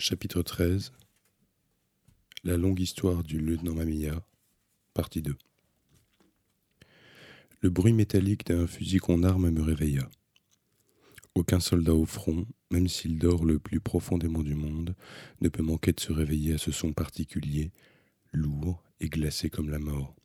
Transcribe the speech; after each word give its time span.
Chapitre 0.00 0.42
13 0.42 0.92
La 2.42 2.56
longue 2.56 2.80
histoire 2.80 3.22
du 3.22 3.38
lieutenant 3.38 3.74
Mamia, 3.74 4.26
partie 4.92 5.22
2 5.22 5.36
Le 7.60 7.70
bruit 7.70 7.92
métallique 7.92 8.44
d'un 8.44 8.66
fusil 8.66 8.98
qu'on 8.98 9.22
arme 9.22 9.50
me 9.50 9.62
réveilla. 9.62 10.10
Aucun 11.36 11.60
soldat 11.60 11.94
au 11.94 12.06
front, 12.06 12.44
même 12.72 12.88
s'il 12.88 13.18
dort 13.18 13.44
le 13.44 13.60
plus 13.60 13.78
profondément 13.78 14.42
du 14.42 14.56
monde, 14.56 14.96
ne 15.40 15.48
peut 15.48 15.62
manquer 15.62 15.92
de 15.92 16.00
se 16.00 16.12
réveiller 16.12 16.54
à 16.54 16.58
ce 16.58 16.72
son 16.72 16.92
particulier, 16.92 17.70
lourd 18.32 18.82
et 18.98 19.08
glacé 19.08 19.48
comme 19.48 19.70
la 19.70 19.78
mort. 19.78 20.16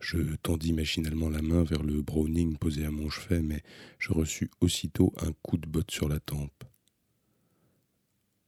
Je 0.00 0.36
tendis 0.36 0.72
machinalement 0.72 1.28
la 1.28 1.42
main 1.42 1.64
vers 1.64 1.82
le 1.82 2.00
Browning 2.00 2.56
posé 2.56 2.86
à 2.86 2.90
mon 2.90 3.10
chevet, 3.10 3.42
mais 3.42 3.62
je 3.98 4.14
reçus 4.14 4.50
aussitôt 4.62 5.12
un 5.18 5.32
coup 5.42 5.58
de 5.58 5.68
botte 5.68 5.90
sur 5.90 6.08
la 6.08 6.18
tempe. 6.18 6.64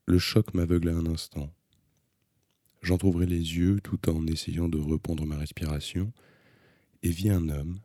Le 0.06 0.18
choc 0.18 0.52
m'aveugla 0.52 0.92
un 0.92 1.06
instant. 1.06 1.50
J'entr'ouvris 2.82 3.26
les 3.26 3.56
yeux 3.56 3.80
tout 3.80 4.10
en 4.10 4.26
essayant 4.26 4.68
de 4.68 4.76
reprendre 4.76 5.24
ma 5.24 5.38
respiration 5.38 6.12
et 7.02 7.08
vis 7.08 7.30
un 7.30 7.48
homme, 7.48 7.80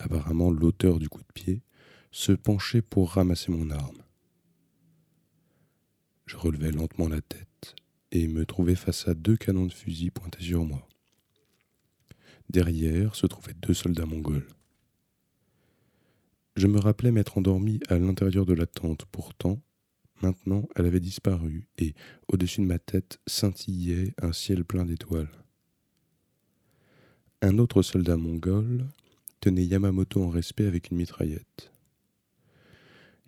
apparemment 0.00 0.50
l'auteur 0.50 0.98
du 0.98 1.08
coup 1.08 1.20
de 1.20 1.32
pied, 1.32 1.62
se 2.10 2.32
pencher 2.32 2.82
pour 2.82 3.12
ramasser 3.12 3.52
mon 3.52 3.70
arme. 3.70 4.02
Je 6.26 6.36
relevai 6.36 6.72
lentement 6.72 7.08
la 7.08 7.20
tête 7.20 7.76
et 8.10 8.26
me 8.26 8.44
trouvai 8.44 8.74
face 8.74 9.06
à 9.06 9.14
deux 9.14 9.36
canons 9.36 9.66
de 9.66 9.72
fusil 9.72 10.10
pointés 10.10 10.42
sur 10.42 10.64
moi. 10.64 10.88
Derrière 12.50 13.14
se 13.14 13.28
trouvaient 13.28 13.54
deux 13.54 13.74
soldats 13.74 14.06
mongols. 14.06 14.48
Je 16.56 16.66
me 16.66 16.80
rappelais 16.80 17.12
m'être 17.12 17.38
endormi 17.38 17.78
à 17.88 17.98
l'intérieur 17.98 18.46
de 18.46 18.52
la 18.52 18.66
tente, 18.66 19.04
pourtant 19.12 19.60
Maintenant, 20.22 20.68
elle 20.76 20.86
avait 20.86 21.00
disparu, 21.00 21.66
et 21.78 21.94
au-dessus 22.28 22.60
de 22.60 22.66
ma 22.66 22.78
tête 22.78 23.18
scintillait 23.26 24.14
un 24.22 24.32
ciel 24.32 24.64
plein 24.64 24.84
d'étoiles. 24.84 25.30
Un 27.40 27.58
autre 27.58 27.82
soldat 27.82 28.16
mongol 28.16 28.86
tenait 29.40 29.64
Yamamoto 29.64 30.22
en 30.22 30.30
respect 30.30 30.66
avec 30.66 30.92
une 30.92 30.98
mitraillette. 30.98 31.72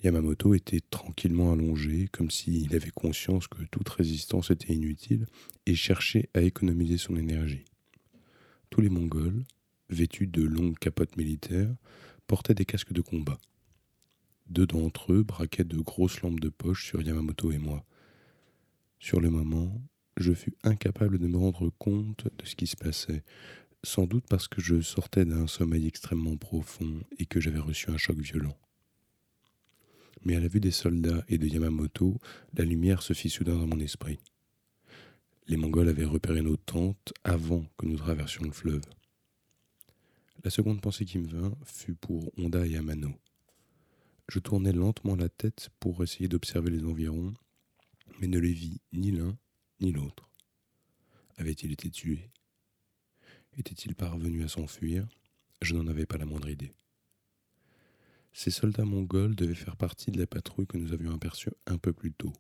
Yamamoto 0.04 0.54
était 0.54 0.82
tranquillement 0.88 1.52
allongé, 1.52 2.06
comme 2.12 2.30
s'il 2.30 2.76
avait 2.76 2.90
conscience 2.90 3.48
que 3.48 3.64
toute 3.72 3.88
résistance 3.88 4.52
était 4.52 4.72
inutile, 4.72 5.26
et 5.66 5.74
cherchait 5.74 6.28
à 6.32 6.42
économiser 6.42 6.98
son 6.98 7.16
énergie. 7.16 7.64
Tous 8.70 8.80
les 8.80 8.88
Mongols, 8.90 9.42
vêtus 9.88 10.28
de 10.28 10.42
longues 10.42 10.78
capotes 10.78 11.16
militaires, 11.16 11.74
portaient 12.28 12.54
des 12.54 12.64
casques 12.64 12.92
de 12.92 13.00
combat. 13.00 13.38
Deux 14.48 14.66
d'entre 14.66 15.12
eux 15.12 15.22
braquaient 15.22 15.64
de 15.64 15.78
grosses 15.78 16.20
lampes 16.22 16.40
de 16.40 16.48
poche 16.50 16.86
sur 16.86 17.02
Yamamoto 17.02 17.50
et 17.50 17.58
moi. 17.58 17.84
Sur 18.98 19.20
le 19.20 19.30
moment, 19.30 19.80
je 20.16 20.32
fus 20.32 20.54
incapable 20.62 21.18
de 21.18 21.26
me 21.26 21.36
rendre 21.36 21.70
compte 21.78 22.28
de 22.38 22.44
ce 22.46 22.54
qui 22.54 22.66
se 22.66 22.76
passait, 22.76 23.24
sans 23.82 24.06
doute 24.06 24.24
parce 24.28 24.48
que 24.48 24.60
je 24.60 24.80
sortais 24.80 25.24
d'un 25.24 25.46
sommeil 25.46 25.86
extrêmement 25.86 26.36
profond 26.36 27.00
et 27.18 27.26
que 27.26 27.40
j'avais 27.40 27.58
reçu 27.58 27.90
un 27.90 27.96
choc 27.96 28.18
violent. 28.18 28.56
Mais 30.24 30.36
à 30.36 30.40
la 30.40 30.48
vue 30.48 30.60
des 30.60 30.70
soldats 30.70 31.24
et 31.28 31.38
de 31.38 31.46
Yamamoto, 31.46 32.18
la 32.54 32.64
lumière 32.64 33.02
se 33.02 33.12
fit 33.12 33.28
soudain 33.28 33.56
dans 33.56 33.66
mon 33.66 33.80
esprit. 33.80 34.18
Les 35.48 35.58
Mongols 35.58 35.90
avaient 35.90 36.04
repéré 36.04 36.40
nos 36.40 36.56
tentes 36.56 37.12
avant 37.24 37.66
que 37.76 37.86
nous 37.86 37.96
traversions 37.96 38.44
le 38.44 38.52
fleuve. 38.52 38.84
La 40.42 40.50
seconde 40.50 40.80
pensée 40.80 41.04
qui 41.04 41.18
me 41.18 41.28
vint 41.28 41.54
fut 41.64 41.94
pour 41.94 42.30
Honda 42.38 42.66
et 42.66 42.76
Amano. 42.76 43.14
Je 44.28 44.38
tournai 44.38 44.72
lentement 44.72 45.16
la 45.16 45.28
tête 45.28 45.68
pour 45.80 46.02
essayer 46.02 46.28
d'observer 46.28 46.70
les 46.70 46.84
environs, 46.84 47.34
mais 48.20 48.26
ne 48.26 48.38
les 48.38 48.52
vis 48.52 48.80
ni 48.92 49.10
l'un 49.10 49.36
ni 49.80 49.92
l'autre. 49.92 50.30
Avait-il 51.36 51.72
été 51.72 51.90
tué? 51.90 52.30
Était-il 53.58 53.94
parvenu 53.94 54.42
à 54.44 54.48
s'enfuir? 54.48 55.06
Je 55.62 55.74
n'en 55.74 55.86
avais 55.86 56.06
pas 56.06 56.16
la 56.16 56.24
moindre 56.24 56.48
idée. 56.48 56.72
Ces 58.32 58.50
soldats 58.50 58.84
mongols 58.84 59.36
devaient 59.36 59.54
faire 59.54 59.76
partie 59.76 60.10
de 60.10 60.18
la 60.18 60.26
patrouille 60.26 60.66
que 60.66 60.78
nous 60.78 60.92
avions 60.92 61.14
aperçue 61.14 61.50
un 61.66 61.78
peu 61.78 61.92
plus 61.92 62.12
tôt. 62.12 62.32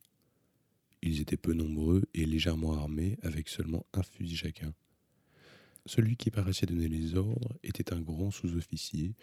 Ils 1.02 1.20
étaient 1.20 1.36
peu 1.36 1.52
nombreux 1.52 2.04
et 2.14 2.24
légèrement 2.24 2.72
armés, 2.72 3.18
avec 3.22 3.48
seulement 3.48 3.86
un 3.92 4.02
fusil 4.02 4.36
chacun. 4.36 4.74
Celui 5.86 6.16
qui 6.16 6.30
paraissait 6.30 6.66
donner 6.66 6.88
les 6.88 7.14
ordres 7.14 7.56
était 7.62 7.92
un 7.92 8.00
grand 8.00 8.30
sous-officier, 8.30 9.14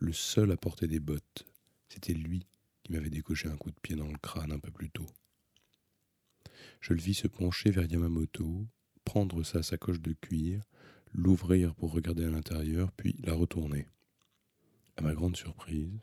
le 0.00 0.12
seul 0.12 0.50
à 0.50 0.56
porter 0.56 0.88
des 0.88 1.00
bottes, 1.00 1.46
c'était 1.88 2.14
lui 2.14 2.46
qui 2.82 2.92
m'avait 2.92 3.10
décoché 3.10 3.48
un 3.48 3.56
coup 3.56 3.70
de 3.70 3.80
pied 3.80 3.96
dans 3.96 4.08
le 4.08 4.18
crâne 4.18 4.52
un 4.52 4.58
peu 4.58 4.70
plus 4.70 4.90
tôt. 4.90 5.06
Je 6.80 6.92
le 6.92 7.00
vis 7.00 7.14
se 7.14 7.28
pencher 7.28 7.70
vers 7.70 7.90
Yamamoto, 7.90 8.66
prendre 9.04 9.42
sa 9.42 9.62
sacoche 9.62 10.00
de 10.00 10.12
cuir, 10.12 10.62
l'ouvrir 11.12 11.74
pour 11.74 11.92
regarder 11.92 12.24
à 12.24 12.30
l'intérieur, 12.30 12.92
puis 12.92 13.16
la 13.24 13.34
retourner. 13.34 13.86
À 14.96 15.02
ma 15.02 15.14
grande 15.14 15.36
surprise, 15.36 16.00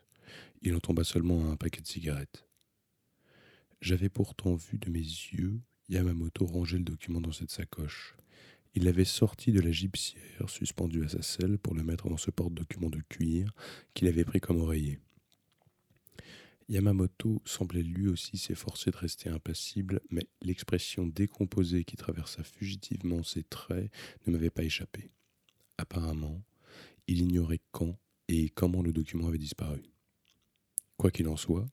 il 0.62 0.74
en 0.74 0.80
tomba 0.80 1.04
seulement 1.04 1.50
un 1.50 1.56
paquet 1.56 1.82
de 1.82 1.86
cigarettes. 1.86 2.46
J'avais 3.80 4.08
pourtant 4.08 4.54
vu 4.54 4.78
de 4.78 4.90
mes 4.90 4.98
yeux 4.98 5.60
Yamamoto 5.88 6.46
ranger 6.46 6.78
le 6.78 6.84
document 6.84 7.20
dans 7.20 7.32
cette 7.32 7.50
sacoche. 7.50 8.16
Il 8.74 8.84
l'avait 8.84 9.04
sorti 9.04 9.52
de 9.52 9.60
la 9.60 9.70
gypsière 9.70 10.50
suspendue 10.50 11.04
à 11.04 11.08
sa 11.08 11.22
selle 11.22 11.58
pour 11.58 11.74
le 11.74 11.82
mettre 11.82 12.08
dans 12.08 12.16
ce 12.16 12.30
porte-document 12.30 12.90
de 12.90 13.00
cuir 13.08 13.52
qu'il 13.94 14.08
avait 14.08 14.24
pris 14.24 14.40
comme 14.40 14.60
oreiller. 14.60 14.98
Yamamoto 16.68 17.42
semblait 17.44 17.82
lui 17.82 18.08
aussi 18.08 18.38
s'efforcer 18.38 18.90
de 18.90 18.96
rester 18.96 19.28
impassible, 19.28 20.00
mais 20.10 20.26
l'expression 20.42 21.06
décomposée 21.06 21.84
qui 21.84 21.96
traversa 21.96 22.42
fugitivement 22.42 23.22
ses 23.22 23.44
traits 23.44 23.90
ne 24.26 24.32
m'avait 24.32 24.50
pas 24.50 24.64
échappé. 24.64 25.10
Apparemment, 25.78 26.42
il 27.06 27.20
ignorait 27.20 27.60
quand 27.70 27.96
et 28.28 28.48
comment 28.50 28.82
le 28.82 28.92
document 28.92 29.28
avait 29.28 29.38
disparu. 29.38 29.82
Quoi 30.96 31.12
qu'il 31.12 31.28
en 31.28 31.36
soit, 31.36 31.66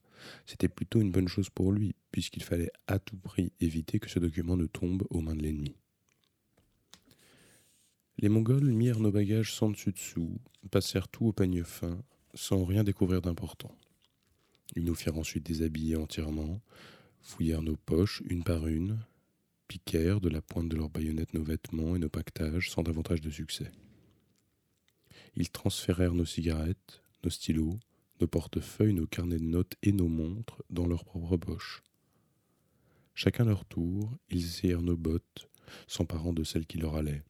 c'était 0.45 0.67
plutôt 0.67 1.01
une 1.01 1.11
bonne 1.11 1.27
chose 1.27 1.49
pour 1.49 1.71
lui, 1.71 1.95
puisqu'il 2.11 2.43
fallait 2.43 2.71
à 2.87 2.99
tout 2.99 3.17
prix 3.17 3.51
éviter 3.59 3.99
que 3.99 4.09
ce 4.09 4.19
document 4.19 4.57
ne 4.57 4.67
tombe 4.67 5.07
aux 5.09 5.21
mains 5.21 5.35
de 5.35 5.41
l'ennemi. 5.41 5.75
Les 8.19 8.29
Mongols 8.29 8.71
mirent 8.71 8.99
nos 8.99 9.11
bagages 9.11 9.53
sans 9.53 9.71
dessus-dessous, 9.71 10.39
passèrent 10.69 11.07
tout 11.07 11.25
au 11.25 11.33
peigne 11.33 11.63
fin, 11.63 11.99
sans 12.35 12.63
rien 12.63 12.83
découvrir 12.83 13.21
d'important. 13.21 13.75
Ils 14.75 14.83
nous 14.83 14.95
firent 14.95 15.17
ensuite 15.17 15.45
déshabiller 15.45 15.95
entièrement, 15.95 16.61
fouillèrent 17.21 17.61
nos 17.61 17.77
poches 17.77 18.21
une 18.25 18.43
par 18.43 18.67
une, 18.67 18.99
piquèrent 19.67 20.21
de 20.21 20.29
la 20.29 20.41
pointe 20.41 20.69
de 20.69 20.75
leurs 20.75 20.89
baïonnettes 20.89 21.33
nos 21.33 21.43
vêtements 21.43 21.95
et 21.95 21.99
nos 21.99 22.09
pactages 22.09 22.69
sans 22.71 22.83
davantage 22.83 23.21
de 23.21 23.29
succès. 23.29 23.71
Ils 25.35 25.49
transférèrent 25.49 26.13
nos 26.13 26.25
cigarettes, 26.25 27.01
nos 27.23 27.29
stylos, 27.29 27.79
nos 28.21 28.27
portefeuilles, 28.27 28.93
nos 28.93 29.07
carnets 29.07 29.39
de 29.39 29.43
notes 29.43 29.75
et 29.81 29.91
nos 29.91 30.07
montres 30.07 30.61
dans 30.69 30.85
leurs 30.85 31.05
propres 31.05 31.37
poches. 31.37 31.83
Chacun 33.15 33.45
leur 33.45 33.65
tour, 33.65 34.11
ils 34.29 34.45
essayèrent 34.45 34.81
nos 34.81 34.97
bottes, 34.97 35.49
s'emparant 35.87 36.33
de 36.33 36.43
celles 36.43 36.65
qui 36.65 36.77
leur 36.77 36.95
allaient. 36.95 37.23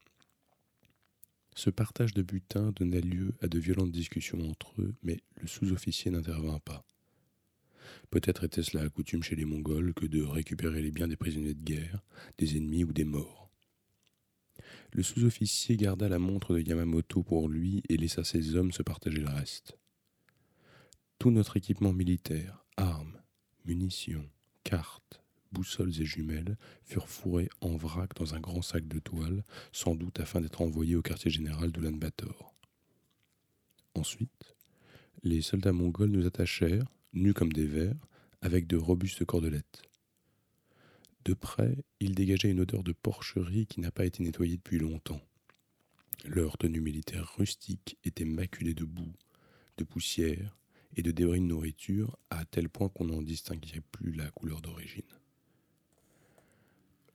Ce 1.54 1.70
partage 1.70 2.14
de 2.14 2.22
butin 2.22 2.72
donna 2.72 3.00
lieu 3.00 3.34
à 3.40 3.48
de 3.48 3.58
violentes 3.58 3.92
discussions 3.92 4.40
entre 4.50 4.80
eux, 4.80 4.94
mais 5.02 5.20
le 5.36 5.46
sous-officier 5.46 6.10
n'intervint 6.10 6.58
pas. 6.58 6.84
Peut-être 8.10 8.44
était-ce 8.44 8.76
la 8.76 8.88
coutume 8.88 9.22
chez 9.22 9.36
les 9.36 9.44
Mongols 9.44 9.94
que 9.94 10.06
de 10.06 10.22
récupérer 10.22 10.82
les 10.82 10.90
biens 10.90 11.08
des 11.08 11.16
prisonniers 11.16 11.54
de 11.54 11.62
guerre, 11.62 12.02
des 12.38 12.56
ennemis 12.56 12.84
ou 12.84 12.92
des 12.92 13.04
morts. 13.04 13.50
Le 14.92 15.02
sous-officier 15.02 15.76
garda 15.76 16.08
la 16.08 16.18
montre 16.18 16.54
de 16.54 16.60
Yamamoto 16.60 17.22
pour 17.22 17.48
lui 17.48 17.82
et 17.88 17.96
laissa 17.96 18.22
ses 18.22 18.54
hommes 18.54 18.72
se 18.72 18.82
partager 18.82 19.18
le 19.18 19.28
reste. 19.28 19.76
Tout 21.18 21.30
notre 21.30 21.56
équipement 21.56 21.92
militaire, 21.92 22.64
armes, 22.76 23.20
munitions, 23.64 24.28
cartes, 24.62 25.22
boussoles 25.52 26.00
et 26.00 26.04
jumelles 26.04 26.56
furent 26.82 27.08
fourrés 27.08 27.48
en 27.60 27.76
vrac 27.76 28.14
dans 28.14 28.34
un 28.34 28.40
grand 28.40 28.62
sac 28.62 28.86
de 28.86 28.98
toile, 28.98 29.42
sans 29.72 29.94
doute 29.94 30.20
afin 30.20 30.40
d'être 30.40 30.60
envoyés 30.60 30.96
au 30.96 31.02
quartier 31.02 31.30
général 31.30 31.72
d'Ulan-Bator. 31.72 32.54
Ensuite, 33.94 34.54
les 35.22 35.40
soldats 35.40 35.72
mongols 35.72 36.10
nous 36.10 36.26
attachèrent, 36.26 36.86
nus 37.14 37.34
comme 37.34 37.52
des 37.52 37.66
vers, 37.66 37.96
avec 38.42 38.66
de 38.66 38.76
robustes 38.76 39.24
cordelettes. 39.24 39.82
De 41.24 41.32
près, 41.32 41.76
ils 42.00 42.14
dégageaient 42.14 42.50
une 42.50 42.60
odeur 42.60 42.82
de 42.82 42.92
porcherie 42.92 43.66
qui 43.66 43.80
n'a 43.80 43.90
pas 43.90 44.04
été 44.04 44.22
nettoyée 44.22 44.56
depuis 44.56 44.78
longtemps. 44.78 45.22
Leur 46.24 46.58
tenue 46.58 46.80
militaire 46.80 47.34
rustique 47.36 47.96
était 48.04 48.26
maculée 48.26 48.74
de 48.74 48.84
boue, 48.84 49.14
de 49.78 49.84
poussière 49.84 50.56
et 50.96 51.02
de 51.02 51.10
débris 51.10 51.40
de 51.40 51.46
nourriture, 51.46 52.18
à 52.30 52.44
tel 52.44 52.68
point 52.68 52.88
qu'on 52.88 53.06
n'en 53.06 53.22
distinguait 53.22 53.82
plus 53.92 54.12
la 54.12 54.30
couleur 54.30 54.60
d'origine. 54.60 55.02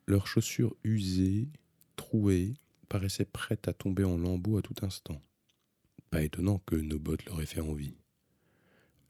Leurs 0.08 0.28
chaussures 0.28 0.76
usées, 0.84 1.48
trouées, 1.96 2.56
paraissaient 2.90 3.26
prêtes 3.26 3.68
à 3.68 3.74
tomber 3.74 4.04
en 4.04 4.18
lambeaux 4.18 4.58
à 4.58 4.62
tout 4.64 4.76
instant. 4.82 5.22
Pas 6.10 6.24
étonnant 6.24 6.60
que 6.66 6.76
nos 6.76 6.98
bottes 6.98 7.26
leur 7.26 7.40
aient 7.42 7.46
fait 7.46 7.62
envie. 7.62 7.96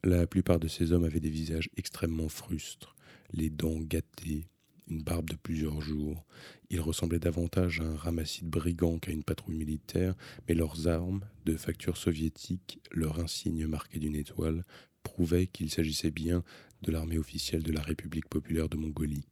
La 0.04 0.26
plupart 0.28 0.60
de 0.60 0.70
ces 0.70 0.94
hommes 0.94 1.04
avaient 1.04 1.20
des 1.20 1.30
visages 1.30 1.70
extrêmement 1.76 2.30
frustres, 2.30 2.96
les 3.34 3.50
dents 3.50 3.80
gâtées, 3.80 4.48
une 4.88 5.04
barbe 5.04 5.30
de 5.30 5.36
plusieurs 5.36 5.82
jours. 5.82 6.26
Ils 6.70 6.80
ressemblaient 6.80 7.20
davantage 7.20 7.82
à 7.82 7.84
un 7.84 7.96
ramassis 7.96 8.46
de 8.46 8.50
brigands 8.50 8.98
qu'à 8.98 9.12
une 9.12 9.26
patrouille 9.26 9.58
militaire, 9.58 10.16
mais 10.48 10.56
leurs 10.56 10.88
armes, 10.88 11.26
de 11.46 11.58
facture 11.58 11.98
soviétique, 11.98 12.80
leur 12.92 13.20
insigne 13.20 13.68
marqué 13.68 14.00
d'une 14.00 14.16
étoile, 14.16 14.66
prouvaient 15.04 15.48
qu'il 15.48 15.70
s'agissait 15.70 16.12
bien 16.12 16.44
de 16.82 16.92
l'armée 16.92 17.18
officielle 17.18 17.64
de 17.64 17.74
la 17.74 17.82
République 17.82 18.30
populaire 18.30 18.70
de 18.70 18.78
Mongolie. 18.78 19.28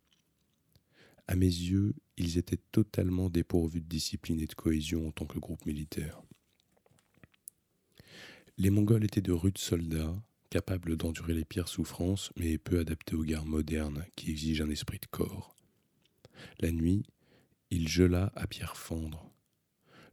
À 1.28 1.36
mes 1.36 1.46
yeux, 1.46 1.94
ils 2.18 2.38
étaient 2.38 2.60
totalement 2.72 3.30
dépourvus 3.30 3.82
de 3.82 3.88
discipline 3.88 4.40
et 4.42 4.48
de 4.48 4.54
cohésion 4.54 5.08
en 5.08 5.12
tant 5.12 5.26
que 5.26 5.40
groupe 5.40 5.66
militaire. 5.66 6.22
Les 8.58 8.70
Mongols 8.70 9.04
étaient 9.04 9.22
de 9.22 9.32
rudes 9.32 9.58
soldats, 9.58 10.16
capables 10.50 10.98
d'endurer 10.98 11.34
les 11.34 11.46
pires 11.46 11.68
souffrances, 11.68 12.32
mais 12.38 12.58
peu 12.58 12.80
adaptés 12.80 13.16
aux 13.16 13.24
guerres 13.24 13.46
modernes 13.46 14.06
qui 14.16 14.32
exigent 14.32 14.64
un 14.64 14.70
esprit 14.70 15.00
de 15.00 15.08
corps. 15.08 15.56
La 16.60 16.72
nuit, 16.72 17.04
il 17.70 17.88
gela 17.88 18.32
à 18.36 18.48
pierre 18.48 18.78
fendre. 18.78 19.32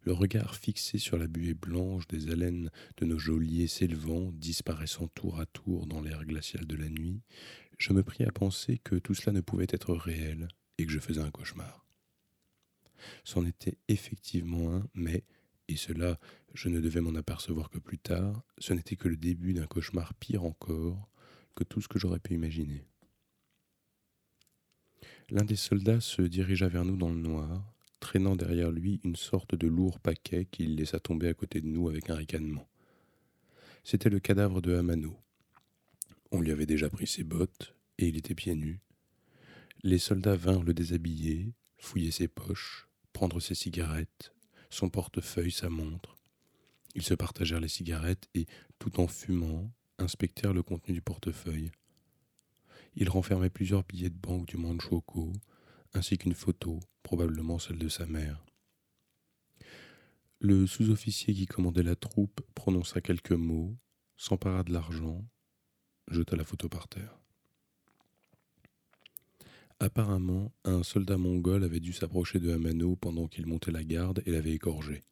Le 0.02 0.12
regard 0.12 0.56
fixé 0.56 0.98
sur 0.98 1.16
la 1.16 1.26
buée 1.26 1.54
blanche 1.54 2.06
des 2.08 2.30
haleines 2.30 2.70
de 2.98 3.06
nos 3.06 3.18
geôliers 3.18 3.68
s'élevant, 3.68 4.32
disparaissant 4.32 5.08
tour 5.08 5.40
à 5.40 5.46
tour 5.46 5.86
dans 5.86 6.02
l'air 6.02 6.26
glacial 6.26 6.66
de 6.66 6.76
la 6.76 6.90
nuit, 6.90 7.22
je 7.78 7.92
me 7.92 8.02
pris 8.02 8.24
à 8.24 8.32
penser 8.32 8.78
que 8.78 8.96
tout 8.96 9.14
cela 9.14 9.32
ne 9.32 9.40
pouvait 9.40 9.66
être 9.70 9.94
réel 9.94 10.48
et 10.78 10.84
que 10.84 10.92
je 10.92 10.98
faisais 10.98 11.20
un 11.20 11.30
cauchemar. 11.30 11.86
C'en 13.24 13.46
était 13.46 13.78
effectivement 13.88 14.74
un, 14.74 14.88
mais, 14.94 15.24
et 15.68 15.76
cela 15.76 16.18
je 16.54 16.68
ne 16.68 16.80
devais 16.80 17.00
m'en 17.00 17.14
apercevoir 17.16 17.68
que 17.68 17.78
plus 17.78 17.98
tard, 17.98 18.42
ce 18.58 18.72
n'était 18.72 18.96
que 18.96 19.08
le 19.08 19.16
début 19.16 19.54
d'un 19.54 19.66
cauchemar 19.66 20.14
pire 20.14 20.44
encore 20.44 21.10
que 21.56 21.64
tout 21.64 21.80
ce 21.80 21.88
que 21.88 21.98
j'aurais 21.98 22.20
pu 22.20 22.34
imaginer. 22.34 22.86
L'un 25.30 25.44
des 25.44 25.56
soldats 25.56 26.00
se 26.00 26.22
dirigea 26.22 26.68
vers 26.68 26.84
nous 26.84 26.96
dans 26.96 27.08
le 27.08 27.18
noir, 27.20 27.74
traînant 27.98 28.36
derrière 28.36 28.70
lui 28.70 29.00
une 29.04 29.16
sorte 29.16 29.54
de 29.54 29.66
lourd 29.66 29.98
paquet 29.98 30.44
qu'il 30.44 30.76
laissa 30.76 31.00
tomber 31.00 31.28
à 31.28 31.34
côté 31.34 31.60
de 31.60 31.66
nous 31.66 31.88
avec 31.88 32.10
un 32.10 32.14
ricanement. 32.14 32.68
C'était 33.82 34.10
le 34.10 34.20
cadavre 34.20 34.60
de 34.60 34.74
Hamano. 34.74 35.16
On 36.30 36.40
lui 36.40 36.52
avait 36.52 36.66
déjà 36.66 36.88
pris 36.88 37.06
ses 37.06 37.24
bottes, 37.24 37.74
et 37.98 38.08
il 38.08 38.16
était 38.16 38.34
pieds 38.34 38.54
nus. 38.54 38.80
Les 39.82 39.98
soldats 39.98 40.36
vinrent 40.36 40.62
le 40.62 40.74
déshabiller, 40.74 41.52
fouiller 41.78 42.10
ses 42.10 42.28
poches, 42.28 42.88
prendre 43.12 43.40
ses 43.40 43.54
cigarettes, 43.54 44.33
son 44.74 44.90
portefeuille, 44.90 45.52
sa 45.52 45.70
montre. 45.70 46.16
Ils 46.94 47.02
se 47.02 47.14
partagèrent 47.14 47.60
les 47.60 47.68
cigarettes 47.68 48.28
et, 48.34 48.46
tout 48.78 49.00
en 49.00 49.06
fumant, 49.06 49.70
inspectèrent 49.98 50.52
le 50.52 50.62
contenu 50.62 50.94
du 50.94 51.00
portefeuille. 51.00 51.70
Il 52.96 53.08
renfermait 53.08 53.50
plusieurs 53.50 53.84
billets 53.84 54.10
de 54.10 54.18
banque 54.18 54.46
du 54.46 54.56
Manchukuo, 54.56 55.32
ainsi 55.94 56.18
qu'une 56.18 56.34
photo, 56.34 56.80
probablement 57.02 57.58
celle 57.58 57.78
de 57.78 57.88
sa 57.88 58.06
mère. 58.06 58.44
Le 60.40 60.66
sous-officier 60.66 61.34
qui 61.34 61.46
commandait 61.46 61.82
la 61.82 61.96
troupe 61.96 62.40
prononça 62.54 63.00
quelques 63.00 63.32
mots, 63.32 63.76
s'empara 64.16 64.62
de 64.62 64.72
l'argent, 64.72 65.24
jeta 66.10 66.36
la 66.36 66.44
photo 66.44 66.68
par 66.68 66.88
terre. 66.88 67.23
Apparemment, 69.80 70.52
un 70.64 70.82
soldat 70.82 71.16
mongol 71.16 71.64
avait 71.64 71.80
dû 71.80 71.92
s'approcher 71.92 72.38
de 72.38 72.52
Hamano 72.52 72.96
pendant 72.96 73.26
qu'il 73.26 73.46
montait 73.46 73.72
la 73.72 73.84
garde 73.84 74.22
et 74.24 74.30
l'avait 74.30 74.52
égorgé. 74.52 75.02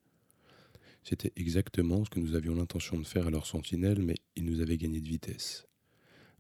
C'était 1.03 1.32
exactement 1.37 2.05
ce 2.05 2.11
que 2.11 2.20
nous 2.20 2.35
avions 2.35 2.55
l'intention 2.55 2.99
de 2.99 3.05
faire 3.05 3.26
à 3.26 3.31
leur 3.31 3.47
sentinelle, 3.47 4.00
mais 4.00 4.14
il 4.37 4.44
nous 4.44 4.61
avait 4.61 4.79
gagné 4.79 5.00
de 5.00 5.09
vitesse. 5.09 5.67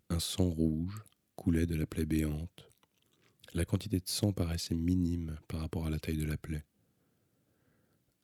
Un 0.08 0.20
sang 0.20 0.48
rouge 0.48 1.02
coulait 1.36 1.66
de 1.66 1.74
la 1.74 1.86
plaie 1.86 2.06
béante. 2.06 2.68
La 3.54 3.64
quantité 3.64 3.98
de 3.98 4.08
sang 4.08 4.32
paraissait 4.32 4.74
minime 4.74 5.36
par 5.48 5.60
rapport 5.60 5.86
à 5.86 5.90
la 5.90 5.98
taille 5.98 6.16
de 6.16 6.24
la 6.24 6.36
plaie. 6.36 6.64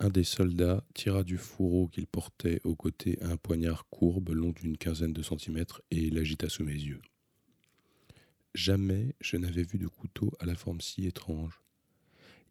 Un 0.01 0.11
des 0.11 0.25
soldats 0.25 0.85
tira 0.95 1.25
du 1.25 1.39
fourreau 1.39 1.89
qu'il 1.89 2.07
portait 2.07 2.61
au 2.63 2.77
côté 2.77 3.19
un 3.21 3.37
poignard 3.37 3.89
courbe 3.91 4.29
long 4.29 4.53
d'une 4.53 4.79
quinzaine 4.79 5.13
de 5.13 5.23
centimètres 5.23 5.83
et 5.91 6.09
l'agita 6.11 6.49
sous 6.49 6.63
mes 6.63 6.73
yeux. 6.73 7.03
Jamais 8.59 9.15
je 9.21 9.37
n'avais 9.37 9.63
vu 9.63 9.79
de 9.79 9.87
couteau 9.87 10.33
à 10.41 10.45
la 10.45 10.57
forme 10.57 10.81
si 10.81 11.07
étrange. 11.07 11.63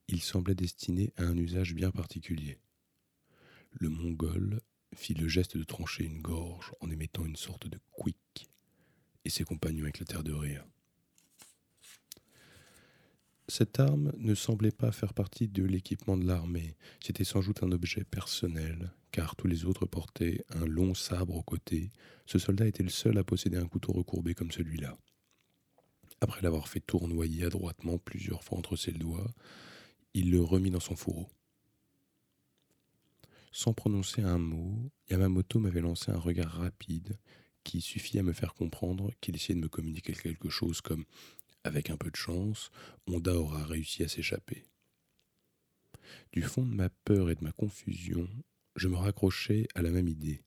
Il 0.07 0.21
semblait 0.21 0.55
destiné 0.55 1.11
à 1.17 1.23
un 1.23 1.35
usage 1.35 1.73
bien 1.73 1.91
particulier. 1.91 2.59
Le 3.71 3.89
mongol 3.89 4.61
fit 4.95 5.15
le 5.15 5.27
geste 5.27 5.57
de 5.57 5.65
trancher 5.65 6.05
une 6.05 6.21
gorge 6.21 6.71
en 6.79 6.89
émettant 6.89 7.25
une 7.25 7.35
sorte 7.35 7.67
de 7.67 7.77
quick, 7.91 8.49
et 9.25 9.29
ses 9.29 9.43
compagnons 9.43 9.85
éclatèrent 9.85 10.23
de 10.23 10.31
rire. 10.31 10.65
Cette 13.49 13.77
arme 13.77 14.13
ne 14.17 14.33
semblait 14.33 14.71
pas 14.71 14.93
faire 14.93 15.13
partie 15.13 15.49
de 15.49 15.65
l'équipement 15.65 16.15
de 16.15 16.25
l'armée, 16.25 16.77
c'était 17.03 17.25
sans 17.25 17.41
doute 17.41 17.63
un 17.63 17.71
objet 17.73 18.05
personnel, 18.05 18.93
car 19.11 19.35
tous 19.35 19.47
les 19.47 19.65
autres 19.65 19.85
portaient 19.85 20.45
un 20.51 20.65
long 20.65 20.93
sabre 20.93 21.35
au 21.35 21.43
côté. 21.43 21.91
Ce 22.25 22.39
soldat 22.39 22.65
était 22.65 22.81
le 22.81 22.87
seul 22.89 23.17
à 23.17 23.25
posséder 23.25 23.57
un 23.57 23.67
couteau 23.67 23.91
recourbé 23.91 24.35
comme 24.35 24.51
celui-là. 24.51 24.97
Après 26.21 26.41
l'avoir 26.41 26.67
fait 26.67 26.79
tournoyer 26.79 27.45
adroitement 27.45 27.97
plusieurs 27.97 28.43
fois 28.43 28.57
entre 28.57 28.75
ses 28.75 28.91
doigts, 28.91 29.31
il 30.13 30.31
le 30.31 30.41
remit 30.41 30.71
dans 30.71 30.79
son 30.79 30.95
fourreau. 30.95 31.29
Sans 33.51 33.73
prononcer 33.73 34.21
un 34.21 34.37
mot, 34.37 34.91
Yamamoto 35.09 35.59
m'avait 35.59 35.81
lancé 35.81 36.11
un 36.11 36.19
regard 36.19 36.51
rapide 36.51 37.17
qui 37.63 37.81
suffit 37.81 38.17
à 38.19 38.23
me 38.23 38.33
faire 38.33 38.53
comprendre 38.53 39.11
qu'il 39.19 39.35
essayait 39.35 39.55
de 39.55 39.63
me 39.63 39.69
communiquer 39.69 40.13
quelque 40.13 40.49
chose 40.49 40.81
comme 40.81 41.05
Avec 41.63 41.89
un 41.89 41.97
peu 41.97 42.09
de 42.09 42.15
chance, 42.15 42.71
Honda 43.07 43.35
aura 43.35 43.65
réussi 43.65 44.03
à 44.03 44.07
s'échapper. 44.07 44.63
Du 46.31 46.41
fond 46.41 46.65
de 46.65 46.73
ma 46.73 46.89
peur 46.89 47.29
et 47.29 47.35
de 47.35 47.43
ma 47.43 47.51
confusion, 47.51 48.29
je 48.75 48.87
me 48.87 48.95
raccrochais 48.95 49.67
à 49.75 49.81
la 49.81 49.89
même 49.89 50.07
idée. 50.07 50.43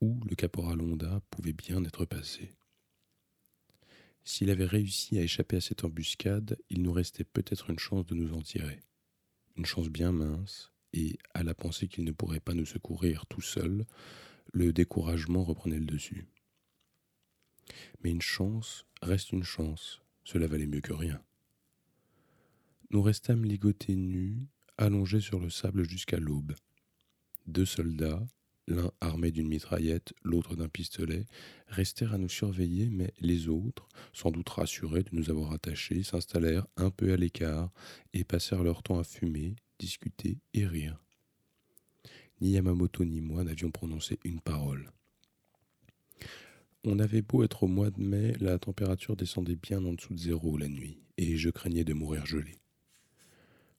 Où 0.00 0.20
le 0.28 0.36
caporal 0.36 0.80
Honda 0.80 1.20
pouvait 1.30 1.52
bien 1.52 1.84
être 1.84 2.04
passé. 2.04 2.54
S'il 4.28 4.50
avait 4.50 4.66
réussi 4.66 5.16
à 5.18 5.22
échapper 5.22 5.58
à 5.58 5.60
cette 5.60 5.84
embuscade, 5.84 6.58
il 6.68 6.82
nous 6.82 6.92
restait 6.92 7.22
peut-être 7.22 7.70
une 7.70 7.78
chance 7.78 8.04
de 8.06 8.16
nous 8.16 8.34
en 8.34 8.42
tirer. 8.42 8.80
Une 9.56 9.64
chance 9.64 9.88
bien 9.88 10.10
mince, 10.10 10.72
et 10.92 11.16
à 11.32 11.44
la 11.44 11.54
pensée 11.54 11.86
qu'il 11.86 12.02
ne 12.02 12.10
pourrait 12.10 12.40
pas 12.40 12.52
nous 12.52 12.66
secourir 12.66 13.26
tout 13.26 13.40
seul, 13.40 13.86
le 14.52 14.72
découragement 14.72 15.44
reprenait 15.44 15.78
le 15.78 15.86
dessus. 15.86 16.26
Mais 18.02 18.10
une 18.10 18.20
chance 18.20 18.84
reste 19.00 19.30
une 19.30 19.44
chance, 19.44 20.02
cela 20.24 20.48
valait 20.48 20.66
mieux 20.66 20.80
que 20.80 20.92
rien. 20.92 21.22
Nous 22.90 23.02
restâmes 23.02 23.44
ligotés 23.44 23.94
nus, 23.94 24.48
allongés 24.76 25.20
sur 25.20 25.38
le 25.38 25.50
sable 25.50 25.88
jusqu'à 25.88 26.18
l'aube. 26.18 26.56
Deux 27.46 27.64
soldats, 27.64 28.26
l'un 28.66 28.90
armé 29.00 29.30
d'une 29.30 29.48
mitraillette, 29.48 30.12
l'autre 30.22 30.56
d'un 30.56 30.68
pistolet, 30.68 31.26
restèrent 31.68 32.14
à 32.14 32.18
nous 32.18 32.28
surveiller, 32.28 32.90
mais 32.90 33.12
les 33.20 33.48
autres, 33.48 33.88
sans 34.12 34.30
doute 34.30 34.48
rassurés 34.48 35.02
de 35.02 35.10
nous 35.12 35.30
avoir 35.30 35.52
attachés, 35.52 36.02
s'installèrent 36.02 36.66
un 36.76 36.90
peu 36.90 37.12
à 37.12 37.16
l'écart 37.16 37.70
et 38.12 38.24
passèrent 38.24 38.64
leur 38.64 38.82
temps 38.82 38.98
à 38.98 39.04
fumer, 39.04 39.56
discuter 39.78 40.38
et 40.54 40.66
rire. 40.66 41.02
Ni 42.40 42.50
Yamamoto 42.50 43.04
ni 43.04 43.20
moi 43.20 43.44
n'avions 43.44 43.70
prononcé 43.70 44.18
une 44.24 44.40
parole. 44.40 44.90
On 46.84 46.98
avait 46.98 47.22
beau 47.22 47.42
être 47.42 47.64
au 47.64 47.66
mois 47.66 47.90
de 47.90 48.00
mai, 48.00 48.34
la 48.40 48.58
température 48.58 49.16
descendait 49.16 49.56
bien 49.56 49.84
en 49.84 49.94
dessous 49.94 50.14
de 50.14 50.18
zéro 50.18 50.56
la 50.56 50.68
nuit, 50.68 51.00
et 51.16 51.36
je 51.36 51.50
craignais 51.50 51.84
de 51.84 51.94
mourir 51.94 52.26
gelé. 52.26 52.60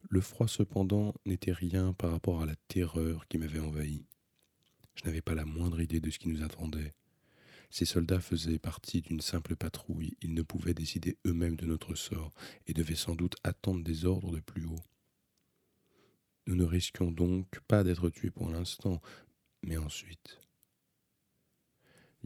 Le 0.09 0.21
froid 0.21 0.47
cependant 0.47 1.13
n'était 1.25 1.53
rien 1.53 1.93
par 1.93 2.11
rapport 2.11 2.41
à 2.41 2.45
la 2.45 2.55
terreur 2.67 3.27
qui 3.27 3.37
m'avait 3.37 3.59
envahi. 3.59 4.05
Je 4.97 5.05
n'avais 5.05 5.21
pas 5.21 5.35
la 5.35 5.45
moindre 5.45 5.79
idée 5.79 5.99
de 5.99 6.09
ce 6.09 6.17
qui 6.17 6.27
nous 6.27 6.43
attendait. 6.43 6.93
Ces 7.69 7.85
soldats 7.85 8.19
faisaient 8.19 8.59
partie 8.59 9.01
d'une 9.01 9.21
simple 9.21 9.55
patrouille, 9.55 10.17
ils 10.21 10.33
ne 10.33 10.41
pouvaient 10.41 10.73
décider 10.73 11.17
eux-mêmes 11.25 11.55
de 11.55 11.65
notre 11.65 11.95
sort, 11.95 12.33
et 12.65 12.73
devaient 12.73 12.95
sans 12.95 13.13
doute 13.13 13.35
attendre 13.43 13.83
des 13.83 14.05
ordres 14.05 14.31
de 14.31 14.39
plus 14.39 14.65
haut. 14.65 14.83
Nous 16.47 16.55
ne 16.55 16.63
risquions 16.63 17.11
donc 17.11 17.59
pas 17.67 17.83
d'être 17.83 18.09
tués 18.09 18.31
pour 18.31 18.49
l'instant, 18.49 19.01
mais 19.61 19.77
ensuite. 19.77 20.39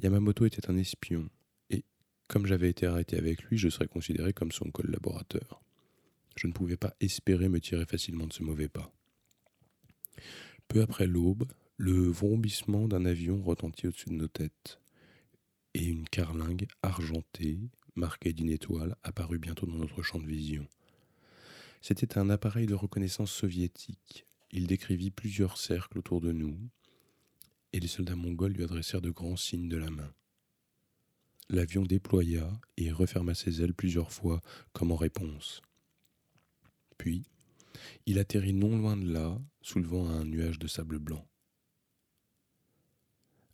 Yamamoto 0.02 0.46
était 0.46 0.70
un 0.70 0.78
espion, 0.78 1.30
et 1.70 1.84
comme 2.30 2.46
j'avais 2.46 2.70
été 2.70 2.86
arrêté 2.86 3.18
avec 3.18 3.44
lui, 3.44 3.58
je 3.58 3.70
serais 3.70 3.88
considéré 3.88 4.32
comme 4.32 4.52
son 4.52 4.72
collaborateur. 4.72 5.62
Je 6.38 6.48
ne 6.48 6.54
pouvais 6.54 6.78
pas 6.78 6.96
espérer 7.02 7.50
me 7.50 7.60
tirer 7.60 7.86
facilement 7.86 8.28
de 8.28 8.34
ce 8.34 8.44
mauvais 8.44 8.70
pas. 8.70 8.94
Peu 10.70 10.82
après 10.82 11.08
l'aube, 11.08 11.46
le 11.82 12.12
vrombissement 12.12 12.88
d'un 12.88 13.06
avion 13.06 13.42
retentit 13.42 13.88
au-dessus 13.88 14.10
de 14.10 14.14
nos 14.14 14.28
têtes, 14.28 14.80
et 15.74 15.84
une 15.84 16.08
carlingue 16.08 16.68
argentée, 16.84 17.58
marquée 17.96 18.34
d'une 18.34 18.52
étoile, 18.52 18.96
apparut 19.02 19.40
bientôt 19.40 19.66
dans 19.66 19.80
notre 19.80 20.04
champ 20.04 20.20
de 20.20 20.28
vision. 20.28 20.68
C'était 21.82 22.20
un 22.20 22.30
appareil 22.30 22.68
de 22.68 22.76
reconnaissance 22.76 23.32
soviétique. 23.32 24.28
Il 24.52 24.68
décrivit 24.68 25.10
plusieurs 25.10 25.58
cercles 25.58 25.98
autour 25.98 26.22
de 26.22 26.32
nous, 26.32 26.56
et 27.74 27.80
les 27.80 27.88
soldats 27.88 28.16
mongols 28.16 28.54
lui 28.54 28.64
adressèrent 28.64 29.02
de 29.02 29.10
grands 29.10 29.36
signes 29.36 29.68
de 29.68 29.78
la 29.78 29.90
main. 29.90 30.14
l'avion 31.50 31.82
déploya 31.82 32.48
et 32.78 32.92
referma 32.92 33.34
ses 33.34 33.64
ailes 33.64 33.74
plusieurs 33.74 34.12
fois 34.12 34.42
comme 34.72 34.92
en 34.92 34.96
réponse. 34.96 35.64
Puis, 37.00 37.24
il 38.06 38.20
atterrit 38.20 38.54
non 38.54 38.78
loin 38.78 38.98
de 38.98 39.12
là, 39.12 39.42
soulevant 39.64 40.08
un 40.08 40.26
nuage 40.26 40.60
de 40.60 40.68
sable 40.68 41.00
blanc. 41.00 41.26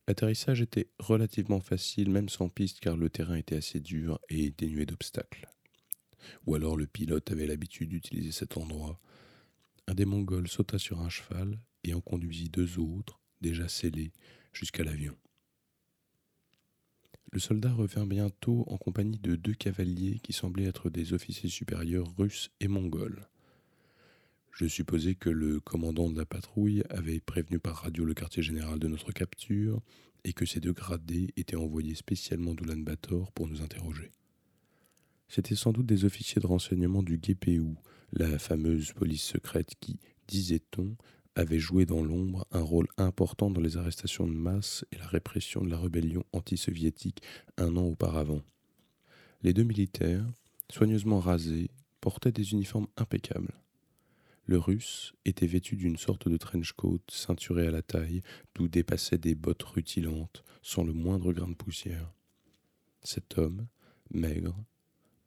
L'atterrissage 0.08 0.62
était 0.62 0.90
relativement 1.00 1.60
facile, 1.60 2.10
même 2.10 2.30
sans 2.30 2.48
piste, 2.48 2.80
car 2.80 2.96
le 2.96 3.10
terrain 3.10 3.36
était 3.36 3.58
assez 3.58 3.82
dur 3.82 4.20
et 4.30 4.52
dénué 4.52 4.86
d'obstacles. 4.86 5.50
Ou 6.46 6.56
alors 6.56 6.78
le 6.78 6.88
pilote 6.88 7.30
avait 7.32 7.48
l'habitude 7.48 7.90
d'utiliser 7.90 8.32
cet 8.32 8.58
endroit. 8.58 9.00
Un 9.88 9.96
des 9.96 10.06
Mongols 10.06 10.48
sauta 10.48 10.80
sur 10.80 11.02
un 11.02 11.10
cheval 11.10 11.60
et 11.84 11.94
en 11.94 12.02
conduisit 12.02 12.50
deux 12.50 12.80
autres, 12.80 13.20
déjà 13.42 13.68
scellés, 13.68 14.14
jusqu'à 14.54 14.84
l'avion. 14.84 15.16
Le 17.34 17.40
soldat 17.40 17.74
revint 17.74 18.06
bientôt 18.06 18.64
en 18.68 18.78
compagnie 18.78 19.20
de 19.20 19.36
deux 19.36 19.54
cavaliers 19.54 20.20
qui 20.24 20.32
semblaient 20.32 20.66
être 20.68 20.90
des 20.90 21.14
officiers 21.14 21.50
supérieurs 21.50 22.16
russes 22.18 22.50
et 22.62 22.70
mongols. 22.70 23.28
Je 24.58 24.66
supposais 24.66 25.14
que 25.14 25.30
le 25.30 25.60
commandant 25.60 26.10
de 26.10 26.18
la 26.18 26.26
patrouille 26.26 26.82
avait 26.90 27.20
prévenu 27.20 27.60
par 27.60 27.76
radio 27.76 28.04
le 28.04 28.16
quartier 28.16 28.42
général 28.42 28.80
de 28.80 28.88
notre 28.88 29.12
capture 29.12 29.84
et 30.24 30.34
que 30.34 30.48
ces 30.48 30.60
deux 30.60 30.74
gradés 30.74 31.32
étaient 31.38 31.56
envoyés 31.56 31.94
spécialement 31.94 32.56
d'Oulan-Bator 32.56 33.32
pour 33.34 33.48
nous 33.48 33.62
interroger. 33.62 34.10
C'étaient 35.28 35.54
sans 35.54 35.74
doute 35.74 35.86
des 35.86 36.06
officiers 36.06 36.42
de 36.42 36.48
renseignement 36.48 37.04
du 37.04 37.20
GPU, 37.20 37.76
la 38.14 38.40
fameuse 38.40 38.94
police 38.94 39.22
secrète 39.22 39.76
qui, 39.80 40.00
disait-on, 40.28 40.98
avait 41.36 41.60
joué 41.60 41.86
dans 41.86 42.04
l'ombre 42.04 42.48
un 42.52 42.62
rôle 42.64 42.88
important 42.98 43.52
dans 43.52 43.62
les 43.62 43.78
arrestations 43.78 44.26
de 44.26 44.34
masse 44.34 44.84
et 44.92 44.98
la 44.98 45.06
répression 45.06 45.62
de 45.62 45.70
la 45.70 45.78
rébellion 45.78 46.24
anti-soviétique 46.34 47.22
un 47.60 47.78
an 47.78 47.86
auparavant. 47.86 48.42
Les 49.44 49.54
deux 49.54 49.66
militaires, 49.66 50.26
soigneusement 50.72 51.20
rasés, 51.20 51.70
portaient 52.02 52.32
des 52.32 52.54
uniformes 52.54 52.88
impeccables. 52.98 53.54
Le 54.48 54.58
russe 54.58 55.14
était 55.26 55.46
vêtu 55.46 55.76
d'une 55.76 55.98
sorte 55.98 56.30
de 56.30 56.38
trench 56.38 56.72
coat 56.72 57.02
ceinturé 57.10 57.68
à 57.68 57.72
la 57.72 57.82
taille, 57.82 58.22
d'où 58.56 58.70
dépassaient 58.70 59.18
des 59.18 59.36
bottes 59.36 59.64
rutilantes, 59.64 60.46
sans 60.62 60.86
le 60.86 60.94
moindre 60.94 61.34
grain 61.34 61.50
de 61.50 61.54
poussière. 61.54 62.14
Cet 63.04 63.38
homme, 63.38 63.68
maigre, 64.10 64.56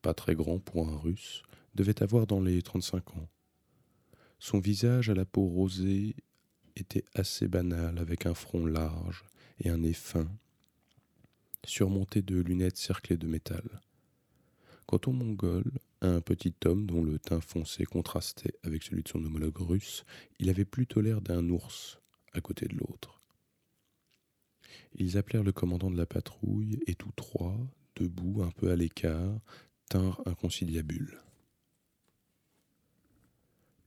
pas 0.00 0.14
très 0.14 0.34
grand 0.34 0.58
pour 0.58 0.88
un 0.88 0.96
russe, 0.96 1.42
devait 1.74 2.02
avoir 2.02 2.26
dans 2.26 2.40
les 2.40 2.62
trente-cinq 2.62 3.14
ans. 3.16 3.28
Son 4.38 4.58
visage 4.58 5.10
à 5.10 5.14
la 5.14 5.26
peau 5.26 5.46
rosée 5.46 6.16
était 6.76 7.04
assez 7.14 7.46
banal, 7.46 7.98
avec 7.98 8.24
un 8.24 8.32
front 8.34 8.64
large 8.64 9.24
et 9.58 9.68
un 9.68 9.78
nez 9.78 9.92
fin, 9.92 10.30
surmonté 11.66 12.22
de 12.22 12.40
lunettes 12.40 12.78
cerclées 12.78 13.18
de 13.18 13.26
métal. 13.26 13.82
Quant 14.86 15.00
au 15.06 15.12
mongol, 15.12 15.70
un 16.02 16.20
petit 16.20 16.54
homme 16.64 16.86
dont 16.86 17.02
le 17.02 17.18
teint 17.18 17.40
foncé 17.40 17.84
contrastait 17.84 18.54
avec 18.62 18.82
celui 18.82 19.02
de 19.02 19.08
son 19.08 19.24
homologue 19.24 19.58
russe, 19.58 20.04
il 20.38 20.48
avait 20.48 20.64
plutôt 20.64 21.00
l'air 21.00 21.20
d'un 21.20 21.48
ours 21.48 21.98
à 22.32 22.40
côté 22.40 22.66
de 22.66 22.76
l'autre. 22.76 23.20
Ils 24.94 25.18
appelèrent 25.18 25.44
le 25.44 25.52
commandant 25.52 25.90
de 25.90 25.96
la 25.96 26.06
patrouille 26.06 26.80
et 26.86 26.94
tous 26.94 27.12
trois, 27.12 27.58
debout 27.96 28.42
un 28.42 28.50
peu 28.50 28.70
à 28.70 28.76
l'écart, 28.76 29.40
tinrent 29.88 30.22
un 30.26 30.34
conciliabule. 30.34 31.18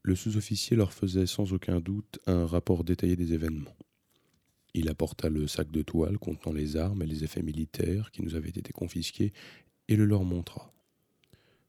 Le 0.02 0.14
sous-officier 0.14 0.76
leur 0.76 0.92
faisait 0.92 1.26
sans 1.26 1.52
aucun 1.54 1.80
doute 1.80 2.20
un 2.26 2.46
rapport 2.46 2.84
détaillé 2.84 3.16
des 3.16 3.32
événements. 3.32 3.76
Il 4.74 4.88
apporta 4.88 5.30
le 5.30 5.46
sac 5.46 5.70
de 5.70 5.82
toile 5.82 6.18
contenant 6.18 6.54
les 6.54 6.76
armes 6.76 7.02
et 7.02 7.06
les 7.06 7.24
effets 7.24 7.42
militaires 7.42 8.10
qui 8.10 8.22
nous 8.22 8.34
avaient 8.34 8.50
été 8.50 8.72
confisqués 8.72 9.32
et 9.88 9.96
le 9.96 10.04
leur 10.04 10.24
montra. 10.24 10.73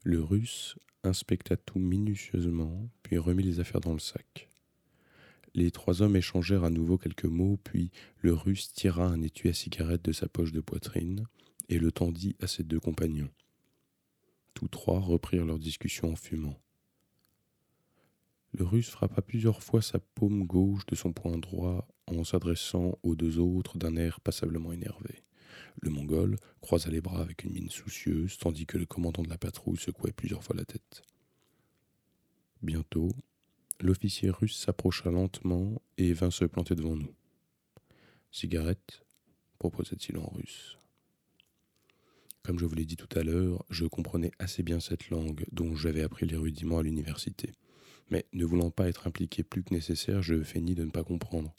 Le 0.08 0.22
russe 0.22 0.78
inspecta 1.02 1.58
tout 1.58 1.80
minutieusement, 1.80 2.92
puis 3.02 3.18
remit 3.18 3.42
les 3.42 3.60
affaires 3.60 3.82
dans 3.82 3.94
le 3.94 3.98
sac. 3.98 4.52
Les 5.56 5.72
trois 5.72 6.04
hommes 6.04 6.16
échangèrent 6.16 6.64
à 6.64 6.70
nouveau 6.70 7.00
quelques 7.00 7.26
mots, 7.26 7.58
puis 7.64 7.90
le 8.20 8.36
russe 8.36 8.72
tira 8.72 9.08
un 9.08 9.24
étui 9.24 9.50
à 9.50 9.54
cigarette 9.54 10.06
de 10.06 10.12
sa 10.12 10.28
poche 10.28 10.52
de 10.52 10.62
poitrine 10.62 11.26
et 11.70 11.80
le 11.80 11.92
tendit 11.92 12.36
à 12.40 12.46
ses 12.46 12.62
deux 12.62 12.80
compagnons. 12.80 13.32
Tous 14.54 14.68
trois 14.68 15.00
reprirent 15.00 15.46
leur 15.46 15.58
discussion 15.58 16.12
en 16.12 16.16
fumant. 16.16 16.62
Le 18.52 18.64
russe 18.64 18.92
frappa 18.92 19.24
plusieurs 19.24 19.64
fois 19.64 19.82
sa 19.82 19.98
paume 19.98 20.44
gauche 20.46 20.86
de 20.86 20.94
son 20.94 21.14
poing 21.14 21.40
droit 21.40 21.88
en 22.06 22.24
s'adressant 22.24 23.00
aux 23.02 23.16
deux 23.16 23.40
autres 23.40 23.80
d'un 23.80 23.96
air 23.96 24.20
passablement 24.20 24.72
énervé. 24.72 25.24
Le 25.82 25.90
Mongol 25.90 26.38
croisa 26.62 26.90
les 26.90 27.02
bras 27.02 27.22
avec 27.22 27.44
une 27.44 27.54
mine 27.54 27.70
soucieuse, 27.70 28.38
tandis 28.38 28.66
que 28.66 28.78
le 28.78 28.86
commandant 28.86 29.24
de 29.24 29.30
la 29.30 29.38
patrouille 29.38 29.78
secouait 29.78 30.12
plusieurs 30.12 30.44
fois 30.44 30.56
la 30.56 30.66
tête. 30.66 31.04
Bientôt, 32.62 33.10
l'officier 33.80 34.30
russe 34.30 34.58
s'approcha 34.58 35.12
lentement 35.12 35.82
et 35.98 36.14
vint 36.14 36.32
se 36.32 36.46
planter 36.46 36.76
devant 36.76 36.96
nous. 36.96 37.14
Cigarette 38.32 39.04
proposa-t-il 39.60 40.18
en 40.18 40.28
russe. 40.28 40.78
Comme 42.44 42.60
je 42.60 42.66
vous 42.66 42.76
l'ai 42.76 42.86
dit 42.86 42.96
tout 42.96 43.18
à 43.18 43.24
l'heure, 43.24 43.66
je 43.70 43.86
comprenais 43.86 44.32
assez 44.38 44.62
bien 44.62 44.80
cette 44.80 45.10
langue 45.10 45.46
dont 45.52 45.76
j'avais 45.76 46.04
appris 46.04 46.28
les 46.28 46.38
rudiments 46.38 46.78
à 46.80 46.84
l'université. 46.84 47.54
Mais 48.12 48.26
ne 48.34 48.46
voulant 48.46 48.70
pas 48.70 48.88
être 48.88 49.08
impliqué 49.08 49.42
plus 49.44 49.64
que 49.64 49.74
nécessaire, 49.74 50.22
je 50.22 50.44
feignis 50.44 50.76
de 50.76 50.84
ne 50.84 50.92
pas 50.92 51.04
comprendre. 51.04 51.56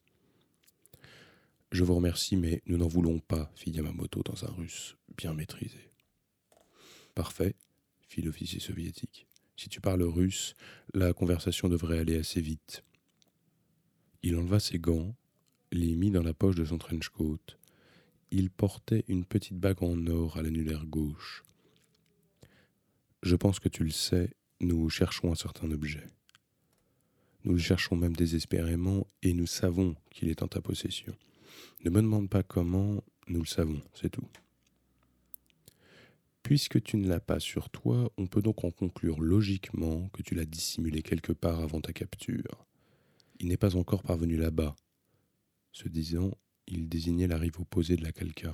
Je 1.76 1.85
vous 1.85 1.97
remercie, 1.97 2.37
mais 2.37 2.62
nous 2.64 2.78
n'en 2.78 2.88
voulons 2.88 3.18
pas, 3.18 3.52
fit 3.54 3.71
Yamamoto 3.71 4.23
dans 4.23 4.47
un 4.47 4.50
russe 4.50 4.97
bien 5.18 5.35
maîtrisé. 5.35 5.90
Parfait, 7.14 7.54
fit 8.09 8.23
l'officier 8.23 8.61
soviétique. 8.61 9.26
Si 9.59 9.68
tu 9.68 9.83
parles 9.83 10.02
russe, 10.02 10.54
la 10.95 11.12
conversation 11.12 11.68
devrait 11.68 11.99
aller 11.99 12.16
assez 12.16 12.40
vite. 12.40 12.83
Il 14.23 14.37
enleva 14.37 14.59
ses 14.59 14.78
gants, 14.78 15.14
les 15.71 15.97
mit 15.97 16.11
dans 16.11 16.23
la 16.23 16.33
poche 16.33 16.54
de 16.54 16.64
son 16.64 16.78
trench 16.78 17.11
coat. 17.11 17.45
Il 18.30 18.49
portait 18.49 19.04
une 19.09 19.26
petite 19.26 19.59
bague 19.59 19.83
en 19.83 20.06
or 20.06 20.38
à 20.38 20.42
l'annulaire 20.42 20.87
gauche. 20.87 21.45
Je 23.23 23.37
pense 23.37 23.61
que 23.61 23.68
tu 23.68 23.85
le 23.85 23.90
sais, 23.90 24.30
nous 24.61 24.88
cherchons 24.88 25.30
un 25.30 25.35
certain 25.35 25.71
objet. 25.71 26.09
Nous 27.45 27.52
le 27.52 27.59
cherchons 27.59 27.97
même 27.97 28.16
désespérément 28.16 29.06
et 29.23 29.35
nous 29.35 29.47
savons 29.47 29.95
qu'il 30.09 30.30
est 30.30 30.42
en 30.42 30.49
ta 30.49 30.62
possession. 30.62 31.14
Ne 31.85 31.91
me 31.91 32.03
demande 32.03 32.29
pas 32.29 32.43
comment, 32.43 33.03
nous 33.29 33.41
le 33.41 33.47
savons, 33.47 33.81
c'est 33.95 34.11
tout. 34.11 34.29
Puisque 36.43 36.83
tu 36.83 36.97
ne 36.97 37.09
l'as 37.09 37.21
pas 37.21 37.41
sur 37.41 37.71
toi, 37.71 38.11
on 38.17 38.27
peut 38.27 38.43
donc 38.43 38.65
en 38.65 38.71
conclure 38.71 39.21
logiquement 39.21 40.09
que 40.11 40.23
tu 40.23 40.35
l'as 40.35 40.45
dissimulé 40.45 41.03
quelque 41.03 41.33
part 41.33 41.61
avant 41.61 41.81
ta 41.81 41.93
capture. 41.93 42.67
Il 43.41 43.49
n'est 43.49 43.57
pas 43.57 43.77
encore 43.77 44.03
parvenu 44.03 44.37
là-bas. 44.37 44.77
Ce 45.73 45.89
disant, 45.89 46.31
il 46.67 46.89
désignait 46.89 47.27
la 47.27 47.37
rive 47.37 47.61
opposée 47.61 47.97
de 47.97 48.05
la 48.05 48.13
Calca, 48.13 48.53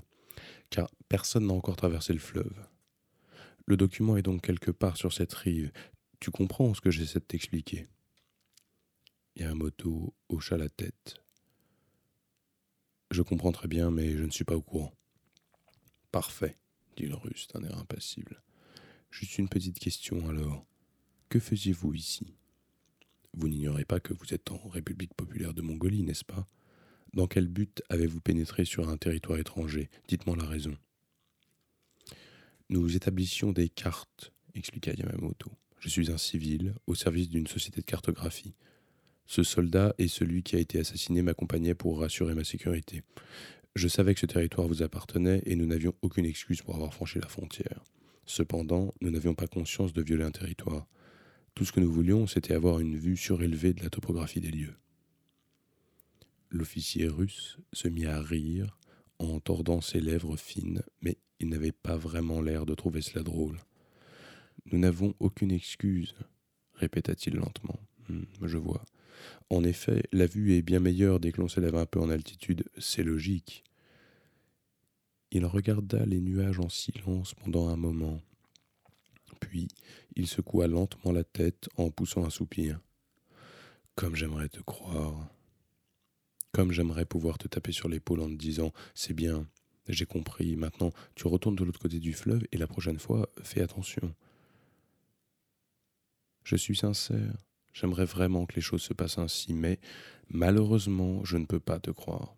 car 0.70 0.90
personne 1.08 1.46
n'a 1.46 1.52
encore 1.52 1.76
traversé 1.76 2.12
le 2.12 2.18
fleuve. 2.18 2.66
Le 3.66 3.76
document 3.76 4.16
est 4.16 4.22
donc 4.22 4.42
quelque 4.42 4.70
part 4.70 4.96
sur 4.96 5.12
cette 5.12 5.34
rive. 5.34 5.70
Tu 6.18 6.30
comprends 6.30 6.72
ce 6.74 6.80
que 6.80 6.90
j'essaie 6.90 7.20
de 7.20 7.24
t'expliquer? 7.24 7.88
Yamamoto 9.36 10.14
hocha 10.28 10.56
la 10.56 10.68
tête. 10.68 11.22
Je 13.12 13.20
comprends 13.20 13.52
très 13.52 13.68
bien, 13.68 13.90
mais 13.90 14.16
je 14.16 14.24
ne 14.24 14.30
suis 14.30 14.42
pas 14.44 14.56
au 14.56 14.62
courant. 14.62 14.94
Parfait, 16.12 16.56
dit 16.96 17.04
le 17.04 17.14
russe 17.14 17.46
d'un 17.52 17.62
air 17.62 17.76
impassible. 17.76 18.42
Juste 19.10 19.36
une 19.36 19.50
petite 19.50 19.78
question 19.78 20.30
alors. 20.30 20.64
Que 21.28 21.38
faisiez-vous 21.38 21.92
ici? 21.92 22.32
Vous 23.34 23.48
n'ignorez 23.48 23.84
pas 23.84 24.00
que 24.00 24.14
vous 24.14 24.32
êtes 24.32 24.50
en 24.50 24.66
République 24.66 25.12
populaire 25.12 25.52
de 25.52 25.60
Mongolie, 25.60 26.04
n'est-ce 26.04 26.24
pas? 26.24 26.46
Dans 27.12 27.26
quel 27.26 27.48
but 27.48 27.82
avez-vous 27.90 28.22
pénétré 28.22 28.64
sur 28.64 28.88
un 28.88 28.96
territoire 28.96 29.38
étranger? 29.38 29.90
Dites-moi 30.08 30.36
la 30.36 30.46
raison. 30.46 30.74
Nous 32.70 32.96
établissions 32.96 33.52
des 33.52 33.68
cartes, 33.68 34.32
expliqua 34.54 34.94
Yamamoto. 34.94 35.52
Je 35.80 35.90
suis 35.90 36.10
un 36.10 36.16
civil 36.16 36.74
au 36.86 36.94
service 36.94 37.28
d'une 37.28 37.46
société 37.46 37.82
de 37.82 37.86
cartographie. 37.86 38.54
Ce 39.26 39.42
soldat 39.42 39.94
et 39.98 40.08
celui 40.08 40.42
qui 40.42 40.56
a 40.56 40.58
été 40.58 40.78
assassiné 40.78 41.22
m'accompagnaient 41.22 41.74
pour 41.74 42.00
rassurer 42.00 42.34
ma 42.34 42.44
sécurité. 42.44 43.02
Je 43.74 43.88
savais 43.88 44.12
que 44.14 44.20
ce 44.20 44.26
territoire 44.26 44.68
vous 44.68 44.82
appartenait 44.82 45.42
et 45.46 45.56
nous 45.56 45.66
n'avions 45.66 45.94
aucune 46.02 46.26
excuse 46.26 46.60
pour 46.60 46.74
avoir 46.74 46.92
franchi 46.92 47.18
la 47.18 47.28
frontière. 47.28 47.82
Cependant, 48.26 48.94
nous 49.00 49.10
n'avions 49.10 49.34
pas 49.34 49.46
conscience 49.46 49.92
de 49.92 50.02
violer 50.02 50.24
un 50.24 50.30
territoire. 50.30 50.86
Tout 51.54 51.64
ce 51.64 51.72
que 51.72 51.80
nous 51.80 51.90
voulions, 51.90 52.26
c'était 52.26 52.54
avoir 52.54 52.80
une 52.80 52.96
vue 52.96 53.16
surélevée 53.16 53.72
de 53.72 53.82
la 53.82 53.90
topographie 53.90 54.40
des 54.40 54.50
lieux. 54.50 54.74
L'officier 56.50 57.08
russe 57.08 57.58
se 57.72 57.88
mit 57.88 58.06
à 58.06 58.20
rire 58.20 58.78
en 59.18 59.40
tordant 59.40 59.80
ses 59.80 60.00
lèvres 60.00 60.36
fines, 60.36 60.82
mais 61.00 61.16
il 61.40 61.48
n'avait 61.48 61.72
pas 61.72 61.96
vraiment 61.96 62.40
l'air 62.40 62.66
de 62.66 62.74
trouver 62.74 63.00
cela 63.00 63.22
drôle. 63.22 63.58
Nous 64.70 64.78
n'avons 64.78 65.14
aucune 65.18 65.50
excuse, 65.50 66.14
répéta-t-il 66.74 67.36
lentement. 67.36 67.80
Hmm, 68.08 68.24
je 68.42 68.58
vois. 68.58 68.84
En 69.50 69.64
effet, 69.64 70.04
la 70.12 70.26
vue 70.26 70.54
est 70.54 70.62
bien 70.62 70.80
meilleure 70.80 71.20
dès 71.20 71.32
que 71.32 71.40
l'on 71.40 71.48
s'élève 71.48 71.76
un 71.76 71.86
peu 71.86 72.00
en 72.00 72.10
altitude, 72.10 72.64
c'est 72.78 73.02
logique. 73.02 73.64
Il 75.30 75.46
regarda 75.46 76.04
les 76.04 76.20
nuages 76.20 76.60
en 76.60 76.68
silence 76.68 77.34
pendant 77.34 77.68
un 77.68 77.76
moment. 77.76 78.20
Puis 79.40 79.68
il 80.14 80.26
secoua 80.26 80.66
lentement 80.66 81.12
la 81.12 81.24
tête 81.24 81.68
en 81.76 81.90
poussant 81.90 82.24
un 82.24 82.30
soupir. 82.30 82.80
Comme 83.94 84.14
j'aimerais 84.14 84.48
te 84.48 84.60
croire. 84.60 85.28
Comme 86.52 86.72
j'aimerais 86.72 87.06
pouvoir 87.06 87.38
te 87.38 87.48
taper 87.48 87.72
sur 87.72 87.88
l'épaule 87.88 88.20
en 88.20 88.28
te 88.28 88.34
disant 88.34 88.72
C'est 88.94 89.14
bien, 89.14 89.46
j'ai 89.88 90.06
compris, 90.06 90.56
maintenant 90.56 90.92
tu 91.14 91.26
retournes 91.26 91.56
de 91.56 91.64
l'autre 91.64 91.80
côté 91.80 91.98
du 91.98 92.12
fleuve 92.12 92.46
et 92.52 92.58
la 92.58 92.66
prochaine 92.66 92.98
fois, 92.98 93.28
fais 93.42 93.62
attention. 93.62 94.14
Je 96.44 96.56
suis 96.56 96.76
sincère, 96.76 97.34
j'aimerais 97.72 98.04
vraiment 98.04 98.46
que 98.46 98.54
les 98.56 98.62
choses 98.62 98.82
se 98.82 98.94
passent 98.94 99.18
ainsi, 99.18 99.54
mais 99.54 99.78
malheureusement, 100.28 101.24
je 101.24 101.36
ne 101.36 101.46
peux 101.46 101.60
pas 101.60 101.80
te 101.80 101.90
croire. 101.90 102.36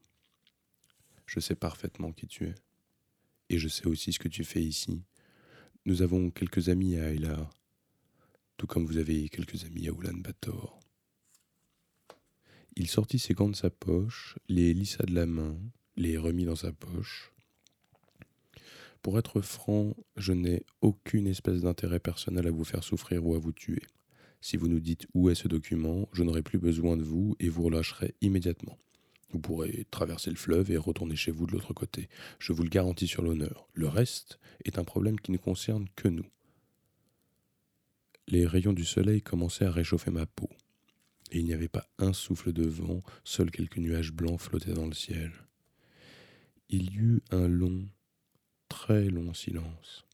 Je 1.27 1.41
sais 1.41 1.55
parfaitement 1.55 2.13
qui 2.13 2.27
tu 2.27 2.47
es. 2.47 2.55
Et 3.51 3.59
je 3.59 3.69
sais 3.69 3.87
aussi 3.87 4.13
ce 4.13 4.19
que 4.19 4.29
tu 4.29 4.45
fais 4.45 4.63
ici. 4.63 5.03
Nous 5.87 6.03
avons 6.03 6.31
quelques 6.31 6.69
amis 6.69 6.97
à 6.97 7.13
Ayla, 7.13 7.51
tout 8.57 8.67
comme 8.67 8.87
vous 8.87 8.99
avez 8.99 9.29
quelques 9.29 9.65
amis 9.65 9.89
à 9.89 9.93
Oulan-Bator. 9.93 10.81
Il 12.77 12.89
sortit 12.89 13.19
ses 13.19 13.35
gants 13.35 13.49
de 13.49 13.57
sa 13.57 13.71
poche, 13.71 14.37
les 14.49 14.75
lissa 14.75 15.05
de 15.05 15.15
la 15.15 15.27
main, 15.27 15.57
les 15.97 16.19
remit 16.19 16.45
dans 16.45 16.57
sa 16.57 16.73
poche. 16.73 17.33
Pour 19.03 19.19
être 19.19 19.43
franc, 19.43 19.95
je 20.17 20.33
n'ai 20.33 20.65
aucune 20.81 21.27
espèce 21.27 21.61
d'intérêt 21.61 22.01
personnel 22.01 22.47
à 22.47 22.51
vous 22.51 22.65
faire 22.65 22.83
souffrir 22.83 23.25
ou 23.27 23.35
à 23.35 23.39
vous 23.39 23.53
tuer. 23.53 23.83
Si 24.45 24.59
vous 24.59 24.69
nous 24.69 24.79
dites 24.79 25.07
où 25.15 25.31
est 25.31 25.35
ce 25.35 25.49
document, 25.49 26.07
je 26.13 26.23
n'aurai 26.23 26.43
plus 26.43 26.59
besoin 26.59 26.99
de 26.99 27.03
vous 27.03 27.35
et 27.41 27.49
vous 27.49 27.63
relâcherai 27.63 28.15
immédiatement. 28.21 28.77
Vous 29.31 29.39
pourrez 29.39 29.87
traverser 29.91 30.29
le 30.29 30.37
fleuve 30.37 30.71
et 30.71 30.77
retourner 30.77 31.17
chez 31.17 31.31
vous 31.31 31.47
de 31.47 31.53
l'autre 31.53 31.73
côté. 31.73 32.11
Je 32.39 32.53
vous 32.53 32.63
le 32.63 32.69
garantis 32.69 33.07
sur 33.07 33.23
l'honneur. 33.23 33.67
Le 33.73 33.89
reste 33.89 34.39
est 34.67 34.79
un 34.79 34.85
problème 34.85 35.19
qui 35.19 35.33
ne 35.33 35.39
concerne 35.39 35.87
que 35.97 36.09
nous. 36.09 36.27
Les 38.29 38.47
rayons 38.47 38.75
du 38.75 38.85
soleil 38.85 39.23
commençaient 39.23 39.65
à 39.65 39.71
réchauffer 39.71 40.11
ma 40.11 40.27
peau 40.27 40.51
et 41.33 41.39
il 41.39 41.47
n'y 41.47 41.55
avait 41.55 41.67
pas 41.67 41.89
un 41.97 42.13
souffle 42.13 42.53
de 42.53 42.69
vent, 42.69 43.01
seuls 43.25 43.51
quelques 43.51 43.79
nuages 43.79 44.13
blancs 44.13 44.39
flottaient 44.39 44.75
dans 44.75 44.87
le 44.87 44.93
ciel. 44.93 45.33
Il 46.69 46.93
y 46.93 46.97
eut 46.97 47.23
un 47.31 47.49
long, 47.49 47.89
très 48.69 49.09
long 49.09 49.33
silence. 49.33 50.05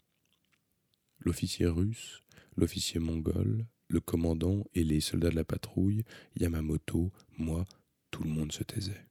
L'officier 1.18 1.66
russe, 1.66 2.22
l'officier 2.56 3.00
mongol, 3.00 3.66
le 3.90 4.00
commandant 4.00 4.64
et 4.74 4.84
les 4.84 5.00
soldats 5.00 5.30
de 5.30 5.36
la 5.36 5.44
patrouille, 5.44 6.04
Yamamoto, 6.38 7.10
moi, 7.38 7.66
tout 8.10 8.22
le 8.22 8.30
monde 8.30 8.52
se 8.52 8.62
taisait. 8.62 9.04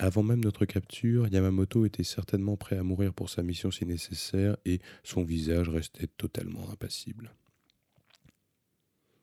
Avant 0.00 0.22
même 0.22 0.44
notre 0.44 0.64
capture, 0.64 1.26
Yamamoto 1.28 1.84
était 1.84 2.04
certainement 2.04 2.56
prêt 2.56 2.76
à 2.76 2.82
mourir 2.82 3.12
pour 3.12 3.30
sa 3.30 3.42
mission 3.42 3.70
si 3.70 3.84
nécessaire 3.84 4.56
et 4.64 4.80
son 5.02 5.24
visage 5.24 5.68
restait 5.68 6.06
totalement 6.06 6.70
impassible. 6.70 7.32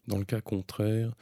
Dans 0.08 0.18
le 0.18 0.25
cas 0.25 0.42
contraire, 0.42 1.16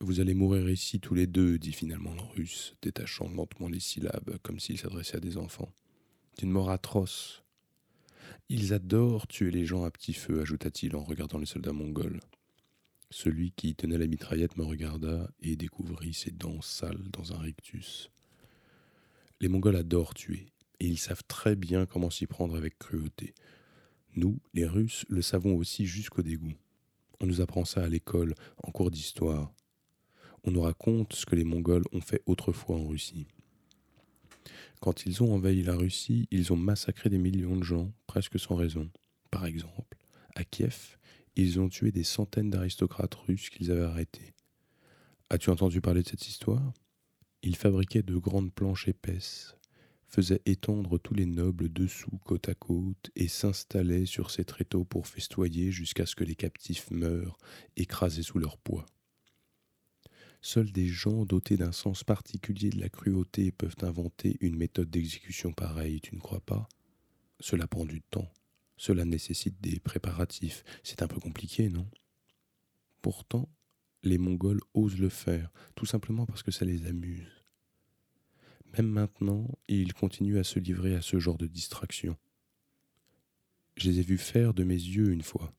vous 0.00 0.20
allez 0.20 0.34
mourir 0.34 0.68
ici 0.68 1.00
tous 1.00 1.14
les 1.14 1.26
deux, 1.26 1.58
dit 1.58 1.72
finalement 1.72 2.14
le 2.14 2.22
russe, 2.22 2.76
détachant 2.82 3.28
lentement 3.28 3.68
les 3.68 3.80
syllabes 3.80 4.38
comme 4.42 4.60
s'il 4.60 4.78
s'adressait 4.78 5.16
à 5.16 5.20
des 5.20 5.36
enfants. 5.36 5.72
D'une 6.38 6.50
mort 6.50 6.70
atroce. 6.70 7.45
Ils 8.48 8.72
adorent 8.72 9.26
tuer 9.26 9.50
les 9.50 9.64
gens 9.64 9.82
à 9.82 9.90
petit 9.90 10.12
feu, 10.12 10.40
ajouta-t-il 10.40 10.94
en 10.94 11.02
regardant 11.02 11.38
les 11.38 11.46
soldats 11.46 11.72
mongols. 11.72 12.20
Celui 13.10 13.50
qui 13.50 13.74
tenait 13.74 13.98
la 13.98 14.06
mitraillette 14.06 14.56
me 14.56 14.64
regarda 14.64 15.28
et 15.40 15.56
découvrit 15.56 16.14
ses 16.14 16.30
dents 16.30 16.60
sales 16.60 17.08
dans 17.12 17.32
un 17.32 17.38
rictus. 17.38 18.10
Les 19.40 19.48
Mongols 19.48 19.76
adorent 19.76 20.14
tuer, 20.14 20.46
et 20.78 20.86
ils 20.86 20.98
savent 20.98 21.24
très 21.26 21.56
bien 21.56 21.86
comment 21.86 22.10
s'y 22.10 22.26
prendre 22.26 22.56
avec 22.56 22.78
cruauté. 22.78 23.34
Nous, 24.14 24.38
les 24.54 24.66
Russes, 24.66 25.04
le 25.08 25.22
savons 25.22 25.56
aussi 25.56 25.84
jusqu'au 25.84 26.22
dégoût. 26.22 26.54
On 27.20 27.26
nous 27.26 27.40
apprend 27.40 27.64
ça 27.64 27.82
à 27.82 27.88
l'école, 27.88 28.34
en 28.62 28.70
cours 28.70 28.90
d'histoire. 28.90 29.52
On 30.44 30.52
nous 30.52 30.62
raconte 30.62 31.14
ce 31.14 31.26
que 31.26 31.34
les 31.34 31.44
Mongols 31.44 31.84
ont 31.92 32.00
fait 32.00 32.22
autrefois 32.26 32.76
en 32.76 32.86
Russie. 32.86 33.26
Quand 34.80 35.06
ils 35.06 35.22
ont 35.22 35.34
envahi 35.34 35.62
la 35.62 35.76
Russie, 35.76 36.28
ils 36.30 36.52
ont 36.52 36.56
massacré 36.56 37.10
des 37.10 37.18
millions 37.18 37.56
de 37.56 37.62
gens, 37.62 37.92
presque 38.06 38.38
sans 38.38 38.54
raison. 38.54 38.90
Par 39.30 39.46
exemple, 39.46 39.98
à 40.34 40.44
Kiev, 40.44 40.96
ils 41.36 41.60
ont 41.60 41.68
tué 41.68 41.92
des 41.92 42.04
centaines 42.04 42.50
d'aristocrates 42.50 43.14
russes 43.14 43.50
qu'ils 43.50 43.70
avaient 43.70 43.82
arrêtés. 43.82 44.34
As-tu 45.28 45.50
entendu 45.50 45.80
parler 45.80 46.02
de 46.02 46.08
cette 46.08 46.28
histoire? 46.28 46.72
Ils 47.42 47.56
fabriquaient 47.56 48.02
de 48.02 48.16
grandes 48.16 48.52
planches 48.52 48.88
épaisses, 48.88 49.56
faisait 50.08 50.40
étendre 50.46 50.98
tous 50.98 51.14
les 51.14 51.26
nobles 51.26 51.68
dessous 51.68 52.18
côte 52.24 52.48
à 52.48 52.54
côte 52.54 53.10
et 53.16 53.28
s'installait 53.28 54.06
sur 54.06 54.30
ces 54.30 54.44
tréteaux 54.44 54.84
pour 54.84 55.06
festoyer 55.06 55.70
jusqu'à 55.72 56.06
ce 56.06 56.14
que 56.14 56.24
les 56.24 56.36
captifs 56.36 56.90
meurent, 56.90 57.36
écrasés 57.76 58.22
sous 58.22 58.38
leur 58.38 58.56
poids. 58.56 58.86
Seuls 60.40 60.70
des 60.70 60.86
gens 60.86 61.24
dotés 61.24 61.56
d'un 61.56 61.72
sens 61.72 62.04
particulier 62.04 62.70
de 62.70 62.80
la 62.80 62.88
cruauté 62.88 63.50
peuvent 63.52 63.76
inventer 63.82 64.36
une 64.40 64.56
méthode 64.56 64.90
d'exécution 64.90 65.52
pareille, 65.52 66.00
tu 66.00 66.14
ne 66.14 66.20
crois 66.20 66.40
pas? 66.40 66.68
Cela 67.40 67.66
prend 67.66 67.84
du 67.84 68.00
temps, 68.00 68.30
cela 68.76 69.04
nécessite 69.04 69.60
des 69.60 69.80
préparatifs, 69.80 70.64
c'est 70.82 71.02
un 71.02 71.08
peu 71.08 71.20
compliqué, 71.20 71.68
non? 71.68 71.88
Pourtant, 73.02 73.48
les 74.02 74.18
Mongols 74.18 74.60
osent 74.74 74.98
le 74.98 75.08
faire, 75.08 75.50
tout 75.74 75.86
simplement 75.86 76.26
parce 76.26 76.42
que 76.42 76.50
ça 76.50 76.64
les 76.64 76.86
amuse. 76.86 77.44
Même 78.76 78.88
maintenant, 78.88 79.48
il 79.68 79.94
continue 79.94 80.38
à 80.38 80.44
se 80.44 80.58
livrer 80.58 80.94
à 80.94 81.02
ce 81.02 81.18
genre 81.18 81.38
de 81.38 81.46
distraction. 81.46 82.16
Je 83.76 83.90
les 83.90 84.00
ai 84.00 84.02
vus 84.02 84.18
faire 84.18 84.54
de 84.54 84.64
mes 84.64 84.74
yeux 84.74 85.10
une 85.10 85.22
fois. 85.22 85.52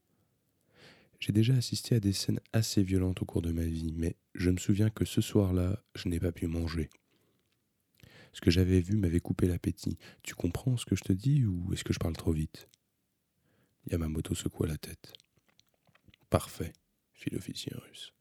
J'ai 1.19 1.33
déjà 1.33 1.55
assisté 1.55 1.95
à 1.95 1.99
des 1.99 2.13
scènes 2.13 2.39
assez 2.53 2.83
violentes 2.83 3.21
au 3.21 3.25
cours 3.25 3.41
de 3.41 3.51
ma 3.51 3.65
vie, 3.65 3.93
mais 3.95 4.15
je 4.35 4.49
me 4.49 4.57
souviens 4.57 4.89
que 4.89 5.05
ce 5.05 5.21
soir-là, 5.21 5.83
je 5.95 6.09
n'ai 6.09 6.19
pas 6.19 6.31
pu 6.31 6.47
manger. 6.47 6.89
Ce 8.33 8.41
que 8.41 8.51
j'avais 8.51 8.81
vu 8.81 8.97
m'avait 8.97 9.19
coupé 9.19 9.47
l'appétit. 9.47 9.97
Tu 10.21 10.35
comprends 10.35 10.77
ce 10.77 10.85
que 10.85 10.95
je 10.95 11.03
te 11.03 11.13
dis 11.13 11.43
ou 11.45 11.73
est-ce 11.73 11.83
que 11.83 11.93
je 11.93 11.99
parle 11.99 12.15
trop 12.15 12.33
vite? 12.33 12.69
Yamamoto 13.89 14.35
secoua 14.35 14.67
la 14.67 14.77
tête. 14.77 15.13
Parfait, 16.29 16.73
fit 17.13 17.31
l'officier 17.31 17.71
russe. 17.75 18.13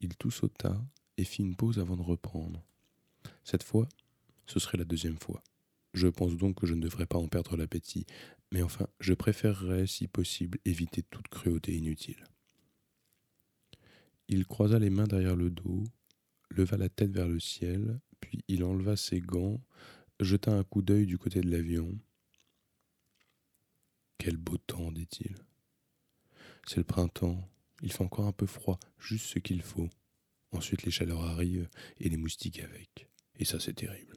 Il 0.00 0.16
tout 0.16 0.32
sauta 0.32 0.84
et 1.16 1.24
fit 1.24 1.42
une 1.42 1.54
pause 1.54 1.78
avant 1.78 1.96
de 1.96 2.02
reprendre. 2.02 2.64
Cette 3.44 3.62
fois, 3.62 3.88
ce 4.46 4.58
serait 4.58 4.78
la 4.78 4.84
deuxième 4.84 5.18
fois. 5.18 5.44
Je 5.92 6.08
pense 6.08 6.36
donc 6.36 6.60
que 6.60 6.66
je 6.66 6.74
ne 6.74 6.80
devrais 6.80 7.06
pas 7.06 7.18
en 7.18 7.28
perdre 7.28 7.56
l'appétit, 7.56 8.06
mais 8.52 8.62
enfin, 8.62 8.88
je 8.98 9.14
préférerais, 9.14 9.86
si 9.86 10.08
possible, 10.08 10.58
éviter 10.64 11.02
toute 11.02 11.28
cruauté 11.28 11.76
inutile. 11.76 12.24
Il 14.28 14.46
croisa 14.46 14.78
les 14.78 14.90
mains 14.90 15.06
derrière 15.06 15.36
le 15.36 15.50
dos, 15.50 15.84
leva 16.50 16.76
la 16.76 16.88
tête 16.88 17.12
vers 17.12 17.28
le 17.28 17.40
ciel, 17.40 18.00
puis 18.20 18.44
il 18.48 18.64
enleva 18.64 18.96
ses 18.96 19.20
gants, 19.20 19.60
jeta 20.20 20.52
un 20.52 20.64
coup 20.64 20.82
d'œil 20.82 21.06
du 21.06 21.18
côté 21.18 21.40
de 21.40 21.50
l'avion. 21.50 21.98
Quel 24.18 24.36
beau 24.36 24.58
temps, 24.58 24.92
dit-il. 24.92 25.34
C'est 26.66 26.76
le 26.76 26.84
printemps, 26.84 27.48
il 27.82 27.92
fait 27.92 28.04
encore 28.04 28.26
un 28.26 28.32
peu 28.32 28.46
froid, 28.46 28.78
juste 28.98 29.26
ce 29.26 29.38
qu'il 29.38 29.62
faut. 29.62 29.88
Ensuite 30.52 30.82
les 30.82 30.90
chaleurs 30.90 31.22
arrivent 31.22 31.68
et 31.98 32.08
les 32.08 32.16
moustiques 32.16 32.60
avec. 32.60 33.08
Et 33.36 33.44
ça, 33.44 33.58
c'est 33.58 33.72
terrible. 33.72 34.16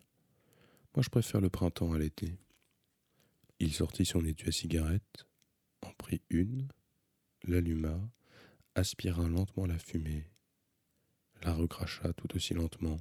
Moi, 0.95 1.03
je 1.03 1.09
préfère 1.09 1.41
le 1.41 1.49
printemps 1.49 1.93
à 1.93 1.97
l'été. 1.97 2.35
Il 3.63 3.73
sortit 3.73 4.03
son 4.03 4.25
étui 4.25 4.49
à 4.49 4.51
cigarette, 4.51 5.25
en 5.83 5.93
prit 5.93 6.21
une, 6.29 6.67
l'alluma, 7.45 7.97
aspira 8.75 9.25
lentement 9.29 9.65
la 9.65 9.79
fumée, 9.79 10.27
la 11.43 11.53
recracha 11.53 12.11
tout 12.11 12.35
aussi 12.35 12.53
lentement. 12.53 12.99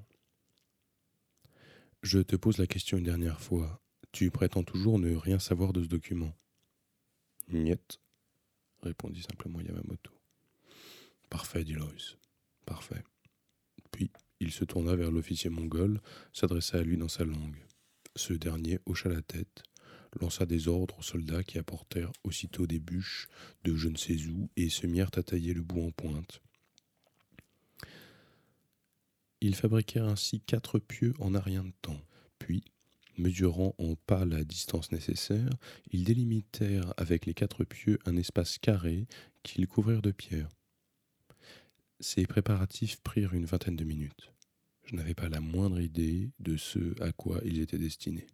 Je 2.05 2.20
te 2.20 2.37
pose 2.37 2.59
la 2.59 2.68
question 2.68 2.96
une 2.96 3.03
dernière 3.03 3.40
fois. 3.40 3.83
Tu 4.12 4.31
prétends 4.31 4.62
toujours 4.62 5.01
ne 5.01 5.16
rien 5.16 5.40
savoir 5.40 5.72
de 5.72 5.83
ce 5.83 5.88
document? 5.88 6.33
Niet, 7.48 7.98
répondit 8.83 9.22
simplement 9.22 9.61
Yamamoto. 9.61 10.12
Parfait, 11.29 11.64
dit 11.64 11.75
Loïs. 11.75 12.16
Parfait. 12.66 13.03
Puis 13.90 14.12
il 14.38 14.53
se 14.53 14.64
tourna 14.64 14.94
vers 14.94 15.11
l'officier 15.11 15.51
mongol, 15.51 16.01
s'adressa 16.33 16.79
à 16.79 16.83
lui 16.83 16.96
dans 16.98 17.09
sa 17.09 17.25
langue. 17.25 17.66
Ce 18.14 18.33
dernier 18.33 18.79
hocha 18.87 19.09
la 19.09 19.22
tête, 19.22 19.64
lança 20.20 20.46
des 20.46 20.68
ordres 20.68 20.98
aux 20.98 21.03
soldats 21.03 21.42
qui 21.42 21.59
apportèrent 21.59 22.12
aussitôt 22.25 22.66
des 22.66 22.81
bûches 22.81 23.29
de 23.64 23.75
je 23.75 23.88
ne 23.88 23.96
sais 23.96 24.27
où 24.27 24.51
et 24.57 24.68
se 24.68 24.87
mirent 24.87 25.11
à 25.16 25.22
tailler 25.22 25.55
le 25.55 25.62
bout 25.62 25.83
en 25.83 25.90
pointe. 25.90 26.42
Ils 29.40 29.57
fabriquèrent 29.57 30.07
ainsi 30.07 30.40
quatre 30.40 30.79
pieux 30.79 31.14
en 31.18 31.35
un 31.35 31.40
rien 31.40 31.64
de 31.64 31.72
temps, 31.83 32.01
puis, 32.38 32.62
mesurant 33.18 33.75
en 33.79 33.96
pas 33.96 34.25
la 34.25 34.44
distance 34.44 34.92
nécessaire, 34.92 35.51
ils 35.90 36.05
délimitèrent 36.05 36.94
avec 36.96 37.27
les 37.27 37.35
quatre 37.35 37.64
pieux 37.64 37.98
un 38.07 38.16
espace 38.16 38.59
carré 38.59 39.07
qu'ils 39.42 39.66
couvrirent 39.66 40.03
de 40.03 40.12
pierre. 40.12 40.48
Ces 41.98 42.27
préparatifs 42.27 43.01
prirent 43.01 43.35
une 43.35 43.44
vingtaine 43.44 43.77
de 43.77 43.85
minutes. 43.85 44.33
Je 44.85 44.96
n'avais 44.96 45.14
pas 45.14 45.29
la 45.29 45.40
moindre 45.40 45.81
idée 45.81 46.31
de 46.38 46.57
ce 46.57 47.01
à 47.03 47.12
quoi 47.12 47.40
ils 47.44 47.61
étaient 47.61 47.79
destinés. 47.79 48.27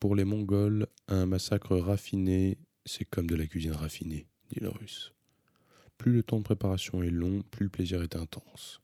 Pour 0.00 0.14
les 0.14 0.24
Mongols, 0.24 0.86
un 1.08 1.26
massacre 1.26 1.76
raffiné, 1.76 2.58
c'est 2.86 3.04
comme 3.04 3.26
de 3.26 3.34
la 3.34 3.46
cuisine 3.46 3.72
raffinée, 3.72 4.28
dit 4.50 4.60
le 4.60 4.68
russe. 4.68 5.12
Plus 5.96 6.12
le 6.12 6.22
temps 6.22 6.38
de 6.38 6.44
préparation 6.44 7.02
est 7.02 7.10
long, 7.10 7.42
plus 7.50 7.64
le 7.64 7.70
plaisir 7.70 8.02
est 8.02 8.14
intense. 8.14 8.80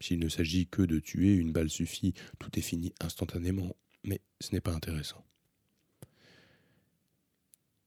S'il 0.00 0.18
ne 0.18 0.30
s'agit 0.30 0.66
que 0.66 0.80
de 0.80 0.98
tuer, 0.98 1.34
une 1.34 1.52
balle 1.52 1.68
suffit, 1.68 2.14
tout 2.38 2.58
est 2.58 2.62
fini 2.62 2.94
instantanément, 3.00 3.76
mais 4.02 4.22
ce 4.40 4.52
n'est 4.52 4.62
pas 4.62 4.72
intéressant. 4.72 5.22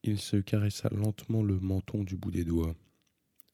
Il 0.03 0.19
se 0.19 0.37
caressa 0.37 0.89
lentement 0.91 1.41
le 1.41 1.59
menton 1.59 2.03
du 2.03 2.15
bout 2.17 2.29
des 2.29 2.43
doigts. 2.43 2.75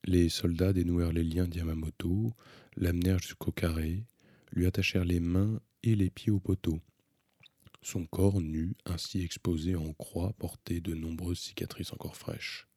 Les 0.03 0.27
soldats 0.27 0.73
dénouèrent 0.73 1.13
les 1.13 1.23
liens 1.23 1.47
d'Yamamoto, 1.47 2.33
l'amenèrent 2.75 3.19
jusqu'au 3.19 3.53
carré, 3.53 4.03
lui 4.51 4.65
attachèrent 4.65 5.05
les 5.05 5.21
mains 5.21 5.61
et 5.83 5.95
les 5.95 6.09
pieds 6.09 6.31
au 6.31 6.39
poteau. 6.39 6.81
Son 7.81 8.05
corps 8.05 8.41
nu, 8.41 8.75
ainsi 8.85 9.21
exposé 9.21 9.75
en 9.75 9.93
croix, 9.93 10.33
portait 10.33 10.81
de 10.81 10.93
nombreuses 10.93 11.39
cicatrices 11.39 11.93
encore 11.93 12.17
fraîches. 12.17 12.67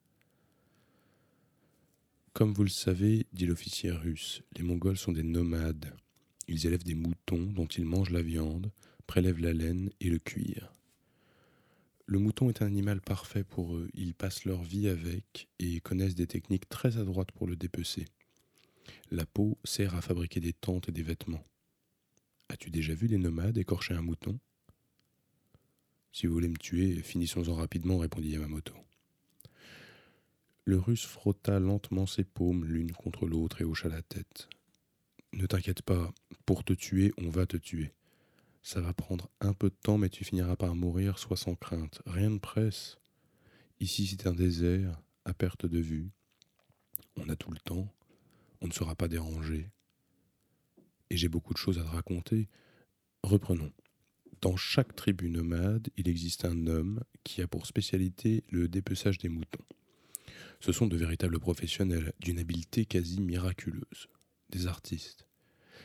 Comme 2.32 2.54
vous 2.54 2.62
le 2.62 2.70
savez, 2.70 3.26
dit 3.32 3.46
l'officier 3.46 3.90
russe, 3.90 4.42
les 4.56 4.62
Mongols 4.62 4.96
sont 4.96 5.12
des 5.12 5.22
nomades. 5.22 5.94
Ils 6.48 6.66
élèvent 6.66 6.84
des 6.84 6.94
moutons 6.94 7.44
dont 7.44 7.66
ils 7.66 7.84
mangent 7.84 8.10
la 8.10 8.22
viande, 8.22 8.72
prélèvent 9.06 9.40
la 9.40 9.52
laine 9.52 9.90
et 10.00 10.08
le 10.08 10.18
cuir. 10.18 10.72
Le 12.06 12.18
mouton 12.18 12.48
est 12.48 12.62
un 12.62 12.66
animal 12.66 13.00
parfait 13.00 13.44
pour 13.44 13.76
eux, 13.76 13.90
ils 13.94 14.14
passent 14.14 14.44
leur 14.44 14.62
vie 14.62 14.88
avec 14.88 15.48
et 15.58 15.80
connaissent 15.80 16.14
des 16.14 16.26
techniques 16.26 16.68
très 16.68 16.96
adroites 16.96 17.32
pour 17.32 17.46
le 17.46 17.56
dépecer. 17.56 18.06
La 19.10 19.26
peau 19.26 19.58
sert 19.64 19.94
à 19.94 20.00
fabriquer 20.00 20.40
des 20.40 20.52
tentes 20.52 20.88
et 20.88 20.92
des 20.92 21.02
vêtements. 21.02 21.44
As-tu 22.48 22.70
déjà 22.70 22.94
vu 22.94 23.08
des 23.08 23.18
nomades 23.18 23.58
écorcher 23.58 23.94
un 23.94 24.02
mouton? 24.02 24.38
Si 26.12 26.26
vous 26.26 26.34
voulez 26.34 26.48
me 26.48 26.58
tuer, 26.58 27.02
finissons-en 27.02 27.54
rapidement, 27.54 27.96
répondit 27.96 28.28
Yamamoto. 28.28 28.74
Le 30.66 30.78
russe 30.78 31.06
frotta 31.06 31.58
lentement 31.58 32.06
ses 32.06 32.22
paumes 32.22 32.66
l'une 32.66 32.92
contre 32.92 33.26
l'autre 33.26 33.62
et 33.62 33.64
hocha 33.64 33.88
la 33.88 34.02
tête. 34.02 34.48
Ne 35.32 35.46
t'inquiète 35.46 35.80
pas, 35.80 36.12
pour 36.44 36.64
te 36.64 36.74
tuer, 36.74 37.14
on 37.16 37.30
va 37.30 37.46
te 37.46 37.56
tuer. 37.56 37.94
Ça 38.62 38.82
va 38.82 38.92
prendre 38.92 39.30
un 39.40 39.54
peu 39.54 39.70
de 39.70 39.74
temps, 39.74 39.96
mais 39.96 40.10
tu 40.10 40.24
finiras 40.24 40.54
par 40.54 40.74
mourir, 40.74 41.18
sois 41.18 41.38
sans 41.38 41.54
crainte. 41.54 42.02
Rien 42.04 42.28
ne 42.28 42.38
presse. 42.38 42.98
Ici, 43.80 44.06
c'est 44.06 44.26
un 44.26 44.34
désert, 44.34 45.00
à 45.24 45.32
perte 45.32 45.64
de 45.64 45.78
vue. 45.78 46.10
On 47.16 47.28
a 47.30 47.36
tout 47.36 47.50
le 47.50 47.58
temps. 47.58 47.88
On 48.60 48.66
ne 48.66 48.72
sera 48.72 48.94
pas 48.94 49.08
dérangé. 49.08 49.70
Et 51.08 51.16
j'ai 51.16 51.28
beaucoup 51.28 51.54
de 51.54 51.58
choses 51.58 51.78
à 51.78 51.82
te 51.82 51.88
raconter. 51.88 52.48
Reprenons. 53.22 53.72
Dans 54.42 54.56
chaque 54.56 54.96
tribu 54.96 55.30
nomade, 55.30 55.88
il 55.96 56.08
existe 56.08 56.44
un 56.44 56.66
homme 56.66 57.04
qui 57.22 57.42
a 57.42 57.46
pour 57.46 57.64
spécialité 57.64 58.42
le 58.50 58.66
dépeçage 58.66 59.18
des 59.18 59.28
moutons. 59.28 59.64
Ce 60.58 60.72
sont 60.72 60.88
de 60.88 60.96
véritables 60.96 61.38
professionnels, 61.38 62.12
d'une 62.18 62.40
habileté 62.40 62.84
quasi 62.84 63.20
miraculeuse, 63.20 64.08
des 64.50 64.66
artistes. 64.66 65.28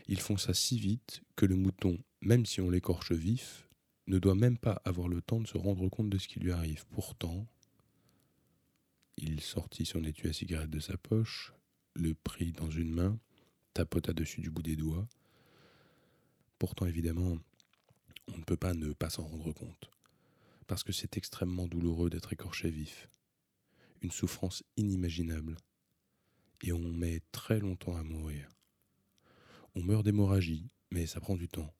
Ils 0.08 0.20
font 0.20 0.38
ça 0.38 0.56
si 0.56 0.80
vite 0.80 1.22
que 1.36 1.46
le 1.46 1.56
mouton, 1.56 2.00
même 2.22 2.48
si 2.48 2.60
on 2.60 2.72
l'écorche 2.72 3.12
vif, 3.12 3.70
ne 4.08 4.18
doit 4.18 4.34
même 4.34 4.58
pas 4.58 4.82
avoir 4.86 5.08
le 5.08 5.22
temps 5.22 5.40
de 5.40 5.48
se 5.48 5.58
rendre 5.58 5.88
compte 5.88 6.10
de 6.10 6.18
ce 6.18 6.28
qui 6.28 6.40
lui 6.40 6.52
arrive. 6.52 6.84
Pourtant, 6.88 7.46
il 9.18 9.40
sortit 9.42 9.86
son 9.86 10.04
étui 10.04 10.30
à 10.30 10.34
cigarette 10.34 10.72
de 10.72 10.80
sa 10.80 10.98
poche, 10.98 11.54
le 11.94 12.16
prit 12.16 12.54
dans 12.54 12.72
une 12.72 12.92
main, 12.92 13.20
tapota 13.76 14.14
dessus 14.14 14.42
du 14.42 14.50
bout 14.50 14.64
des 14.64 14.76
doigts. 14.76 15.08
Pourtant, 16.58 16.88
évidemment, 16.88 17.38
on 18.34 18.38
ne 18.38 18.44
peut 18.44 18.58
pas 18.58 18.74
ne 18.74 18.94
pas 18.94 19.10
s'en 19.10 19.26
rendre 19.26 19.52
compte, 19.54 19.90
parce 20.68 20.84
que 20.84 20.94
c'est 20.94 21.18
extrêmement 21.18 21.68
douloureux 21.68 22.10
d'être 22.10 22.34
écorché 22.34 22.70
vif 22.70 23.10
une 24.02 24.12
souffrance 24.12 24.64
inimaginable, 24.78 25.58
et 26.64 26.72
on 26.72 26.92
met 26.92 27.22
très 27.32 27.60
longtemps 27.60 27.96
à 27.96 28.04
mourir. 28.04 28.50
On 29.76 29.84
meurt 29.84 30.04
d'hémorragie, 30.04 30.70
mais 30.92 31.06
ça 31.06 31.20
prend 31.20 31.36
du 31.36 31.48
temps. 31.48 31.74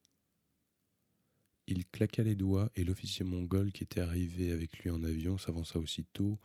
Il 1.68 1.86
claqua 1.86 2.24
les 2.24 2.36
doigts 2.36 2.72
et 2.76 2.84
l'officier 2.84 3.26
mongol 3.26 3.72
qui 3.72 3.84
était 3.84 4.00
arrivé 4.00 4.52
avec 4.52 4.80
lui 4.80 4.90
en 4.90 5.04
avion 5.04 5.38
s'avança 5.38 5.80
aussitôt. 5.80 6.40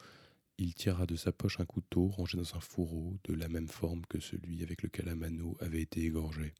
Il 0.58 0.74
tira 0.74 1.06
de 1.06 1.14
sa 1.14 1.30
poche 1.30 1.60
un 1.60 1.64
couteau 1.64 2.08
rangé 2.08 2.36
dans 2.36 2.56
un 2.56 2.60
fourreau 2.60 3.16
de 3.24 3.34
la 3.34 3.48
même 3.48 3.68
forme 3.68 4.04
que 4.06 4.18
celui 4.18 4.62
avec 4.62 4.82
lequel 4.82 5.08
Amano 5.08 5.56
avait 5.60 5.82
été 5.82 6.02
égorgé. 6.02 6.54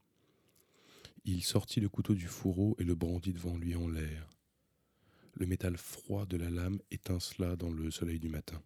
Il 1.25 1.43
sortit 1.43 1.79
le 1.79 1.89
couteau 1.89 2.15
du 2.15 2.27
fourreau 2.27 2.75
et 2.79 2.83
le 2.83 2.95
brandit 2.95 3.33
devant 3.33 3.57
lui 3.57 3.75
en 3.75 3.87
l'air. 3.87 4.29
Le 5.35 5.45
métal 5.45 5.77
froid 5.77 6.25
de 6.25 6.37
la 6.37 6.49
lame 6.49 6.79
étincela 6.91 7.55
dans 7.55 7.71
le 7.71 7.89
soleil 7.91 8.19
du 8.19 8.29
matin. 8.29 8.61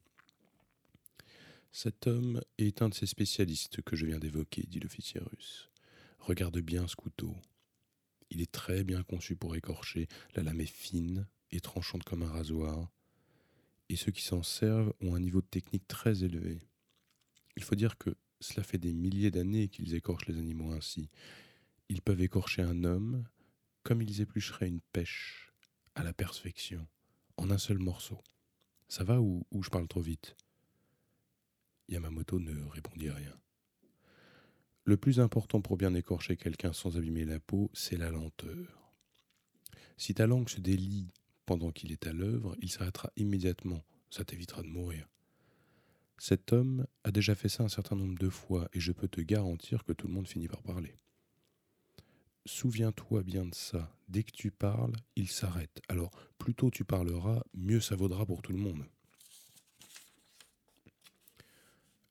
Cet 1.72 2.08
homme 2.08 2.42
est 2.58 2.82
un 2.82 2.90
de 2.90 2.96
ces 2.96 3.06
spécialistes 3.06 3.82
que 3.84 3.96
je 3.96 4.08
viens 4.08 4.18
d'évoquer, 4.18 4.64
dit 4.68 4.80
l'officier 4.80 5.22
russe. 5.22 5.70
Regarde 6.20 6.60
bien 6.60 6.88
ce 6.88 6.96
couteau. 6.96 7.36
Il 8.32 8.42
est 8.42 8.52
très 8.52 8.84
bien 8.84 9.04
conçu 9.04 9.36
pour 9.36 9.56
écorcher, 9.56 10.08
la 10.36 10.44
lame 10.44 10.62
est 10.62 10.66
fine 10.66 11.28
et 11.52 11.60
tranchante 11.60 12.04
comme 12.04 12.24
un 12.24 12.32
rasoir, 12.32 12.92
et 13.90 13.96
ceux 13.96 14.12
qui 14.12 14.24
s'en 14.24 14.44
servent 14.44 14.94
ont 15.02 15.16
un 15.16 15.20
niveau 15.20 15.42
de 15.42 15.48
technique 15.48 15.88
très 15.88 16.24
élevé. 16.24 16.60
Il 17.56 17.64
faut 17.64 17.76
dire 17.76 17.98
que 17.98 18.18
cela 18.40 18.64
fait 18.64 18.78
des 18.78 18.94
milliers 18.94 19.32
d'années 19.32 19.68
qu'ils 19.68 19.94
écorchent 19.94 20.28
les 20.28 20.38
animaux 20.38 20.72
ainsi. 20.72 21.10
Ils 21.90 22.02
peuvent 22.02 22.22
écorcher 22.22 22.62
un 22.62 22.84
homme 22.84 23.26
comme 23.84 24.02
ils 24.02 24.20
éplucheraient 24.20 24.68
une 24.68 24.82
pêche, 24.82 25.54
à 25.96 26.04
la 26.04 26.12
perfection, 26.12 26.86
en 27.38 27.50
un 27.50 27.58
seul 27.58 27.78
morceau. 27.78 28.22
Ça 28.90 29.06
va 29.06 29.22
ou, 29.22 29.46
je 29.62 29.70
parle 29.70 29.88
trop 29.88 30.02
vite? 30.02 30.36
Yamamoto 31.88 32.40
ne 32.40 32.66
répondit 32.66 33.10
rien. 33.10 33.34
Le 34.84 34.98
plus 34.98 35.22
important 35.22 35.62
pour 35.62 35.78
bien 35.78 35.94
écorcher 35.94 36.36
quelqu'un 36.36 36.74
sans 36.74 36.98
abîmer 36.98 37.24
la 37.24 37.40
peau, 37.40 37.72
c'est 37.74 37.98
la 37.98 38.10
lenteur. 38.10 38.92
Si 39.96 40.14
ta 40.14 40.28
langue 40.28 40.50
se 40.50 40.60
délie 40.60 41.12
pendant 41.46 41.72
qu'il 41.72 41.94
est 41.94 42.08
à 42.08 42.14
l'œuvre, 42.14 42.56
il 42.60 42.70
s'arrêtera 42.70 43.12
immédiatement, 43.16 43.86
ça 44.10 44.26
t'évitera 44.26 44.64
de 44.64 44.68
mourir. 44.68 45.08
Cet 46.18 46.52
homme 46.52 46.88
a 47.04 47.12
déjà 47.12 47.36
fait 47.36 47.50
ça 47.50 47.64
un 47.64 47.70
certain 47.70 47.96
nombre 47.96 48.18
de 48.18 48.30
fois, 48.30 48.68
et 48.74 48.82
je 48.82 48.92
peux 48.92 49.08
te 49.08 49.22
garantir 49.22 49.86
que 49.86 49.94
tout 49.94 50.08
le 50.08 50.14
monde 50.14 50.28
finit 50.28 50.48
par 50.48 50.62
parler. 50.62 50.98
Souviens-toi 52.48 53.24
bien 53.24 53.46
de 53.46 53.54
ça. 53.54 53.94
Dès 54.08 54.24
que 54.24 54.32
tu 54.32 54.52
parles, 54.52 54.96
il 55.18 55.28
s'arrête. 55.28 55.82
Alors, 55.90 56.12
plus 56.38 56.56
tôt 56.56 56.72
tu 56.72 56.86
parleras, 56.86 57.44
mieux 57.54 57.82
ça 57.82 57.98
vaudra 57.98 58.26
pour 58.26 58.42
tout 58.42 58.54
le 58.54 58.58
monde. 58.58 58.86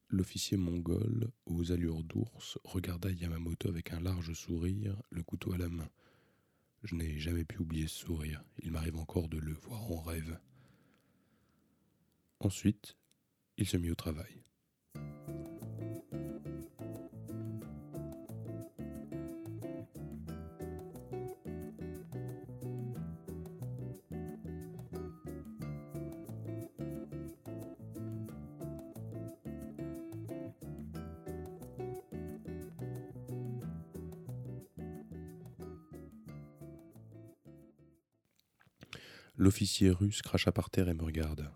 L'officier 0.09 0.55
mongol, 0.55 1.31
aux 1.47 1.71
allures 1.71 2.03
d'ours, 2.03 2.59
regarda 2.63 3.09
Yamamoto 3.11 3.67
avec 3.67 3.91
un 3.93 3.99
large 3.99 4.33
sourire, 4.33 5.01
le 5.09 5.23
couteau 5.23 5.53
à 5.53 5.57
la 5.57 5.69
main. 5.69 5.89
Je 6.83 6.93
n'ai 6.93 7.17
jamais 7.17 7.43
pu 7.43 7.57
oublier 7.57 7.87
ce 7.87 8.05
sourire, 8.05 8.43
il 8.59 8.71
m'arrive 8.71 8.97
encore 8.97 9.29
de 9.29 9.39
le 9.39 9.53
voir 9.53 9.91
en 9.91 10.01
rêve. 10.01 10.39
Ensuite, 12.39 12.95
il 13.57 13.67
se 13.67 13.75
mit 13.75 13.89
au 13.89 13.95
travail. 13.95 14.43
L'officier 39.47 39.91
russe 39.91 40.21
cracha 40.21 40.51
par 40.51 40.69
terre 40.69 40.89
et 40.89 40.93
me 40.93 41.05
regarda. 41.05 41.55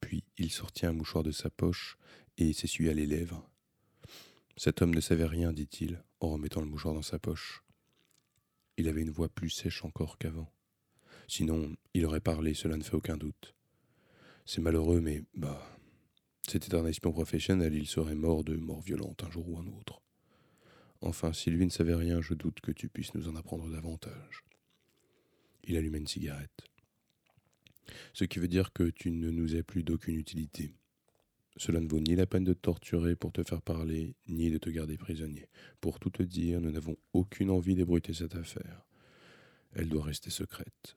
Puis 0.00 0.24
il 0.38 0.50
sortit 0.50 0.86
un 0.86 0.94
mouchoir 0.94 1.22
de 1.22 1.30
sa 1.30 1.50
poche 1.50 1.98
et 2.38 2.54
s'essuya 2.54 2.94
les 2.94 3.04
lèvres. 3.04 3.46
Cet 4.56 4.80
homme 4.80 4.94
ne 4.94 5.00
savait 5.02 5.26
rien, 5.26 5.52
dit-il, 5.52 6.02
en 6.20 6.30
remettant 6.30 6.62
le 6.62 6.68
mouchoir 6.68 6.94
dans 6.94 7.02
sa 7.02 7.18
poche. 7.18 7.64
Il 8.78 8.88
avait 8.88 9.02
une 9.02 9.10
voix 9.10 9.28
plus 9.28 9.50
sèche 9.50 9.84
encore 9.84 10.16
qu'avant. 10.16 10.50
Sinon, 11.28 11.76
il 11.92 12.06
aurait 12.06 12.20
parlé, 12.20 12.54
cela 12.54 12.78
ne 12.78 12.82
fait 12.82 12.96
aucun 12.96 13.18
doute. 13.18 13.54
C'est 14.46 14.62
malheureux, 14.62 15.02
mais 15.02 15.22
bah. 15.34 15.70
C'était 16.48 16.74
un 16.74 16.86
espion 16.86 17.12
professionnel, 17.12 17.74
il 17.74 17.86
serait 17.86 18.14
mort 18.14 18.42
de 18.42 18.56
mort 18.56 18.80
violente 18.80 19.22
un 19.22 19.30
jour 19.30 19.46
ou 19.50 19.58
un 19.58 19.66
autre. 19.66 20.00
Enfin, 21.02 21.34
si 21.34 21.50
lui 21.50 21.66
ne 21.66 21.70
savait 21.70 21.94
rien, 21.94 22.22
je 22.22 22.32
doute 22.32 22.62
que 22.62 22.72
tu 22.72 22.88
puisses 22.88 23.12
nous 23.12 23.28
en 23.28 23.36
apprendre 23.36 23.68
davantage. 23.68 24.44
Il 25.64 25.76
alluma 25.76 25.98
une 25.98 26.06
cigarette 26.06 26.71
ce 28.12 28.24
qui 28.24 28.38
veut 28.38 28.48
dire 28.48 28.72
que 28.72 28.90
tu 28.90 29.10
ne 29.10 29.30
nous 29.30 29.56
es 29.56 29.62
plus 29.62 29.82
d'aucune 29.82 30.16
utilité. 30.16 30.74
Cela 31.56 31.80
ne 31.80 31.88
vaut 31.88 32.00
ni 32.00 32.14
la 32.16 32.26
peine 32.26 32.44
de 32.44 32.54
te 32.54 32.60
torturer 32.60 33.14
pour 33.14 33.32
te 33.32 33.42
faire 33.42 33.60
parler, 33.60 34.14
ni 34.26 34.50
de 34.50 34.58
te 34.58 34.70
garder 34.70 34.96
prisonnier. 34.96 35.48
Pour 35.80 36.00
tout 36.00 36.10
te 36.10 36.22
dire, 36.22 36.60
nous 36.60 36.70
n'avons 36.70 36.96
aucune 37.12 37.50
envie 37.50 37.74
d'ébruiter 37.74 38.14
cette 38.14 38.34
affaire. 38.36 38.86
Elle 39.74 39.88
doit 39.88 40.04
rester 40.04 40.30
secrète. 40.30 40.96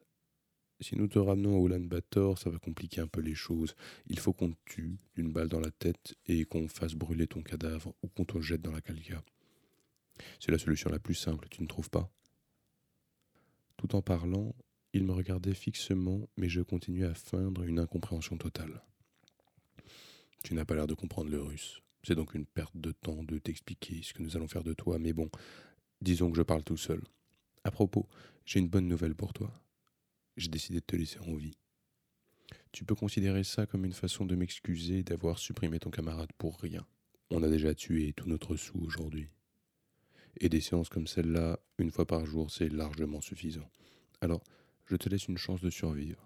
Si 0.82 0.98
nous 0.98 1.08
te 1.08 1.20
ramenons 1.20 1.56
à 1.56 1.60
Oulan-Bator, 1.60 2.38
ça 2.38 2.50
va 2.50 2.58
compliquer 2.58 3.02
un 3.02 3.08
peu 3.08 3.22
les 3.22 3.36
choses. 3.36 3.76
Il 4.08 4.20
faut 4.20 4.34
qu'on 4.34 4.52
te 4.52 4.58
tue 4.66 4.98
d'une 5.16 5.32
balle 5.32 5.48
dans 5.48 5.62
la 5.62 5.72
tête 5.72 6.16
et 6.28 6.44
qu'on 6.46 6.68
fasse 6.68 6.96
brûler 6.96 7.28
ton 7.28 7.42
cadavre 7.42 7.94
ou 8.04 8.08
qu'on 8.08 8.26
te 8.26 8.42
jette 8.42 8.62
dans 8.62 8.74
la 8.74 8.82
calca. 8.82 9.24
C'est 10.40 10.52
la 10.52 10.58
solution 10.58 10.90
la 10.90 11.00
plus 11.00 11.16
simple, 11.16 11.48
tu 11.50 11.62
ne 11.62 11.68
trouves 11.68 11.90
pas? 11.90 12.10
Tout 13.78 13.96
en 13.96 14.02
parlant, 14.02 14.56
il 14.96 15.04
me 15.04 15.14
regardait 15.14 15.54
fixement, 15.54 16.28
mais 16.38 16.50
je 16.50 16.62
continuais 16.62 17.06
à 17.06 17.14
feindre 17.14 17.64
une 17.64 17.80
incompréhension 17.80 18.38
totale. 18.38 18.82
Tu 20.44 20.54
n'as 20.54 20.66
pas 20.66 20.76
l'air 20.76 20.88
de 20.88 20.94
comprendre 20.94 21.30
le 21.30 21.42
russe. 21.42 21.82
C'est 22.04 22.16
donc 22.16 22.34
une 22.34 22.46
perte 22.46 22.76
de 22.76 22.92
temps 22.92 23.24
de 23.24 23.38
t'expliquer 23.38 24.02
ce 24.02 24.14
que 24.14 24.24
nous 24.24 24.36
allons 24.36 24.48
faire 24.48 24.64
de 24.64 24.74
toi, 24.74 24.98
mais 24.98 25.14
bon, 25.14 25.30
disons 26.02 26.32
que 26.32 26.38
je 26.38 26.44
parle 26.44 26.64
tout 26.64 26.78
seul. 26.78 27.04
À 27.64 27.72
propos, 27.72 28.08
j'ai 28.46 28.60
une 28.60 28.70
bonne 28.70 28.88
nouvelle 28.88 29.16
pour 29.16 29.34
toi 29.34 29.62
j'ai 30.38 30.50
décidé 30.50 30.80
de 30.80 30.86
te 30.86 30.96
laisser 30.96 31.20
en 31.20 31.36
vie. 31.36 31.58
Tu 32.72 32.84
peux 32.84 32.96
considérer 32.96 33.44
ça 33.44 33.66
comme 33.66 33.86
une 33.86 33.94
façon 33.94 34.26
de 34.26 34.36
m'excuser 34.36 35.04
d'avoir 35.04 35.40
supprimé 35.40 35.80
ton 35.80 35.90
camarade 35.90 36.32
pour 36.38 36.60
rien. 36.60 36.86
On 37.32 37.42
a 37.44 37.50
déjà 37.50 37.74
tué 37.74 38.14
tout 38.14 38.28
notre 38.28 38.56
sou 38.56 38.78
aujourd'hui. 38.86 39.30
Et 40.42 40.50
des 40.50 40.62
séances 40.62 40.90
comme 40.90 41.08
celle-là, 41.08 41.60
une 41.78 41.92
fois 41.92 42.06
par 42.06 42.26
jour, 42.26 42.52
c'est 42.52 42.68
largement 42.68 43.22
suffisant. 43.22 43.70
Alors, 44.20 44.44
je 44.86 44.96
te 44.96 45.10
laisse 45.10 45.28
une 45.28 45.38
chance 45.38 45.62
de 45.62 45.70
survivre. 45.70 46.26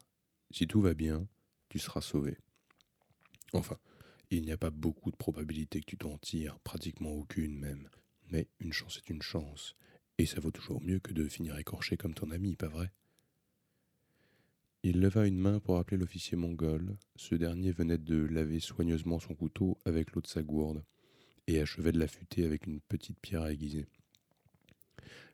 Si 0.52 0.68
tout 0.68 0.82
va 0.82 0.94
bien, 0.94 1.28
tu 1.70 1.80
seras 1.80 2.02
sauvé. 2.02 2.38
Enfin, 3.54 3.78
il 4.32 4.44
n'y 4.44 4.52
a 4.52 4.58
pas 4.58 4.70
beaucoup 4.70 5.12
de 5.12 5.16
probabilité 5.16 5.80
que 5.80 5.86
tu 5.86 5.98
t'en 5.98 6.18
tires, 6.18 6.60
pratiquement 6.60 7.12
aucune 7.12 7.58
même. 7.58 7.90
Mais 8.32 8.48
une 8.60 8.74
chance 8.74 8.98
est 8.98 9.10
une 9.10 9.22
chance. 9.22 9.76
Et 10.18 10.26
ça 10.26 10.40
vaut 10.40 10.52
toujours 10.52 10.82
mieux 10.82 11.00
que 11.00 11.14
de 11.14 11.28
finir 11.28 11.58
écorché 11.58 11.98
comme 11.98 12.14
ton 12.14 12.32
ami, 12.32 12.56
pas 12.56 12.68
vrai? 12.68 12.92
Il 14.84 15.02
leva 15.02 15.28
une 15.28 15.38
main 15.38 15.60
pour 15.60 15.78
appeler 15.78 15.98
l'officier 15.98 16.38
mongol. 16.38 16.98
Ce 17.16 17.36
dernier 17.36 17.72
venait 17.72 17.98
de 17.98 18.16
laver 18.16 18.60
soigneusement 18.60 19.20
son 19.20 19.36
couteau 19.36 19.78
avec 19.84 20.14
l'eau 20.14 20.22
de 20.22 20.28
sa 20.28 20.42
gourde 20.42 20.84
et 21.48 21.60
achevait 21.60 21.92
de 21.92 22.00
l'affûter 22.00 22.46
avec 22.46 22.68
une 22.68 22.80
petite 22.80 23.20
pierre 23.20 23.42
à 23.42 23.52
aiguiser. 23.52 23.88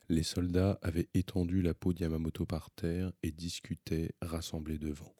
Les 0.08 0.22
soldats 0.22 0.78
avaient 0.82 1.08
étendu 1.14 1.62
la 1.62 1.74
peau 1.74 1.92
d'Yamamoto 1.92 2.46
par 2.46 2.70
terre 2.70 3.12
et 3.24 3.32
discutaient 3.32 4.14
rassemblés 4.22 4.78
devant. 4.78 5.12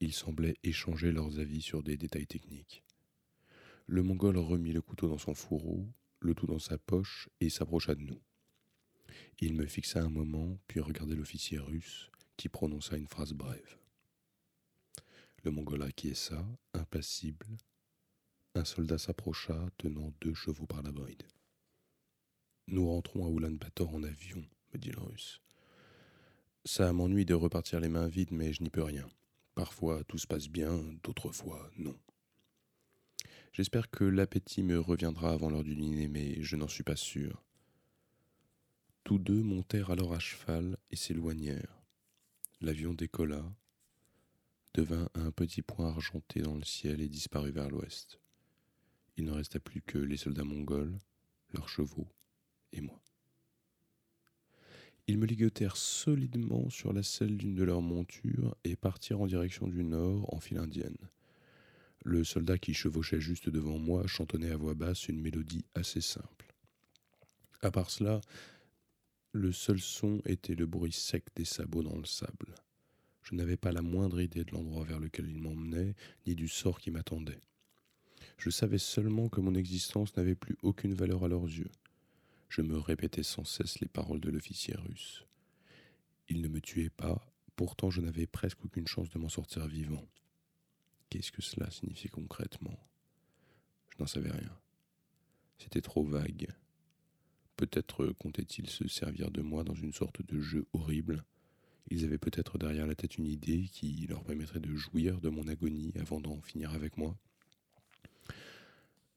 Ils 0.00 0.12
semblaient 0.12 0.56
échanger 0.64 1.12
leurs 1.12 1.38
avis 1.38 1.62
sur 1.62 1.84
des 1.84 1.96
détails 1.96 2.26
techniques. 2.26 2.82
Le 3.86 4.02
mongol 4.02 4.38
remit 4.38 4.72
le 4.72 4.82
couteau 4.82 5.08
dans 5.08 5.18
son 5.18 5.34
fourreau, 5.34 5.86
le 6.18 6.34
tout 6.34 6.46
dans 6.46 6.58
sa 6.58 6.78
poche, 6.78 7.28
et 7.40 7.48
s'approcha 7.48 7.94
de 7.94 8.02
nous. 8.02 8.20
Il 9.38 9.54
me 9.54 9.66
fixa 9.66 10.02
un 10.02 10.08
moment, 10.08 10.58
puis 10.66 10.80
regardait 10.80 11.14
l'officier 11.14 11.58
russe, 11.58 12.10
qui 12.36 12.48
prononça 12.48 12.96
une 12.96 13.06
phrase 13.06 13.34
brève. 13.34 13.78
Le 15.44 15.52
Mongol 15.52 15.82
acquiesça, 15.82 16.44
impassible. 16.74 17.46
Un 18.56 18.64
soldat 18.64 18.98
s'approcha, 18.98 19.68
tenant 19.76 20.12
deux 20.20 20.34
chevaux 20.34 20.66
par 20.66 20.82
la 20.82 20.90
bride. 20.90 21.22
Nous 22.68 22.88
rentrons 22.88 23.24
à 23.24 23.28
Oulan-Bator 23.28 23.94
en 23.94 24.02
avion, 24.02 24.44
me 24.72 24.78
dit 24.78 24.90
le 24.90 25.00
russe. 25.00 25.40
Ça 26.64 26.92
m'ennuie 26.92 27.24
de 27.24 27.34
repartir 27.34 27.80
les 27.80 27.88
mains 27.88 28.06
vides, 28.06 28.30
mais 28.30 28.52
je 28.52 28.62
n'y 28.62 28.70
peux 28.70 28.84
rien. 28.84 29.08
Parfois 29.54 30.04
tout 30.04 30.18
se 30.18 30.26
passe 30.26 30.48
bien, 30.48 30.80
d'autres 31.02 31.32
fois 31.32 31.70
non. 31.76 31.98
J'espère 33.52 33.90
que 33.90 34.04
l'appétit 34.04 34.62
me 34.62 34.78
reviendra 34.78 35.32
avant 35.32 35.50
l'heure 35.50 35.64
du 35.64 35.74
dîner, 35.74 36.08
mais 36.08 36.40
je 36.40 36.56
n'en 36.56 36.68
suis 36.68 36.84
pas 36.84 36.96
sûr. 36.96 37.42
Tous 39.04 39.18
deux 39.18 39.42
montèrent 39.42 39.90
alors 39.90 40.14
à 40.14 40.20
cheval 40.20 40.78
et 40.90 40.96
s'éloignèrent. 40.96 41.82
L'avion 42.60 42.94
décolla, 42.94 43.44
devint 44.72 45.10
un 45.14 45.32
petit 45.32 45.62
point 45.62 45.88
argenté 45.88 46.40
dans 46.40 46.54
le 46.54 46.64
ciel 46.64 47.00
et 47.00 47.08
disparut 47.08 47.50
vers 47.50 47.68
l'ouest. 47.68 48.20
Il 49.16 49.24
ne 49.24 49.32
resta 49.32 49.58
plus 49.58 49.82
que 49.82 49.98
les 49.98 50.16
soldats 50.16 50.44
mongols, 50.44 50.96
leurs 51.52 51.68
chevaux 51.68 52.08
et 52.72 52.80
moi. 52.80 53.00
Ils 55.08 55.18
me 55.18 55.26
ligotèrent 55.26 55.76
solidement 55.76 56.70
sur 56.70 56.92
la 56.92 57.02
selle 57.02 57.36
d'une 57.36 57.54
de 57.54 57.64
leurs 57.64 57.82
montures 57.82 58.56
et 58.64 58.76
partirent 58.76 59.20
en 59.20 59.26
direction 59.26 59.66
du 59.66 59.82
nord 59.82 60.32
en 60.32 60.38
file 60.38 60.58
indienne. 60.58 60.96
Le 62.04 62.24
soldat 62.24 62.58
qui 62.58 62.74
chevauchait 62.74 63.20
juste 63.20 63.48
devant 63.48 63.78
moi 63.78 64.06
chantonnait 64.06 64.50
à 64.50 64.56
voix 64.56 64.74
basse 64.74 65.08
une 65.08 65.20
mélodie 65.20 65.64
assez 65.74 66.00
simple. 66.00 66.54
À 67.62 67.70
part 67.70 67.90
cela, 67.90 68.20
le 69.32 69.52
seul 69.52 69.80
son 69.80 70.20
était 70.24 70.54
le 70.54 70.66
bruit 70.66 70.92
sec 70.92 71.24
des 71.36 71.44
sabots 71.44 71.82
dans 71.82 71.96
le 71.96 72.04
sable. 72.04 72.54
Je 73.22 73.34
n'avais 73.34 73.56
pas 73.56 73.72
la 73.72 73.82
moindre 73.82 74.20
idée 74.20 74.44
de 74.44 74.52
l'endroit 74.52 74.84
vers 74.84 74.98
lequel 74.98 75.28
il 75.28 75.38
m'emmenait, 75.38 75.94
ni 76.26 76.34
du 76.34 76.48
sort 76.48 76.80
qui 76.80 76.90
m'attendait. 76.90 77.40
Je 78.36 78.50
savais 78.50 78.78
seulement 78.78 79.28
que 79.28 79.40
mon 79.40 79.54
existence 79.54 80.16
n'avait 80.16 80.34
plus 80.34 80.56
aucune 80.62 80.94
valeur 80.94 81.24
à 81.24 81.28
leurs 81.28 81.44
yeux. 81.44 81.70
Je 82.52 82.60
me 82.60 82.78
répétais 82.78 83.22
sans 83.22 83.44
cesse 83.44 83.80
les 83.80 83.88
paroles 83.88 84.20
de 84.20 84.28
l'officier 84.28 84.74
russe. 84.76 85.24
Il 86.28 86.42
ne 86.42 86.48
me 86.48 86.60
tuait 86.60 86.90
pas, 86.90 87.26
pourtant 87.56 87.88
je 87.88 88.02
n'avais 88.02 88.26
presque 88.26 88.62
aucune 88.62 88.86
chance 88.86 89.08
de 89.08 89.18
m'en 89.18 89.30
sortir 89.30 89.66
vivant. 89.66 90.06
Qu'est-ce 91.08 91.32
que 91.32 91.40
cela 91.40 91.70
signifiait 91.70 92.10
concrètement? 92.10 92.78
Je 93.88 93.96
n'en 94.00 94.06
savais 94.06 94.30
rien. 94.30 94.54
C'était 95.56 95.80
trop 95.80 96.04
vague. 96.04 96.48
Peut-être 97.56 98.08
comptaient-ils 98.18 98.68
se 98.68 98.86
servir 98.86 99.30
de 99.30 99.40
moi 99.40 99.64
dans 99.64 99.74
une 99.74 99.94
sorte 99.94 100.20
de 100.20 100.38
jeu 100.38 100.66
horrible. 100.74 101.24
Ils 101.88 102.04
avaient 102.04 102.18
peut-être 102.18 102.58
derrière 102.58 102.86
la 102.86 102.94
tête 102.94 103.16
une 103.16 103.28
idée 103.28 103.64
qui 103.72 104.06
leur 104.10 104.24
permettrait 104.24 104.60
de 104.60 104.76
jouir 104.76 105.22
de 105.22 105.30
mon 105.30 105.48
agonie 105.48 105.94
avant 105.98 106.20
d'en 106.20 106.42
finir 106.42 106.72
avec 106.72 106.98
moi. 106.98 107.16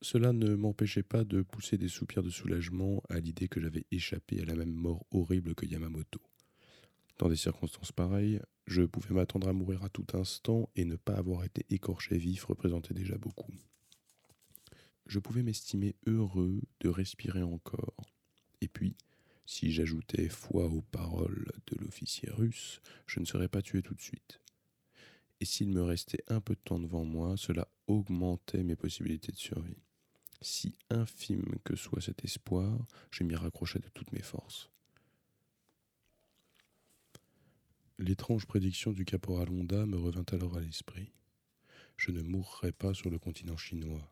Cela 0.05 0.33
ne 0.33 0.53
m'empêchait 0.53 1.01
pas 1.01 1.23
de 1.23 1.41
pousser 1.41 1.79
des 1.79 1.87
soupirs 1.87 2.21
de 2.21 2.29
soulagement 2.29 3.01
à 3.09 3.19
l'idée 3.19 3.47
que 3.47 3.59
j'avais 3.59 3.87
échappé 3.89 4.39
à 4.39 4.45
la 4.45 4.53
même 4.53 4.71
mort 4.71 5.03
horrible 5.09 5.55
que 5.55 5.65
Yamamoto. 5.65 6.21
Dans 7.17 7.27
des 7.27 7.35
circonstances 7.35 7.91
pareilles, 7.91 8.39
je 8.67 8.83
pouvais 8.83 9.15
m'attendre 9.15 9.47
à 9.47 9.53
mourir 9.53 9.83
à 9.83 9.89
tout 9.89 10.05
instant 10.13 10.69
et 10.75 10.85
ne 10.85 10.95
pas 10.95 11.15
avoir 11.15 11.43
été 11.43 11.65
écorché 11.71 12.19
vif 12.19 12.43
représentait 12.43 12.93
déjà 12.93 13.17
beaucoup. 13.17 13.51
Je 15.07 15.17
pouvais 15.17 15.41
m'estimer 15.41 15.95
heureux 16.05 16.61
de 16.81 16.89
respirer 16.89 17.41
encore, 17.41 18.05
et 18.61 18.67
puis, 18.67 18.95
si 19.47 19.71
j'ajoutais 19.71 20.29
foi 20.29 20.67
aux 20.67 20.83
paroles 20.83 21.51
de 21.65 21.83
l'officier 21.83 22.29
russe, 22.29 22.79
je 23.07 23.19
ne 23.19 23.25
serais 23.25 23.49
pas 23.49 23.63
tué 23.63 23.81
tout 23.81 23.95
de 23.95 24.01
suite. 24.01 24.39
Et 25.39 25.45
s'il 25.45 25.69
me 25.69 25.81
restait 25.81 26.23
un 26.27 26.41
peu 26.41 26.53
de 26.53 26.61
temps 26.63 26.79
devant 26.79 27.05
moi, 27.05 27.37
cela 27.37 27.67
augmentait 27.87 28.63
mes 28.63 28.75
possibilités 28.75 29.31
de 29.31 29.37
survie. 29.37 29.81
Si 30.47 30.75
infime 30.91 31.57
que 31.63 31.75
soit 31.75 32.01
cet 32.01 32.23
espoir, 32.23 32.77
je 33.09 33.23
m'y 33.23 33.33
raccrochais 33.33 33.79
de 33.79 33.89
toutes 33.89 34.11
mes 34.11 34.21
forces. 34.21 34.69
L'étrange 37.97 38.45
prédiction 38.45 38.91
du 38.91 39.05
caporal 39.05 39.49
Honda 39.49 39.87
me 39.87 39.97
revint 39.97 40.25
alors 40.31 40.55
à 40.55 40.59
l'esprit. 40.59 41.11
Je 41.97 42.11
ne 42.11 42.21
mourrais 42.21 42.73
pas 42.73 42.93
sur 42.93 43.09
le 43.09 43.17
continent 43.17 43.57
chinois. 43.57 44.07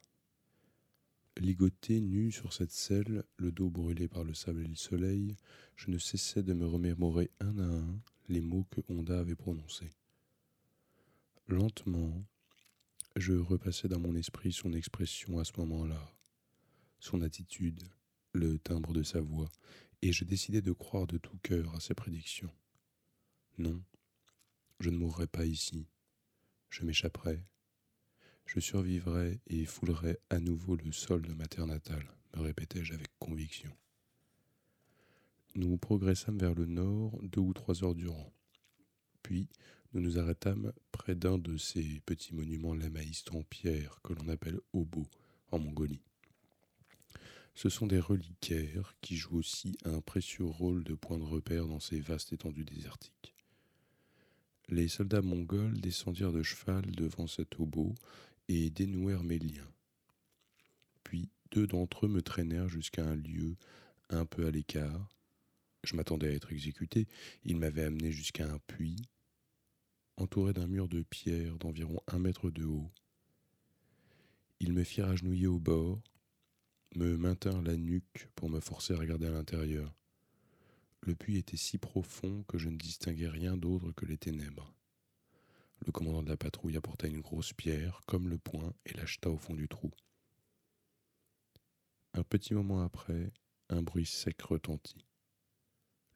Ligoté 1.38 2.02
nu 2.02 2.32
sur 2.32 2.52
cette 2.52 2.72
selle, 2.72 3.26
le 3.38 3.52
dos 3.52 3.70
brûlé 3.70 4.08
par 4.08 4.24
le 4.24 4.34
sable 4.34 4.64
et 4.64 4.68
le 4.68 4.76
soleil, 4.76 5.38
je 5.76 5.92
ne 5.92 6.00
cessais 6.00 6.42
de 6.42 6.54
me 6.54 6.66
remémorer 6.66 7.30
un 7.42 7.60
à 7.60 7.76
un 7.76 8.00
les 8.28 8.42
mots 8.42 8.66
que 8.72 8.82
Honda 8.90 9.20
avait 9.20 9.36
prononcés. 9.36 9.92
Lentement, 11.48 12.26
je 13.18 13.34
repassais 13.34 13.88
dans 13.88 14.00
mon 14.00 14.16
esprit 14.16 14.52
son 14.52 14.74
expression 14.74 15.38
à 15.38 15.44
ce 15.44 15.54
moment-là, 15.58 16.13
son 17.04 17.22
attitude, 17.22 17.84
le 18.32 18.58
timbre 18.60 18.94
de 18.94 19.04
sa 19.04 19.20
voix, 19.20 19.52
et 20.02 20.14
je 20.14 20.24
décidai 20.24 20.62
de 20.62 20.72
croire 20.72 21.06
de 21.06 21.18
tout 21.18 21.38
cœur 21.44 21.76
à 21.76 21.82
ses 21.82 21.94
prédictions. 21.94 22.52
Non, 23.58 23.84
je 24.80 24.90
ne 24.90 24.98
mourrai 24.98 25.28
pas 25.28 25.46
ici. 25.46 25.86
Je 26.70 26.86
m'échapperai, 26.86 27.44
je 28.46 28.62
survivrai 28.62 29.42
et 29.48 29.66
foulerai 29.66 30.18
à 30.30 30.40
nouveau 30.40 30.78
le 30.78 30.94
sol 30.94 31.24
de 31.24 31.34
ma 31.34 31.46
terre 31.46 31.68
natale, 31.68 32.08
me 32.36 32.42
répétai-je 32.42 32.94
avec 32.94 33.10
conviction. 33.20 33.76
Nous 35.56 35.78
progressâmes 35.78 36.40
vers 36.40 36.56
le 36.56 36.66
nord 36.66 37.20
deux 37.22 37.42
ou 37.42 37.54
trois 37.54 37.84
heures 37.84 37.96
durant. 37.96 38.34
Puis 39.24 39.50
nous 39.94 40.00
nous 40.00 40.20
arrêtâmes 40.20 40.72
près 40.94 41.16
d'un 41.16 41.38
de 41.38 41.58
ces 41.58 42.00
petits 42.06 42.34
monuments 42.34 42.74
lamaïstes 42.74 43.36
en 43.36 43.44
pierre 43.44 44.00
que 44.04 44.14
l'on 44.14 44.30
appelle 44.30 44.60
Obo 44.72 45.06
en 45.52 45.60
Mongolie. 45.60 46.02
Ce 47.56 47.70
sont 47.70 47.88
des 47.88 48.00
reliquaires 48.00 48.96
qui 49.02 49.16
jouent 49.16 49.38
aussi 49.38 49.78
un 49.86 50.02
précieux 50.02 50.46
rôle 50.46 50.84
de 50.84 50.96
point 50.96 51.20
de 51.20 51.24
repère 51.24 51.68
dans 51.68 51.80
ces 51.80 52.00
vastes 52.00 52.34
étendues 52.34 52.66
désertiques. 52.66 53.34
Les 54.70 54.88
soldats 54.88 55.22
mongols 55.22 55.80
descendirent 55.80 56.32
de 56.32 56.42
cheval 56.42 56.86
devant 56.92 57.28
cet 57.28 57.60
obo 57.60 57.94
et 58.48 58.70
dénouèrent 58.70 59.24
mes 59.24 59.40
liens. 59.40 59.72
Puis 61.04 61.30
deux 61.52 61.68
d'entre 61.68 62.06
eux 62.06 62.10
me 62.10 62.22
traînèrent 62.22 62.70
jusqu'à 62.70 63.06
un 63.06 63.16
lieu 63.16 63.56
un 64.10 64.26
peu 64.26 64.48
à 64.48 64.52
l'écart. 64.52 65.10
Je 65.84 65.96
m'attendais 65.96 66.30
à 66.30 66.32
être 66.32 66.52
exécuté. 66.52 67.08
Ils 67.44 67.58
m'avaient 67.58 67.84
amené 67.84 68.12
jusqu'à 68.12 68.52
un 68.52 68.58
puits, 68.68 69.02
entouré 70.18 70.54
d'un 70.54 70.68
mur 70.68 70.88
de 70.88 71.04
pierre 71.04 71.58
d'environ 71.58 72.00
un 72.08 72.20
mètre 72.20 72.50
de 72.50 72.64
haut. 72.64 72.90
Ils 74.60 74.74
me 74.74 74.84
firent 74.84 75.10
agenouiller 75.10 75.48
au 75.48 75.60
bord, 75.60 76.02
me 76.96 77.18
maintinrent 77.18 77.62
la 77.62 77.76
nuque 77.76 78.30
pour 78.36 78.50
me 78.50 78.60
forcer 78.60 78.94
à 78.94 78.98
regarder 78.98 79.28
à 79.28 79.32
l'intérieur. 79.32 79.94
Le 81.02 81.16
puits 81.16 81.38
était 81.38 81.58
si 81.58 81.78
profond 81.78 82.44
que 82.48 82.58
je 82.58 82.70
ne 82.70 82.78
distinguais 82.78 83.28
rien 83.28 83.58
d'autre 83.58 83.92
que 83.92 84.06
les 84.06 84.18
ténèbres. 84.18 84.74
Le 85.86 85.92
commandant 85.92 86.24
de 86.24 86.30
la 86.30 86.38
patrouille 86.38 86.78
apporta 86.78 87.08
une 87.08 87.20
grosse 87.20 87.52
pierre, 87.52 88.02
comme 88.08 88.30
le 88.30 88.38
poing, 88.38 88.74
et 88.86 88.94
l'acheta 88.94 89.30
au 89.30 89.38
fond 89.38 89.54
du 89.54 89.68
trou. 89.68 89.92
Un 92.14 92.24
petit 92.24 92.54
moment 92.54 92.84
après, 92.84 93.34
un 93.70 93.82
bruit 93.82 94.06
sec 94.06 94.42
retentit. 94.44 95.06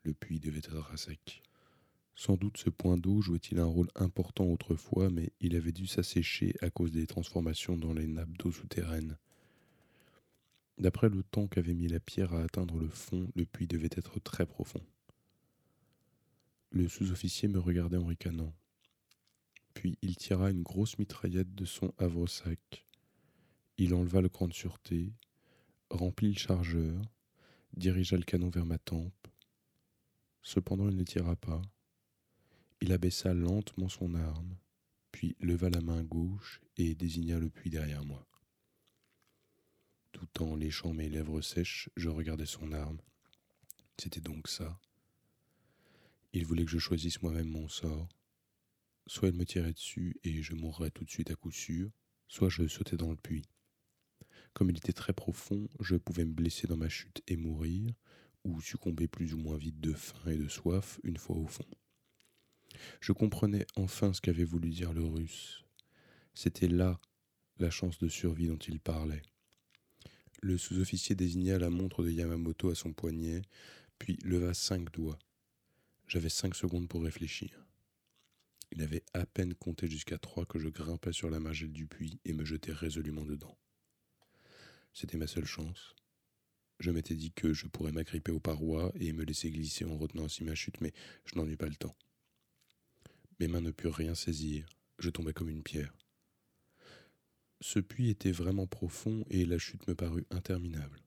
Le 0.04 0.14
puits 0.14 0.40
devait 0.40 0.60
être 0.60 0.90
à 0.92 0.98
sec. 0.98 1.44
Sans 2.16 2.38
doute 2.38 2.58
ce 2.58 2.70
point 2.70 2.98
d'eau 2.98 3.22
jouait-il 3.22 3.60
un 3.60 3.66
rôle 3.66 3.90
important 3.96 4.46
autrefois, 4.46 5.10
mais 5.10 5.34
il 5.40 5.56
avait 5.56 5.72
dû 5.72 5.86
s'assécher 5.86 6.56
à 6.62 6.70
cause 6.70 6.92
des 6.92 7.08
transformations 7.08 7.78
dans 7.78 7.94
les 7.94 8.08
nappes 8.08 8.38
d'eau 8.38 8.52
souterraines. 8.52 9.18
D'après 10.78 11.10
le 11.10 11.24
temps 11.24 11.48
qu'avait 11.48 11.74
mis 11.74 11.88
la 11.88 12.00
pierre 12.00 12.34
à 12.34 12.44
atteindre 12.44 12.78
le 12.78 12.90
fond, 12.90 13.32
le 13.36 13.46
puits 13.46 13.66
devait 13.66 13.90
être 13.92 14.20
très 14.20 14.46
profond. 14.46 14.84
Le 16.70 16.88
sous-officier 16.88 17.48
me 17.48 17.60
regardait 17.60 17.98
en 17.98 18.06
ricanant. 18.06 18.54
Puis 19.74 19.98
il 20.04 20.16
tira 20.16 20.52
une 20.52 20.62
grosse 20.62 21.00
mitraillette 21.00 21.56
de 21.56 21.66
son 21.66 21.94
havre-sac. 21.98 22.86
Il 23.78 23.96
enleva 23.96 24.22
le 24.22 24.30
cran 24.30 24.48
de 24.48 24.54
sûreté, 24.54 25.14
remplit 25.90 26.34
le 26.34 26.40
chargeur, 26.40 27.02
dirigea 27.76 28.18
le 28.18 28.24
canon 28.24 28.50
vers 28.50 28.66
ma 28.66 28.78
tempe. 28.78 29.28
Cependant, 30.44 30.90
il 30.90 30.96
ne 30.96 31.04
tira 31.04 31.36
pas. 31.36 31.62
Il 32.82 32.92
abaissa 32.92 33.34
lentement 33.34 33.90
son 33.90 34.14
arme, 34.14 34.56
puis 35.12 35.36
leva 35.40 35.70
la 35.70 35.82
main 35.82 36.04
gauche 36.04 36.62
et 36.78 36.94
désigna 36.94 37.40
le 37.40 37.50
puits 37.50 37.72
derrière 37.72 38.06
moi. 38.06 38.28
Tout 40.12 40.44
en 40.44 40.56
léchant 40.56 40.94
mes 40.94 41.10
lèvres 41.10 41.42
sèches, 41.42 41.90
je 41.96 42.10
regardais 42.10 42.46
son 42.46 42.72
arme. 42.72 43.00
C'était 43.98 44.22
donc 44.22 44.48
ça. 44.48 44.80
Il 46.34 46.46
voulait 46.46 46.66
que 46.66 46.72
je 46.72 46.80
choisisse 46.80 47.22
moi-même 47.22 47.50
mon 47.50 47.68
sort. 47.68 48.08
Soit 49.08 49.30
il 49.30 49.36
me 49.36 49.46
tirait 49.46 49.74
dessus 49.74 50.18
et 50.24 50.42
je 50.42 50.54
mourrais 50.54 50.92
tout 50.92 51.06
de 51.06 51.10
suite 51.10 51.32
à 51.32 51.36
coup 51.36 51.52
sûr, 51.52 51.90
soit 52.28 52.50
je 52.50 52.68
sautais 52.68 52.98
dans 52.98 53.10
le 53.10 53.16
puits. 53.16 53.48
Comme 54.54 54.70
il 54.70 54.78
était 54.78 54.94
très 54.94 55.14
profond, 55.14 55.70
je 55.80 55.96
pouvais 55.96 56.26
me 56.26 56.34
blesser 56.34 56.68
dans 56.68 56.78
ma 56.78 56.90
chute 56.90 57.22
et 57.28 57.38
mourir, 57.38 57.94
ou 58.44 58.62
succomber 58.62 59.08
plus 59.08 59.34
ou 59.34 59.38
moins 59.38 59.58
vite 59.58 59.80
de 59.80 59.94
faim 59.94 60.32
et 60.32 60.38
de 60.38 60.48
soif 60.48 61.00
une 61.04 61.18
fois 61.18 61.36
au 61.36 61.48
fond. 61.48 61.66
Je 63.02 63.12
comprenais 63.12 63.66
enfin 63.76 64.14
ce 64.14 64.22
qu'avait 64.22 64.44
voulu 64.44 64.70
dire 64.70 64.94
le 64.94 65.06
russe. 65.06 65.64
C'était 66.34 66.68
là 66.68 67.00
la 67.60 67.70
chance 67.70 67.98
de 68.00 68.08
survie 68.08 68.48
dont 68.48 68.58
il 68.58 68.80
parlait. 68.80 69.24
Le 70.42 70.58
sous-officier 70.58 71.16
désigna 71.16 71.58
la 71.58 71.70
montre 71.70 72.04
de 72.04 72.12
Yamamoto 72.12 72.70
à 72.70 72.76
son 72.76 72.94
poignet, 72.94 73.42
puis 73.98 74.18
leva 74.24 74.54
cinq 74.54 74.92
doigts. 74.92 75.18
J'avais 76.08 76.30
cinq 76.30 76.56
secondes 76.56 76.88
pour 76.88 77.04
réfléchir. 77.04 77.66
Il 78.72 78.82
avait 78.82 79.04
à 79.14 79.26
peine 79.26 79.56
compté 79.56 79.90
jusqu'à 79.90 80.18
trois 80.18 80.46
que 80.46 80.60
je 80.60 80.70
grimpais 80.70 81.14
sur 81.14 81.30
la 81.30 81.40
margelle 81.40 81.74
du 81.74 81.88
puits 81.88 82.20
et 82.26 82.34
me 82.34 82.46
jetais 82.46 82.72
résolument 82.72 83.26
dedans. 83.26 83.58
C'était 84.94 85.18
ma 85.18 85.28
seule 85.28 85.46
chance. 85.46 85.96
Je 86.80 86.92
m'étais 86.92 87.16
dit 87.16 87.32
que 87.32 87.54
je 87.54 87.66
pourrais 87.66 87.92
m'agripper 87.92 88.32
aux 88.32 88.40
parois 88.40 88.92
et 88.96 89.14
me 89.14 89.24
laisser 89.24 89.50
glisser 89.50 89.86
en 89.86 89.98
retenant 89.98 90.26
ainsi 90.26 90.44
ma 90.44 90.54
chute, 90.54 90.80
mais 90.82 90.94
je 91.26 91.36
n'en 91.36 91.48
eus 91.48 91.58
pas 91.58 91.68
le 91.68 91.76
temps. 91.76 91.96
Mes 93.40 93.48
mains 93.48 93.62
ne 93.62 93.72
purent 93.72 93.96
rien 93.96 94.14
saisir, 94.14 94.68
je 95.00 95.10
tombais 95.10 95.34
comme 95.34 95.50
une 95.50 95.64
pierre. 95.64 95.96
Ce 97.60 97.80
puits 97.80 98.10
était 98.10 98.32
vraiment 98.32 98.68
profond 98.68 99.24
et 99.30 99.46
la 99.46 99.58
chute 99.58 99.88
me 99.88 99.96
parut 99.96 100.26
interminable. 100.30 101.02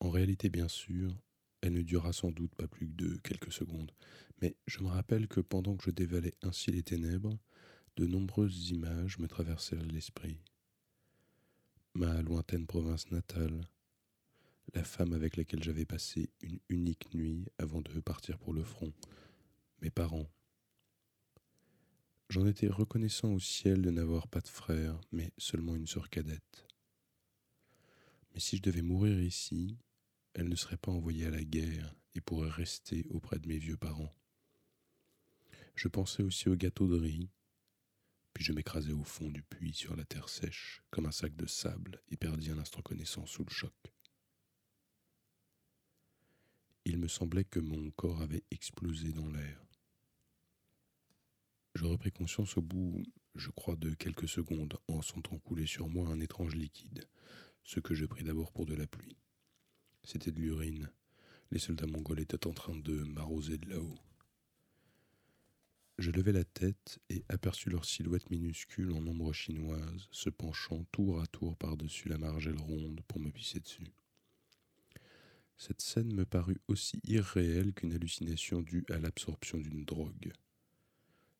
En 0.00 0.10
réalité, 0.10 0.48
bien 0.48 0.68
sûr, 0.68 1.16
elle 1.60 1.74
ne 1.74 1.82
dura 1.82 2.12
sans 2.12 2.32
doute 2.32 2.54
pas 2.56 2.66
plus 2.66 2.88
de 2.88 3.16
quelques 3.18 3.52
secondes, 3.52 3.92
mais 4.40 4.56
je 4.66 4.80
me 4.80 4.88
rappelle 4.88 5.28
que 5.28 5.40
pendant 5.40 5.76
que 5.76 5.84
je 5.84 5.90
dévalais 5.90 6.34
ainsi 6.42 6.72
les 6.72 6.82
ténèbres, 6.82 7.38
de 7.96 8.06
nombreuses 8.06 8.70
images 8.70 9.18
me 9.18 9.28
traversèrent 9.28 9.86
l'esprit. 9.86 10.40
Ma 11.94 12.22
lointaine 12.22 12.66
province 12.66 13.10
natale, 13.10 13.68
la 14.74 14.82
femme 14.82 15.12
avec 15.12 15.36
laquelle 15.36 15.62
j'avais 15.62 15.84
passé 15.84 16.30
une 16.40 16.58
unique 16.68 17.12
nuit 17.14 17.44
avant 17.58 17.82
de 17.82 18.00
partir 18.00 18.38
pour 18.38 18.54
le 18.54 18.64
front, 18.64 18.92
mes 19.82 19.90
parents, 19.90 20.28
J'en 22.32 22.46
étais 22.46 22.68
reconnaissant 22.68 23.34
au 23.34 23.38
ciel 23.38 23.82
de 23.82 23.90
n'avoir 23.90 24.26
pas 24.26 24.40
de 24.40 24.48
frère, 24.48 24.98
mais 25.12 25.34
seulement 25.36 25.76
une 25.76 25.86
sœur 25.86 26.08
cadette. 26.08 26.66
Mais 28.32 28.40
si 28.40 28.56
je 28.56 28.62
devais 28.62 28.80
mourir 28.80 29.20
ici, 29.20 29.76
elle 30.32 30.48
ne 30.48 30.56
serait 30.56 30.78
pas 30.78 30.92
envoyée 30.92 31.26
à 31.26 31.30
la 31.30 31.44
guerre 31.44 31.94
et 32.14 32.22
pourrait 32.22 32.48
rester 32.48 33.06
auprès 33.10 33.38
de 33.38 33.46
mes 33.46 33.58
vieux 33.58 33.76
parents. 33.76 34.14
Je 35.74 35.88
pensais 35.88 36.22
aussi 36.22 36.48
au 36.48 36.56
gâteau 36.56 36.88
de 36.88 36.98
riz, 36.98 37.28
puis 38.32 38.42
je 38.42 38.54
m'écrasai 38.54 38.94
au 38.94 39.04
fond 39.04 39.28
du 39.28 39.42
puits 39.42 39.74
sur 39.74 39.94
la 39.94 40.06
terre 40.06 40.30
sèche, 40.30 40.82
comme 40.90 41.04
un 41.04 41.12
sac 41.12 41.36
de 41.36 41.44
sable, 41.44 42.00
et 42.08 42.16
perdis 42.16 42.50
un 42.50 42.56
instant 42.56 42.80
connaissance 42.80 43.28
sous 43.28 43.44
le 43.44 43.52
choc. 43.52 43.74
Il 46.86 46.96
me 46.96 47.08
semblait 47.08 47.44
que 47.44 47.60
mon 47.60 47.90
corps 47.90 48.22
avait 48.22 48.44
explosé 48.50 49.12
dans 49.12 49.28
l'air. 49.28 49.71
Je 51.74 51.84
repris 51.84 52.12
conscience 52.12 52.56
au 52.56 52.62
bout, 52.62 53.02
je 53.34 53.50
crois, 53.50 53.76
de 53.76 53.94
quelques 53.94 54.28
secondes, 54.28 54.76
en 54.88 55.00
sentant 55.00 55.38
couler 55.38 55.66
sur 55.66 55.88
moi 55.88 56.08
un 56.08 56.20
étrange 56.20 56.54
liquide, 56.54 57.08
ce 57.64 57.80
que 57.80 57.94
je 57.94 58.04
pris 58.04 58.24
d'abord 58.24 58.52
pour 58.52 58.66
de 58.66 58.74
la 58.74 58.86
pluie. 58.86 59.16
C'était 60.04 60.32
de 60.32 60.40
l'urine. 60.40 60.90
Les 61.50 61.58
soldats 61.58 61.86
mongols 61.86 62.20
étaient 62.20 62.46
en 62.46 62.52
train 62.52 62.76
de 62.76 63.04
m'arroser 63.04 63.58
de 63.58 63.70
là-haut. 63.70 63.98
Je 65.98 66.10
levai 66.10 66.32
la 66.32 66.44
tête 66.44 66.98
et 67.10 67.24
aperçus 67.28 67.70
leur 67.70 67.84
silhouette 67.84 68.30
minuscule 68.30 68.92
en 68.92 69.06
ombre 69.06 69.32
chinoise, 69.32 70.08
se 70.10 70.30
penchant 70.30 70.84
tour 70.90 71.20
à 71.20 71.26
tour 71.26 71.56
par-dessus 71.56 72.08
la 72.08 72.18
margelle 72.18 72.58
ronde 72.58 73.00
pour 73.06 73.20
me 73.20 73.30
pisser 73.30 73.60
dessus. 73.60 73.92
Cette 75.56 75.80
scène 75.80 76.12
me 76.12 76.24
parut 76.24 76.60
aussi 76.66 77.00
irréelle 77.04 77.72
qu'une 77.72 77.92
hallucination 77.92 78.62
due 78.62 78.84
à 78.90 78.98
l'absorption 78.98 79.58
d'une 79.58 79.84
drogue. 79.84 80.32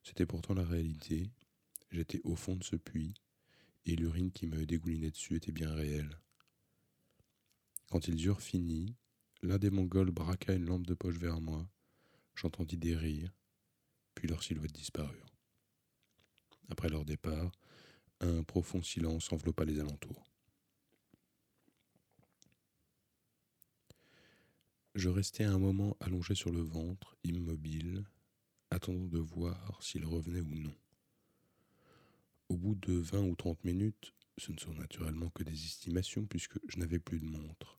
C'était 0.03 0.27
pourtant 0.27 0.55
la 0.55 0.65
réalité. 0.65 1.31
J'étais 1.91 2.21
au 2.25 2.35
fond 2.35 2.57
de 2.57 2.65
ce 2.65 2.77
puits, 2.77 3.15
et 3.87 3.97
l'urine 3.97 4.33
qui 4.33 4.47
me 4.47 4.67
dégoulinait 4.67 5.11
dessus 5.11 5.37
était 5.37 5.53
bien 5.53 5.73
réelle. 5.73 6.19
Quand 7.91 8.09
ils 8.09 8.25
eurent 8.27 8.41
fini, 8.41 8.97
l'un 9.43 9.59
des 9.59 9.71
Mongols 9.71 10.11
braqua 10.11 10.55
une 10.55 10.67
lampe 10.67 10.87
de 10.87 10.95
poche 10.95 11.19
vers 11.19 11.41
moi. 11.41 11.69
J'entendis 12.35 12.79
des 12.79 12.97
rires, 12.97 13.33
puis 14.15 14.29
leurs 14.29 14.43
silhouettes 14.43 14.73
disparurent. 14.73 15.37
Après 16.71 16.89
leur 16.89 17.05
départ, 17.05 17.53
un 18.21 18.43
profond 18.45 18.83
silence 18.83 19.33
enveloppa 19.33 19.65
les 19.65 19.79
alentours. 19.79 20.25
Je 24.95 25.09
restai 25.09 25.45
un 25.45 25.59
moment 25.59 25.97
allongé 26.01 26.35
sur 26.35 26.51
le 26.51 26.61
ventre, 26.61 27.17
immobile, 27.25 28.05
attendant 28.73 29.05
de 29.05 29.19
voir 29.19 29.79
s'il 29.83 30.07
revenait 30.07 30.41
ou 30.41 30.55
non. 30.55 30.75
Au 32.49 32.57
bout 32.57 32.75
de 32.75 32.95
vingt 32.95 33.23
ou 33.23 33.37
trente 33.37 33.63
minutes, 33.65 34.15
ce 34.39 34.51
ne 34.51 34.59
sont 34.59 34.73
naturellement 34.73 35.29
que 35.31 35.43
des 35.43 35.53
estimations 35.53 36.25
puisque 36.25 36.59
je 36.69 36.79
n'avais 36.79 36.99
plus 36.99 37.21
de 37.21 37.27
montre. 37.27 37.79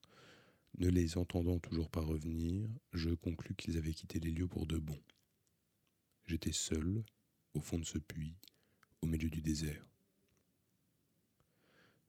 Ne 0.78 0.90
les 0.90 1.18
entendant 1.18 1.60
toujours 1.60 1.90
pas 1.90 2.02
revenir, 2.02 2.70
je 2.94 3.10
conclus 3.10 3.56
qu'ils 3.56 3.78
avaient 3.78 3.94
quitté 3.94 4.20
les 4.20 4.32
lieux 4.32 4.48
pour 4.48 4.68
de 4.68 4.78
bon. 4.78 5.00
J'étais 6.26 6.52
seul, 6.52 7.04
au 7.56 7.60
fond 7.60 7.80
de 7.80 7.86
ce 7.86 7.98
puits, 7.98 8.38
au 9.02 9.08
milieu 9.08 9.30
du 9.30 9.42
désert. 9.42 9.86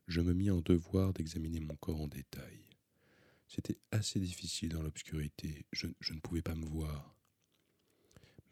Je 0.08 0.20
me 0.20 0.34
mis 0.34 0.50
en 0.50 0.60
devoir 0.60 1.14
d'examiner 1.14 1.60
mon 1.60 1.76
corps 1.76 2.02
en 2.02 2.08
détail. 2.08 2.60
C'était 3.48 3.78
assez 3.90 4.20
difficile 4.20 4.70
dans 4.70 4.82
l'obscurité, 4.82 5.64
je 5.72 5.86
ne 5.86 6.20
pouvais 6.20 6.42
pas 6.42 6.54
me 6.54 6.66
voir. 6.66 7.13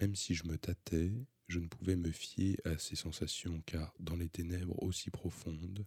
Même 0.01 0.15
si 0.15 0.35
je 0.35 0.47
me 0.47 0.59
tâtais, 0.59 1.13
je 1.49 1.59
ne 1.59 1.69
pouvais 1.69 1.97
me 1.97 2.11
fier 2.11 2.59
à 2.65 2.79
ces 2.79 2.97
sensations 2.97 3.63
car, 3.67 3.95
dans 4.01 4.17
les 4.17 4.29
ténèbres 4.29 4.83
aussi 4.83 5.11
profondes, 5.11 5.87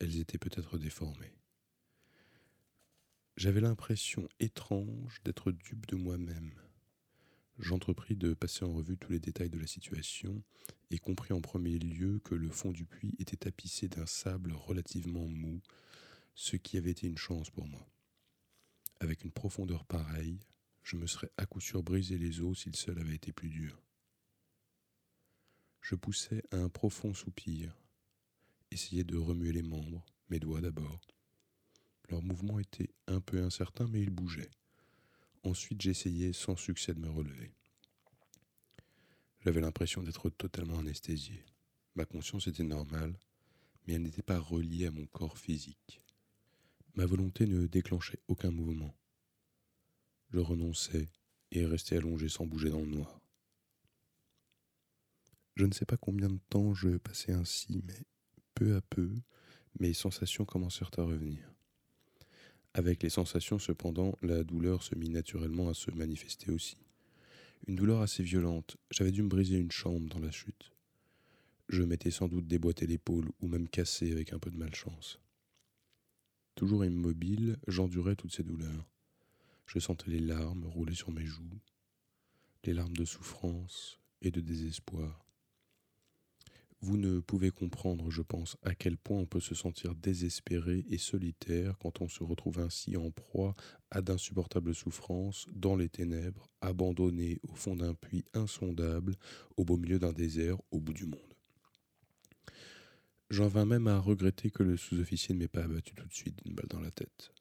elles 0.00 0.18
étaient 0.18 0.38
peut-être 0.38 0.78
déformées. 0.78 1.34
J'avais 3.36 3.60
l'impression 3.60 4.28
étrange 4.38 5.20
d'être 5.24 5.50
dupe 5.50 5.86
de 5.86 5.96
moi-même. 5.96 6.52
J'entrepris 7.58 8.16
de 8.16 8.34
passer 8.34 8.64
en 8.64 8.72
revue 8.72 8.96
tous 8.96 9.12
les 9.12 9.20
détails 9.20 9.50
de 9.50 9.58
la 9.58 9.66
situation 9.66 10.42
et 10.90 10.98
compris 10.98 11.32
en 11.32 11.40
premier 11.40 11.78
lieu 11.78 12.20
que 12.20 12.34
le 12.34 12.48
fond 12.48 12.72
du 12.72 12.84
puits 12.84 13.14
était 13.18 13.36
tapissé 13.36 13.88
d'un 13.88 14.06
sable 14.06 14.52
relativement 14.52 15.26
mou, 15.26 15.60
ce 16.34 16.56
qui 16.56 16.78
avait 16.78 16.90
été 16.90 17.06
une 17.06 17.18
chance 17.18 17.50
pour 17.50 17.66
moi. 17.66 17.88
Avec 19.00 19.24
une 19.24 19.32
profondeur 19.32 19.84
pareille, 19.84 20.40
je 20.84 20.96
me 20.96 21.06
serais 21.06 21.30
à 21.38 21.46
coup 21.46 21.60
sûr 21.60 21.82
brisé 21.82 22.18
les 22.18 22.40
os 22.40 22.58
si 22.58 22.70
sol 22.74 22.98
avait 22.98 23.14
été 23.14 23.32
plus 23.32 23.48
dur. 23.48 23.82
Je 25.80 25.94
poussais 25.94 26.42
un 26.52 26.68
profond 26.68 27.12
soupir, 27.12 27.76
essayais 28.70 29.04
de 29.04 29.16
remuer 29.16 29.52
les 29.52 29.62
membres, 29.62 30.04
mes 30.28 30.38
doigts 30.38 30.60
d'abord. 30.60 31.00
Leur 32.10 32.22
mouvement 32.22 32.58
était 32.58 32.90
un 33.06 33.20
peu 33.20 33.42
incertain, 33.42 33.86
mais 33.88 34.02
ils 34.02 34.10
bougeaient. 34.10 34.50
Ensuite, 35.42 35.80
j'essayais 35.80 36.32
sans 36.32 36.56
succès 36.56 36.94
de 36.94 37.00
me 37.00 37.10
relever. 37.10 37.52
J'avais 39.40 39.60
l'impression 39.60 40.02
d'être 40.02 40.30
totalement 40.30 40.78
anesthésié. 40.78 41.44
Ma 41.94 42.04
conscience 42.04 42.46
était 42.46 42.62
normale, 42.62 43.18
mais 43.86 43.94
elle 43.94 44.02
n'était 44.02 44.22
pas 44.22 44.38
reliée 44.38 44.86
à 44.86 44.90
mon 44.90 45.06
corps 45.06 45.38
physique. 45.38 46.00
Ma 46.94 47.06
volonté 47.06 47.46
ne 47.46 47.66
déclenchait 47.66 48.20
aucun 48.28 48.50
mouvement. 48.50 48.94
Je 50.30 50.38
renonçais 50.38 51.08
et 51.52 51.66
restais 51.66 51.96
allongé 51.96 52.28
sans 52.28 52.46
bouger 52.46 52.70
dans 52.70 52.80
le 52.80 52.86
noir. 52.86 53.20
Je 55.56 55.66
ne 55.66 55.72
sais 55.72 55.86
pas 55.86 55.96
combien 55.96 56.28
de 56.28 56.40
temps 56.50 56.74
je 56.74 56.96
passais 56.96 57.32
ainsi, 57.32 57.82
mais 57.86 58.02
peu 58.54 58.74
à 58.74 58.80
peu, 58.80 59.10
mes 59.78 59.92
sensations 59.92 60.44
commencèrent 60.44 60.90
à 60.98 61.02
revenir. 61.02 61.54
Avec 62.72 63.04
les 63.04 63.10
sensations, 63.10 63.60
cependant, 63.60 64.18
la 64.20 64.42
douleur 64.42 64.82
se 64.82 64.96
mit 64.96 65.08
naturellement 65.08 65.68
à 65.68 65.74
se 65.74 65.92
manifester 65.92 66.50
aussi. 66.50 66.76
Une 67.68 67.76
douleur 67.76 68.02
assez 68.02 68.24
violente. 68.24 68.76
J'avais 68.90 69.12
dû 69.12 69.22
me 69.22 69.28
briser 69.28 69.56
une 69.56 69.70
chambre 69.70 70.08
dans 70.08 70.18
la 70.18 70.32
chute. 70.32 70.72
Je 71.68 71.82
m'étais 71.82 72.10
sans 72.10 72.28
doute 72.28 72.46
déboîté 72.46 72.86
l'épaule 72.86 73.30
ou 73.40 73.48
même 73.48 73.68
cassé 73.68 74.10
avec 74.10 74.32
un 74.32 74.38
peu 74.38 74.50
de 74.50 74.58
malchance. 74.58 75.20
Toujours 76.56 76.84
immobile, 76.84 77.58
j'endurais 77.68 78.16
toutes 78.16 78.34
ces 78.34 78.42
douleurs. 78.42 78.86
Je 79.66 79.78
sentais 79.78 80.10
les 80.10 80.20
larmes 80.20 80.66
rouler 80.66 80.94
sur 80.94 81.10
mes 81.10 81.24
joues, 81.24 81.60
les 82.64 82.74
larmes 82.74 82.96
de 82.96 83.04
souffrance 83.04 83.98
et 84.22 84.30
de 84.30 84.40
désespoir. 84.40 85.24
Vous 86.80 86.98
ne 86.98 87.20
pouvez 87.20 87.50
comprendre, 87.50 88.10
je 88.10 88.20
pense, 88.20 88.58
à 88.62 88.74
quel 88.74 88.98
point 88.98 89.18
on 89.18 89.24
peut 89.24 89.40
se 89.40 89.54
sentir 89.54 89.94
désespéré 89.94 90.84
et 90.90 90.98
solitaire 90.98 91.78
quand 91.78 92.02
on 92.02 92.08
se 92.08 92.22
retrouve 92.22 92.58
ainsi 92.60 92.98
en 92.98 93.10
proie 93.10 93.54
à 93.90 94.02
d'insupportables 94.02 94.74
souffrances, 94.74 95.46
dans 95.54 95.76
les 95.76 95.88
ténèbres, 95.88 96.50
abandonné 96.60 97.40
au 97.48 97.54
fond 97.54 97.74
d'un 97.74 97.94
puits 97.94 98.26
insondable, 98.34 99.16
au 99.56 99.64
beau 99.64 99.78
milieu 99.78 99.98
d'un 99.98 100.12
désert, 100.12 100.58
au 100.70 100.78
bout 100.78 100.92
du 100.92 101.06
monde. 101.06 101.34
J'en 103.30 103.48
vins 103.48 103.64
même 103.64 103.86
à 103.86 103.98
regretter 103.98 104.50
que 104.50 104.62
le 104.62 104.76
sous-officier 104.76 105.34
ne 105.34 105.38
m'ait 105.40 105.48
pas 105.48 105.64
abattu 105.64 105.94
tout 105.94 106.06
de 106.06 106.12
suite 106.12 106.44
d'une 106.44 106.54
balle 106.54 106.68
dans 106.68 106.80
la 106.80 106.90
tête. 106.90 107.32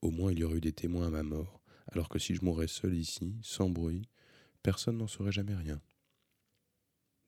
Au 0.00 0.10
moins 0.10 0.32
il 0.32 0.38
y 0.38 0.44
aurait 0.44 0.56
eu 0.56 0.62
des 0.62 0.72
témoins 0.72 1.08
à 1.08 1.10
ma 1.10 1.22
mort, 1.22 1.60
alors 1.92 2.08
que 2.08 2.18
si 2.18 2.34
je 2.34 2.44
mourais 2.44 2.68
seul 2.68 2.94
ici, 2.94 3.36
sans 3.42 3.70
bruit, 3.70 4.08
personne 4.62 4.98
n'en 4.98 5.06
saurait 5.06 5.32
jamais 5.32 5.54
rien. 5.54 5.80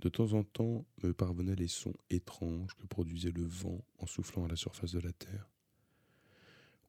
De 0.01 0.09
temps 0.09 0.33
en 0.33 0.45
temps 0.45 0.87
me 1.03 1.13
parvenaient 1.13 1.57
les 1.57 1.69
sons 1.69 1.95
étranges 2.11 2.75
que 2.77 2.87
produisait 2.87 3.33
le 3.33 3.45
vent 3.45 3.85
en 3.99 4.07
soufflant 4.07 4.45
à 4.45 4.49
la 4.49 4.57
surface 4.57 4.93
de 4.93 5.01
la 5.01 5.13
terre. 5.13 5.51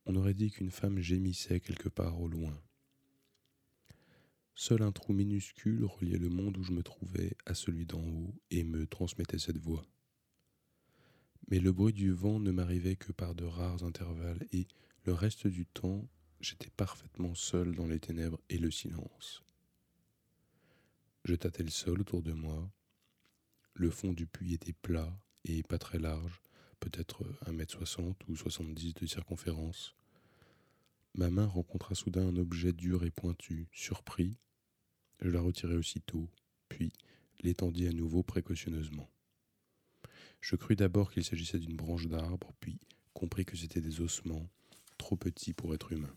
On 0.05 0.15
aurait 0.15 0.33
dit 0.33 0.51
qu'une 0.51 0.71
femme 0.71 0.99
gémissait 0.99 1.59
quelque 1.59 1.89
part 1.89 2.19
au 2.21 2.27
loin. 2.27 2.59
Seul 4.55 4.81
un 4.81 4.91
trou 4.91 5.13
minuscule 5.13 5.85
reliait 5.85 6.17
le 6.17 6.29
monde 6.29 6.57
où 6.57 6.63
je 6.63 6.73
me 6.73 6.83
trouvais 6.83 7.35
à 7.45 7.53
celui 7.53 7.85
d'en 7.85 8.01
haut 8.01 8.35
et 8.51 8.63
me 8.63 8.85
transmettait 8.85 9.39
cette 9.39 9.57
voix. 9.57 9.85
Mais 11.49 11.59
le 11.59 11.71
bruit 11.71 11.93
du 11.93 12.11
vent 12.11 12.39
ne 12.39 12.51
m'arrivait 12.51 12.95
que 12.95 13.11
par 13.11 13.33
de 13.33 13.45
rares 13.45 13.83
intervalles 13.83 14.45
et 14.51 14.67
le 15.05 15.13
reste 15.13 15.47
du 15.47 15.65
temps 15.65 16.07
j'étais 16.39 16.69
parfaitement 16.69 17.35
seul 17.35 17.75
dans 17.75 17.87
les 17.87 17.99
ténèbres 17.99 18.39
et 18.49 18.57
le 18.57 18.71
silence. 18.71 19.43
Je 21.25 21.35
tâtais 21.35 21.63
le 21.63 21.69
sol 21.69 22.01
autour 22.01 22.21
de 22.21 22.31
moi, 22.31 22.71
le 23.73 23.89
fond 23.89 24.13
du 24.13 24.25
puits 24.25 24.53
était 24.53 24.73
plat 24.73 25.17
et 25.45 25.63
pas 25.63 25.77
très 25.77 25.99
large, 25.99 26.41
peut-être 26.79 27.23
un 27.45 27.51
mètre 27.51 27.73
soixante 27.73 28.21
ou 28.27 28.35
soixante-dix 28.35 28.93
de 28.93 29.05
circonférence. 29.05 29.95
Ma 31.15 31.29
main 31.29 31.45
rencontra 31.45 31.95
soudain 31.95 32.27
un 32.27 32.37
objet 32.37 32.71
dur 32.71 33.03
et 33.03 33.11
pointu. 33.11 33.67
Surpris, 33.71 34.37
je 35.21 35.29
la 35.29 35.41
retirai 35.41 35.75
aussitôt, 35.75 36.29
puis 36.67 36.93
l'étendis 37.41 37.87
à 37.87 37.93
nouveau 37.93 38.23
précautionneusement. 38.23 39.09
Je 40.41 40.55
crus 40.55 40.77
d'abord 40.77 41.11
qu'il 41.11 41.23
s'agissait 41.23 41.59
d'une 41.59 41.75
branche 41.75 42.07
d'arbre, 42.07 42.53
puis 42.59 42.79
compris 43.13 43.45
que 43.45 43.57
c'était 43.57 43.81
des 43.81 44.01
ossements, 44.01 44.49
trop 44.97 45.17
petits 45.17 45.53
pour 45.53 45.73
être 45.73 45.91
humains. 45.91 46.15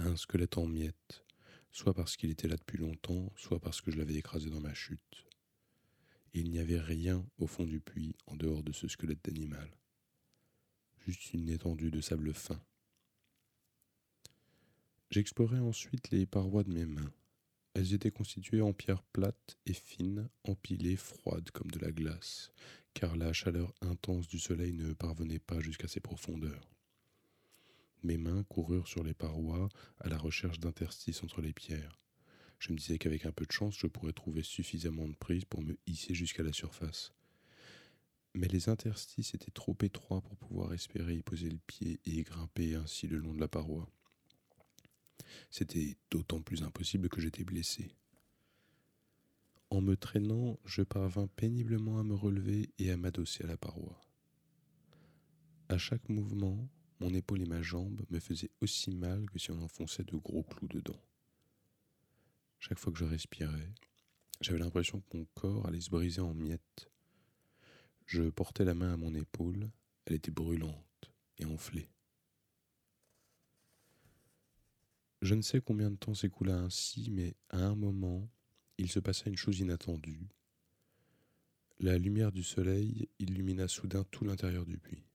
Un 0.00 0.16
squelette 0.16 0.58
en 0.58 0.66
miettes, 0.66 1.24
soit 1.70 1.94
parce 1.94 2.16
qu'il 2.16 2.30
était 2.30 2.48
là 2.48 2.56
depuis 2.56 2.78
longtemps, 2.78 3.32
soit 3.36 3.60
parce 3.60 3.80
que 3.80 3.90
je 3.90 3.98
l'avais 3.98 4.16
écrasé 4.16 4.50
dans 4.50 4.60
ma 4.60 4.74
chute 4.74 5.26
il 6.32 6.50
n'y 6.50 6.58
avait 6.58 6.80
rien 6.80 7.26
au 7.38 7.46
fond 7.46 7.64
du 7.64 7.80
puits 7.80 8.14
en 8.26 8.36
dehors 8.36 8.62
de 8.62 8.72
ce 8.72 8.88
squelette 8.88 9.24
d'animal, 9.24 9.68
juste 11.06 11.32
une 11.34 11.48
étendue 11.48 11.90
de 11.90 12.00
sable 12.00 12.32
fin. 12.32 12.60
J'explorai 15.10 15.58
ensuite 15.58 16.10
les 16.10 16.26
parois 16.26 16.62
de 16.62 16.72
mes 16.72 16.86
mains. 16.86 17.12
Elles 17.74 17.94
étaient 17.94 18.12
constituées 18.12 18.62
en 18.62 18.72
pierres 18.72 19.02
plates 19.02 19.56
et 19.66 19.72
fines, 19.72 20.28
empilées, 20.44 20.96
froides 20.96 21.50
comme 21.50 21.70
de 21.70 21.80
la 21.80 21.90
glace, 21.90 22.52
car 22.94 23.16
la 23.16 23.32
chaleur 23.32 23.72
intense 23.80 24.28
du 24.28 24.38
soleil 24.38 24.72
ne 24.72 24.92
parvenait 24.92 25.38
pas 25.40 25.60
jusqu'à 25.60 25.88
ces 25.88 26.00
profondeurs. 26.00 26.68
Mes 28.02 28.16
mains 28.16 28.44
coururent 28.44 28.88
sur 28.88 29.02
les 29.02 29.14
parois 29.14 29.68
à 29.98 30.08
la 30.08 30.16
recherche 30.16 30.58
d'interstices 30.58 31.22
entre 31.22 31.42
les 31.42 31.52
pierres. 31.52 32.00
Je 32.58 32.72
me 32.72 32.78
disais 32.78 32.98
qu'avec 32.98 33.26
un 33.26 33.32
peu 33.32 33.46
de 33.46 33.52
chance, 33.52 33.76
je 33.78 33.86
pourrais 33.86 34.12
trouver 34.12 34.42
suffisamment 34.42 35.08
de 35.08 35.14
prise 35.14 35.44
pour 35.44 35.62
me 35.62 35.78
hisser 35.86 36.14
jusqu'à 36.14 36.42
la 36.42 36.52
surface. 36.52 37.12
Mais 38.34 38.48
les 38.48 38.68
interstices 38.68 39.34
étaient 39.34 39.50
trop 39.50 39.76
étroits 39.82 40.20
pour 40.20 40.36
pouvoir 40.36 40.72
espérer 40.72 41.14
y 41.14 41.22
poser 41.22 41.50
le 41.50 41.58
pied 41.66 42.00
et 42.06 42.22
grimper 42.22 42.74
ainsi 42.74 43.06
le 43.06 43.18
long 43.18 43.34
de 43.34 43.40
la 43.40 43.48
paroi. 43.48 43.90
C'était 45.50 45.96
d'autant 46.10 46.40
plus 46.40 46.62
impossible 46.62 47.08
que 47.08 47.20
j'étais 47.20 47.44
blessé. 47.44 47.90
En 49.70 49.80
me 49.80 49.96
traînant, 49.96 50.58
je 50.64 50.82
parvins 50.82 51.28
péniblement 51.28 51.98
à 51.98 52.02
me 52.02 52.14
relever 52.14 52.70
et 52.78 52.90
à 52.90 52.96
m'adosser 52.96 53.44
à 53.44 53.46
la 53.46 53.56
paroi. 53.56 54.00
À 55.68 55.78
chaque 55.78 56.08
mouvement, 56.08 56.68
mon 57.00 57.12
épaule 57.14 57.42
et 57.42 57.46
ma 57.46 57.62
jambe 57.62 58.04
me 58.10 58.20
faisaient 58.20 58.50
aussi 58.60 58.94
mal 58.94 59.28
que 59.30 59.38
si 59.38 59.50
on 59.50 59.62
enfonçait 59.62 60.04
de 60.04 60.16
gros 60.16 60.42
clous 60.42 60.68
dedans. 60.68 61.00
Chaque 62.58 62.78
fois 62.78 62.92
que 62.92 62.98
je 62.98 63.04
respirais, 63.04 63.72
j'avais 64.40 64.58
l'impression 64.58 65.00
que 65.00 65.16
mon 65.16 65.24
corps 65.34 65.66
allait 65.66 65.80
se 65.80 65.90
briser 65.90 66.20
en 66.20 66.34
miettes. 66.34 66.90
Je 68.06 68.28
portais 68.28 68.64
la 68.64 68.74
main 68.74 68.92
à 68.92 68.96
mon 68.96 69.14
épaule, 69.14 69.70
elle 70.04 70.14
était 70.14 70.30
brûlante 70.30 71.10
et 71.38 71.46
enflée. 71.46 71.88
Je 75.22 75.34
ne 75.34 75.42
sais 75.42 75.60
combien 75.60 75.90
de 75.90 75.96
temps 75.96 76.14
s'écoula 76.14 76.56
ainsi, 76.56 77.10
mais 77.10 77.34
à 77.50 77.58
un 77.58 77.74
moment, 77.74 78.28
il 78.78 78.90
se 78.90 79.00
passa 79.00 79.28
une 79.28 79.36
chose 79.36 79.60
inattendue. 79.60 80.28
La 81.78 81.98
lumière 81.98 82.32
du 82.32 82.42
soleil 82.42 83.08
illumina 83.18 83.68
soudain 83.68 84.04
tout 84.10 84.24
l'intérieur 84.24 84.64
du 84.64 84.78
puits. 84.78 85.09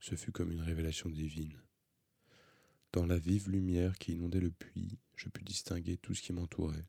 Ce 0.00 0.14
fut 0.14 0.32
comme 0.32 0.50
une 0.50 0.62
révélation 0.62 1.10
divine. 1.10 1.60
Dans 2.92 3.06
la 3.06 3.18
vive 3.18 3.50
lumière 3.50 3.98
qui 3.98 4.12
inondait 4.12 4.40
le 4.40 4.50
puits, 4.50 4.98
je 5.14 5.28
pus 5.28 5.44
distinguer 5.44 5.98
tout 5.98 6.14
ce 6.14 6.22
qui 6.22 6.32
m'entourait. 6.32 6.86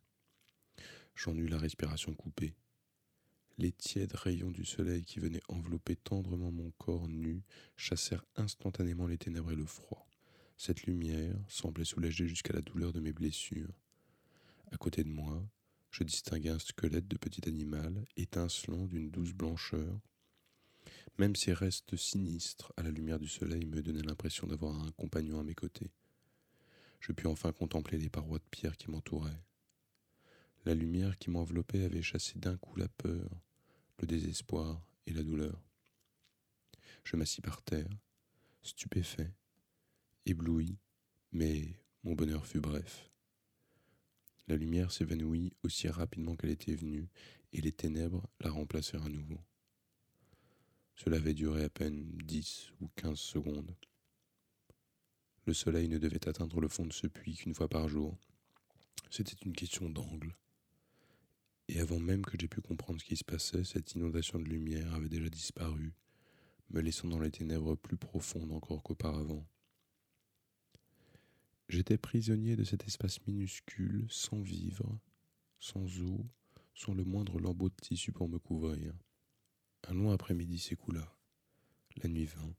J'en 1.15 1.35
eus 1.35 1.47
la 1.47 1.57
respiration 1.57 2.15
coupée. 2.15 2.55
Les 3.57 3.73
tièdes 3.73 4.15
rayons 4.15 4.49
du 4.49 4.65
soleil 4.65 5.03
qui 5.03 5.19
venaient 5.19 5.43
envelopper 5.49 5.95
tendrement 5.95 6.51
mon 6.51 6.71
corps 6.71 7.07
nu 7.09 7.43
chassèrent 7.75 8.25
instantanément 8.37 9.07
les 9.07 9.17
ténèbres 9.17 9.51
et 9.51 9.55
le 9.55 9.65
froid. 9.65 10.07
Cette 10.57 10.83
lumière 10.83 11.35
semblait 11.47 11.85
soulager 11.85 12.27
jusqu'à 12.27 12.53
la 12.53 12.61
douleur 12.61 12.93
de 12.93 13.01
mes 13.01 13.13
blessures. 13.13 13.73
À 14.71 14.77
côté 14.77 15.03
de 15.03 15.09
moi, 15.09 15.45
je 15.91 16.03
distinguai 16.03 16.49
un 16.49 16.59
squelette 16.59 17.07
de 17.07 17.17
petit 17.17 17.47
animal, 17.47 18.05
étincelant 18.15 18.85
d'une 18.85 19.11
douce 19.11 19.33
blancheur. 19.33 19.99
Même 21.17 21.35
ces 21.35 21.53
restes 21.53 21.95
sinistres 21.95 22.73
à 22.77 22.83
la 22.83 22.91
lumière 22.91 23.19
du 23.19 23.27
soleil 23.27 23.65
me 23.65 23.81
donnaient 23.81 24.01
l'impression 24.01 24.47
d'avoir 24.47 24.79
un 24.81 24.91
compagnon 24.91 25.39
à 25.39 25.43
mes 25.43 25.55
côtés. 25.55 25.91
Je 26.99 27.11
pus 27.11 27.27
enfin 27.27 27.51
contempler 27.51 27.97
les 27.97 28.09
parois 28.09 28.39
de 28.39 28.49
pierre 28.49 28.77
qui 28.77 28.89
m'entouraient. 28.89 29.41
La 30.65 30.75
lumière 30.75 31.17
qui 31.17 31.31
m'enveloppait 31.31 31.83
avait 31.83 32.01
chassé 32.01 32.37
d'un 32.37 32.57
coup 32.57 32.75
la 32.75 32.87
peur, 32.87 33.41
le 33.99 34.07
désespoir 34.07 34.85
et 35.07 35.13
la 35.13 35.23
douleur. 35.23 35.59
Je 37.03 37.15
m'assis 37.15 37.41
par 37.41 37.63
terre, 37.63 37.89
stupéfait, 38.61 39.31
ébloui, 40.25 40.77
mais 41.31 41.73
mon 42.03 42.13
bonheur 42.13 42.45
fut 42.45 42.59
bref. 42.59 43.09
La 44.47 44.55
lumière 44.55 44.91
s'évanouit 44.91 45.53
aussi 45.63 45.87
rapidement 45.87 46.35
qu'elle 46.35 46.51
était 46.51 46.75
venue, 46.75 47.07
et 47.53 47.61
les 47.61 47.71
ténèbres 47.71 48.29
la 48.39 48.49
remplacèrent 48.49 49.05
à 49.05 49.09
nouveau. 49.09 49.39
Cela 50.95 51.17
avait 51.17 51.33
duré 51.33 51.63
à 51.63 51.69
peine 51.69 52.03
dix 52.23 52.71
ou 52.81 52.89
quinze 52.95 53.19
secondes. 53.19 53.75
Le 55.45 55.53
soleil 55.53 55.87
ne 55.87 55.97
devait 55.97 56.27
atteindre 56.27 56.61
le 56.61 56.67
fond 56.67 56.85
de 56.85 56.93
ce 56.93 57.07
puits 57.07 57.35
qu'une 57.35 57.55
fois 57.55 57.67
par 57.67 57.87
jour. 57.87 58.17
C'était 59.09 59.45
une 59.45 59.53
question 59.53 59.89
d'angle. 59.89 60.35
Et 61.67 61.79
avant 61.79 61.99
même 61.99 62.23
que 62.25 62.37
j'aie 62.39 62.47
pu 62.47 62.61
comprendre 62.61 62.99
ce 62.99 63.05
qui 63.05 63.17
se 63.17 63.23
passait, 63.23 63.63
cette 63.63 63.93
inondation 63.93 64.39
de 64.39 64.45
lumière 64.45 64.93
avait 64.93 65.09
déjà 65.09 65.29
disparu, 65.29 65.93
me 66.69 66.81
laissant 66.81 67.07
dans 67.07 67.19
les 67.19 67.31
ténèbres 67.31 67.75
plus 67.75 67.97
profondes 67.97 68.51
encore 68.51 68.83
qu'auparavant. 68.83 69.45
J'étais 71.69 71.97
prisonnier 71.97 72.57
de 72.57 72.65
cet 72.65 72.85
espace 72.85 73.25
minuscule, 73.25 74.05
sans 74.09 74.41
vivre, 74.41 74.99
sans 75.59 76.01
eau, 76.01 76.25
sans 76.73 76.93
le 76.93 77.05
moindre 77.05 77.39
lambeau 77.39 77.69
de 77.69 77.75
tissu 77.81 78.11
pour 78.11 78.27
me 78.27 78.39
couvrir. 78.39 78.93
Un 79.87 79.93
long 79.95 80.11
après-midi 80.11 80.59
s'écoula. 80.59 81.11
La 82.03 82.09
nuit 82.09 82.25
vint. 82.25 82.55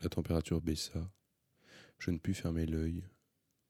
La 0.00 0.08
température 0.08 0.60
baissa. 0.60 1.10
Je 1.98 2.10
ne 2.10 2.18
pus 2.18 2.34
fermer 2.34 2.66
l'œil. 2.66 3.04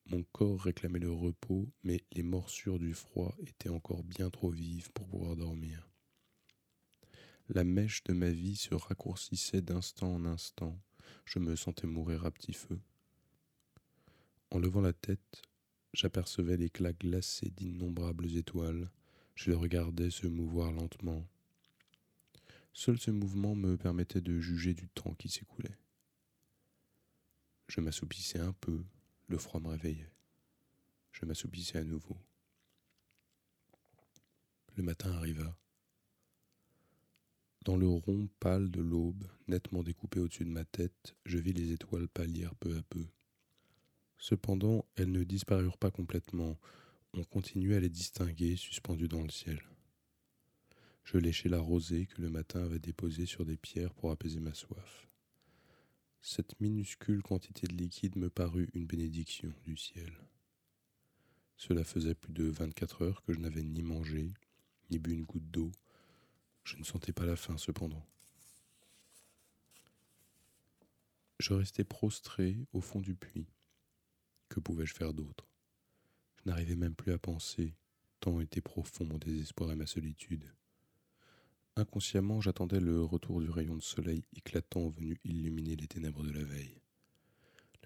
Mon 0.07 0.23
corps 0.33 0.63
réclamait 0.63 0.99
le 0.99 1.13
repos, 1.13 1.69
mais 1.83 2.05
les 2.13 2.23
morsures 2.23 2.79
du 2.79 2.95
froid 2.95 3.35
étaient 3.47 3.69
encore 3.69 4.03
bien 4.03 4.31
trop 4.31 4.51
vives 4.51 4.91
pour 4.93 5.07
pouvoir 5.07 5.37
dormir. 5.37 5.89
La 7.49 7.65
mèche 7.65 8.03
de 8.05 8.13
ma 8.13 8.31
vie 8.31 8.57
se 8.57 8.75
raccourcissait 8.75 9.63
d'instant 9.63 10.15
en 10.15 10.25
instant. 10.25 10.81
Je 11.25 11.39
me 11.39 11.55
sentais 11.55 11.87
mourir 11.87 12.25
à 12.25 12.31
petit 12.31 12.55
feu. 12.55 12.81
En 14.51 14.59
levant 14.59 14.81
la 14.81 14.93
tête, 14.93 15.43
j'apercevais 15.93 16.57
l'éclat 16.57 16.93
glacé 16.93 17.51
d'innombrables 17.51 18.37
étoiles. 18.37 18.91
Je 19.35 19.51
les 19.51 19.57
regardais 19.57 20.11
se 20.11 20.27
mouvoir 20.27 20.73
lentement. 20.73 21.27
Seul 22.79 23.01
ce 23.01 23.11
mouvement 23.11 23.55
me 23.55 23.79
permettait 23.79 24.21
de 24.21 24.39
juger 24.39 24.75
du 24.75 24.87
temps 24.91 25.15
qui 25.15 25.31
s'écoulait. 25.31 25.79
Je 27.69 27.81
m'assoupissais 27.81 28.39
un 28.39 28.53
peu, 28.53 28.85
le 29.29 29.39
froid 29.39 29.61
me 29.61 29.69
réveillait. 29.69 30.13
Je 31.11 31.25
m'assoupissais 31.25 31.79
à 31.79 31.85
nouveau. 31.85 32.19
Le 34.75 34.83
matin 34.83 35.11
arriva. 35.13 35.57
Dans 37.65 37.79
le 37.79 37.89
rond 37.89 38.29
pâle 38.41 38.71
de 38.71 38.83
l'aube, 38.83 39.25
nettement 39.49 39.83
découpé 39.83 40.21
au-dessus 40.21 40.45
de 40.45 40.51
ma 40.51 40.67
tête, 40.67 41.17
je 41.25 41.39
vis 41.39 41.55
les 41.55 41.73
étoiles 41.73 42.09
pâlir 42.09 42.55
peu 42.57 42.77
à 42.77 42.83
peu. 42.83 43.07
Cependant, 44.19 44.85
elles 44.97 45.11
ne 45.11 45.25
disparurent 45.25 45.79
pas 45.79 45.91
complètement. 45.91 46.59
On 47.15 47.25
continuait 47.25 47.77
à 47.77 47.81
les 47.81 47.89
distinguer 47.89 48.55
suspendues 48.55 49.09
dans 49.09 49.23
le 49.23 49.31
ciel. 49.31 49.63
Je 51.07 51.19
léchai 51.19 51.49
la 51.49 51.61
rosée 51.61 52.07
que 52.07 52.21
le 52.21 52.29
matin 52.29 52.65
avait 52.65 52.81
déposée 52.81 53.27
sur 53.27 53.45
des 53.45 53.57
pierres 53.57 53.95
pour 53.95 54.11
apaiser 54.11 54.41
ma 54.41 54.53
soif. 54.53 55.07
Cette 56.21 56.61
minuscule 56.61 57.23
quantité 57.23 57.69
de 57.69 57.77
liquide 57.77 58.17
me 58.17 58.29
parut 58.29 58.69
une 58.75 58.87
bénédiction 58.87 59.53
du 59.63 59.77
ciel. 59.77 60.13
Cela 61.57 61.85
faisait 61.85 62.17
plus 62.17 62.33
de 62.33 62.43
vingt-quatre 62.43 63.03
heures 63.03 63.23
que 63.23 63.33
je 63.33 63.39
n'avais 63.39 63.63
ni 63.63 63.83
mangé, 63.83 64.35
ni 64.91 64.99
bu 64.99 65.13
une 65.13 65.23
goutte 65.23 65.49
d'eau. 65.49 65.71
Je 66.65 66.77
ne 66.77 66.83
sentais 66.83 67.13
pas 67.13 67.25
la 67.25 67.37
faim 67.37 67.57
cependant. 67.57 68.05
Je 71.39 71.55
restais 71.55 71.85
prostré 71.85 72.59
au 72.73 72.81
fond 72.81 73.01
du 73.01 73.15
puits. 73.15 73.47
Que 74.49 74.59
pouvais-je 74.59 74.95
faire 74.95 75.15
d'autre? 75.15 75.47
Je 76.39 76.51
n'arrivais 76.51 76.75
même 76.75 76.97
plus 76.97 77.13
à 77.13 77.19
penser, 77.19 77.77
tant 78.19 78.41
était 78.41 78.61
profond 78.61 79.05
mon 79.05 79.19
désespoir 79.19 79.71
et 79.71 79.77
ma 79.77 79.87
solitude. 79.87 80.53
Inconsciemment, 81.77 82.41
j'attendais 82.41 82.81
le 82.81 83.03
retour 83.05 83.41
du 83.41 83.51
rayon 83.51 83.77
de 83.77 83.83
soleil 83.83 84.25
éclatant 84.35 84.89
venu 84.89 85.19
illuminer 85.25 85.77
les 85.77 85.87
ténèbres 85.87 86.25
de 86.25 86.31
la 86.31 86.43
veille. 86.43 86.81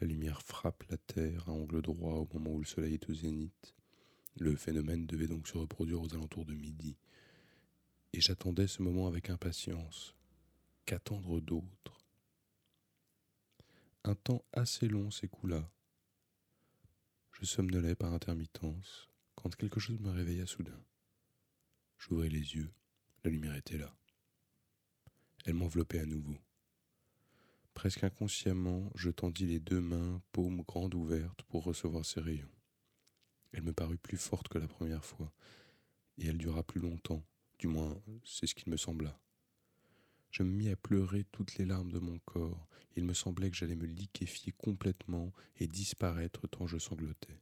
La 0.01 0.07
lumière 0.07 0.43
frappe 0.43 0.85
la 0.91 0.97
terre 0.97 1.49
à 1.49 1.53
angle 1.53 1.83
droit 1.83 2.15
au 2.15 2.29
moment 2.33 2.53
où 2.53 2.61
le 2.61 2.65
soleil 2.65 2.95
est 2.95 3.11
au 3.11 3.15
zénith. 3.15 3.75
Le 4.37 4.55
phénomène 4.57 5.07
devait 5.07 5.27
donc 5.27 5.49
se 5.49 5.59
reproduire 5.59 6.01
aux 6.01 6.15
alentours 6.15 6.47
de 6.47 6.55
midi. 6.55 6.97
Et 8.13 8.21
j'attendais 8.21 8.69
ce 8.69 8.83
moment 8.83 9.09
avec 9.09 9.29
impatience. 9.29 10.15
Qu'attendre 10.87 11.41
d'autre? 11.41 11.99
Un 14.05 14.15
temps 14.15 14.45
assez 14.53 14.89
long 14.89 15.11
s'écoula 15.11 15.69
je 17.41 17.47
somnolais 17.47 17.95
par 17.95 18.13
intermittence 18.13 19.09
quand 19.35 19.55
quelque 19.57 19.81
chose 19.81 19.99
me 20.01 20.11
réveilla 20.11 20.47
soudain. 20.47 20.85
J'ouvris 21.99 22.29
les 22.29 22.55
yeux, 22.55 22.71
la 23.25 23.31
lumière 23.31 23.55
était 23.57 23.79
là. 23.79 23.95
Elle 25.45 25.55
m'enveloppait 25.55 26.01
à 26.01 26.07
nouveau. 26.07 26.37
Presque 27.75 28.05
inconsciemment, 28.05 28.91
je 28.95 29.11
tendis 29.11 29.47
les 29.47 29.61
deux 29.61 29.81
mains, 29.81 30.21
paumes 30.33 30.63
grandes 30.63 30.95
ouvertes, 30.95 31.43
pour 31.45 31.65
recevoir 31.65 32.05
ces 32.05 32.21
rayons. 32.21 32.51
Elle 33.53 33.63
me 33.63 33.73
parut 33.73 33.99
plus 33.99 34.19
forte 34.19 34.49
que 34.49 34.59
la 34.59 34.69
première 34.69 35.05
fois, 35.05 35.33
et 36.19 36.27
elle 36.27 36.39
dura 36.39 36.63
plus 36.63 36.81
longtemps, 36.81 37.25
du 37.59 37.67
moins 37.67 38.01
c'est 38.25 38.47
ce 38.47 38.55
qu'il 38.55 38.71
me 38.71 38.77
sembla. 38.77 39.19
Je 40.31 40.43
me 40.43 40.51
mis 40.51 40.69
à 40.69 40.77
pleurer 40.77 41.25
toutes 41.33 41.57
les 41.57 41.65
larmes 41.65 41.91
de 41.91 41.99
mon 41.99 42.19
corps. 42.21 42.69
Il 42.97 43.05
me 43.05 43.15
semblait 43.15 43.51
que 43.51 43.57
j'allais 43.57 43.75
me 43.75 43.87
liquéfier 43.87 44.53
complètement 44.53 45.33
et 45.59 45.67
disparaître 45.67 46.47
tant 46.47 46.67
je 46.67 46.79
sanglotais. 46.79 47.41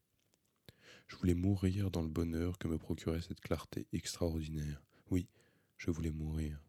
Je 1.07 1.17
voulais 1.17 1.35
mourir 1.35 1.91
dans 1.91 2.03
le 2.03 2.09
bonheur 2.09 2.59
que 2.59 2.69
me 2.69 2.79
procurait 2.79 3.21
cette 3.21 3.41
clarté 3.41 3.87
extraordinaire. 3.93 4.83
Oui, 5.11 5.29
je 5.79 5.91
voulais 5.91 6.11
mourir. 6.11 6.63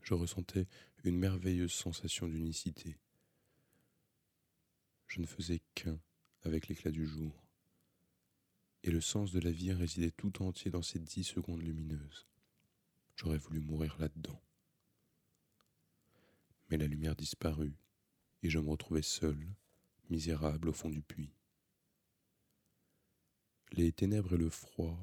Je 0.00 0.14
ressentais 0.14 0.66
une 1.04 1.18
merveilleuse 1.18 1.72
sensation 1.72 2.26
d'unicité. 2.26 2.96
Je 5.06 5.20
ne 5.20 5.26
faisais 5.26 5.60
qu'un 5.74 6.00
avec 6.42 6.68
l'éclat 6.68 6.90
du 6.90 7.06
jour. 7.06 7.44
Et 8.84 8.90
le 8.90 9.02
sens 9.02 9.32
de 9.32 9.40
la 9.40 9.50
vie 9.50 9.72
résidait 9.72 10.12
tout 10.12 10.42
entier 10.42 10.70
dans 10.70 10.82
ces 10.82 10.98
dix 10.98 11.24
secondes 11.24 11.62
lumineuses. 11.62 12.26
J'aurais 13.16 13.38
voulu 13.38 13.60
mourir 13.60 13.98
là-dedans 13.98 14.40
mais 16.70 16.76
la 16.76 16.86
lumière 16.86 17.16
disparut, 17.16 17.76
et 18.42 18.50
je 18.50 18.58
me 18.58 18.70
retrouvai 18.70 19.02
seul, 19.02 19.38
misérable 20.10 20.68
au 20.68 20.72
fond 20.72 20.90
du 20.90 21.02
puits. 21.02 21.34
Les 23.72 23.92
ténèbres 23.92 24.34
et 24.34 24.38
le 24.38 24.50
froid, 24.50 24.98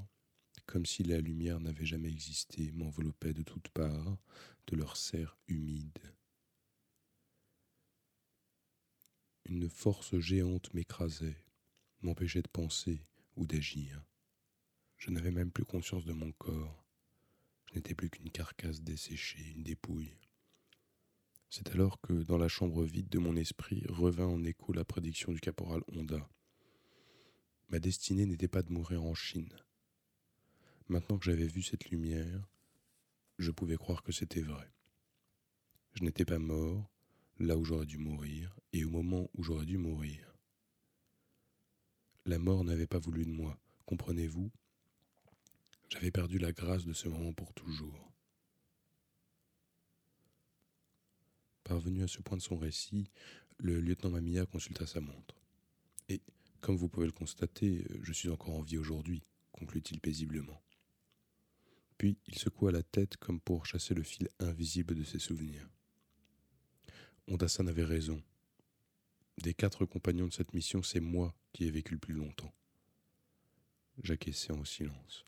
comme 0.66 0.86
si 0.86 1.03
la 1.03 1.20
lumière 1.20 1.59
n'avait 1.59 1.86
jamais 1.86 2.09
existé, 2.09 2.72
m'enveloppaient 2.72 3.34
de 3.34 3.43
toutes 3.43 3.70
parts 3.70 4.18
de 4.68 4.76
leur 4.76 4.97
serre 4.97 5.38
humide. 5.47 5.99
Une 9.45 9.70
force 9.70 10.18
géante 10.18 10.74
m'écrasait, 10.74 11.38
m'empêchait 12.01 12.41
de 12.41 12.47
penser 12.47 13.05
ou 13.36 13.45
d'agir. 13.45 14.03
Je 14.97 15.11
n'avais 15.11 15.32
même 15.32 15.51
plus 15.51 15.66
conscience 15.66 16.05
de 16.05 16.13
mon 16.13 16.32
corps. 16.32 16.84
Je 17.68 17.76
n'étais 17.76 17.93
plus 17.93 18.09
qu'une 18.09 18.32
carcasse 18.32 18.82
desséchée, 18.82 19.51
une 19.55 19.63
dépouille. 19.63 20.18
C'est 21.49 21.70
alors 21.72 22.01
que, 22.01 22.13
dans 22.24 22.38
la 22.38 22.47
chambre 22.47 22.84
vide 22.84 23.09
de 23.09 23.20
mon 23.20 23.36
esprit, 23.36 23.84
revint 23.88 24.28
en 24.28 24.43
écho 24.43 24.74
la 24.74 24.84
prédiction 24.84 25.32
du 25.32 25.39
caporal 25.39 25.82
Honda. 25.93 26.28
Ma 27.70 27.80
destinée 27.80 28.26
n'était 28.26 28.47
pas 28.47 28.63
de 28.63 28.72
mourir 28.72 29.03
en 29.03 29.13
Chine. 29.13 29.53
Maintenant 30.88 31.17
que 31.17 31.25
j'avais 31.25 31.47
vu 31.47 31.63
cette 31.63 31.89
lumière, 31.89 32.47
je 33.39 33.49
pouvais 33.49 33.75
croire 33.75 34.03
que 34.03 34.11
c'était 34.11 34.41
vrai. 34.41 34.71
Je 35.93 36.03
n'étais 36.03 36.25
pas 36.25 36.38
mort, 36.38 36.91
là 37.39 37.57
où 37.57 37.65
j'aurais 37.65 37.88
dû 37.88 37.97
mourir, 37.97 38.55
et 38.71 38.86
au 38.86 38.91
moment 38.91 39.27
où 39.33 39.43
j'aurais 39.43 39.65
dû 39.65 39.77
mourir. 39.77 40.38
La 42.25 42.38
mort 42.38 42.63
n'avait 42.63 42.86
pas 42.86 42.99
voulu 42.99 43.25
de 43.25 43.31
moi, 43.31 43.59
comprenez-vous? 43.88 44.51
J'avais 45.89 46.11
perdu 46.11 46.38
la 46.38 46.51
grâce 46.51 46.86
de 46.86 46.93
ce 46.93 47.07
moment 47.07 47.33
pour 47.33 47.53
toujours. 47.53 48.11
Parvenu 51.63 52.03
à 52.03 52.07
ce 52.07 52.21
point 52.21 52.38
de 52.38 52.43
son 52.43 52.57
récit, 52.57 53.09
le 53.57 53.79
lieutenant 53.79 54.11
Mamia 54.11 54.45
consulta 54.45 54.86
sa 54.86 55.01
montre. 55.01 55.36
Et, 56.09 56.21
comme 56.61 56.75
vous 56.77 56.89
pouvez 56.89 57.07
le 57.07 57.11
constater, 57.11 57.88
je 58.03 58.13
suis 58.13 58.29
encore 58.29 58.53
en 58.53 58.61
vie 58.61 58.77
aujourd'hui, 58.77 59.23
conclut-il 59.51 59.99
paisiblement. 59.99 60.61
Puis 61.98 62.18
il 62.28 62.38
secoua 62.38 62.72
la 62.72 62.84
tête 62.84 63.18
comme 63.18 63.39
pour 63.39 63.66
chasser 63.66 63.93
le 63.93 64.04
fil 64.04 64.30
invisible 64.39 64.96
de 64.96 65.04
ses 65.04 65.20
souvenirs. 65.20 65.70
Ondasan 67.28 67.68
avait 67.68 67.84
raison. 67.84 68.22
Des 69.41 69.54
quatre 69.54 69.86
compagnons 69.86 70.28
de 70.28 70.34
cette 70.34 70.54
mission, 70.54 70.84
c'est 70.84 71.00
moi 71.00 71.36
qui 71.54 71.66
ai 71.66 71.72
vécu 71.72 71.93
le 71.93 72.00
plus 72.00 72.14
longtemps. 72.14 72.54
J'acquiesçai 74.04 74.52
en 74.52 74.66
silence. 74.66 75.26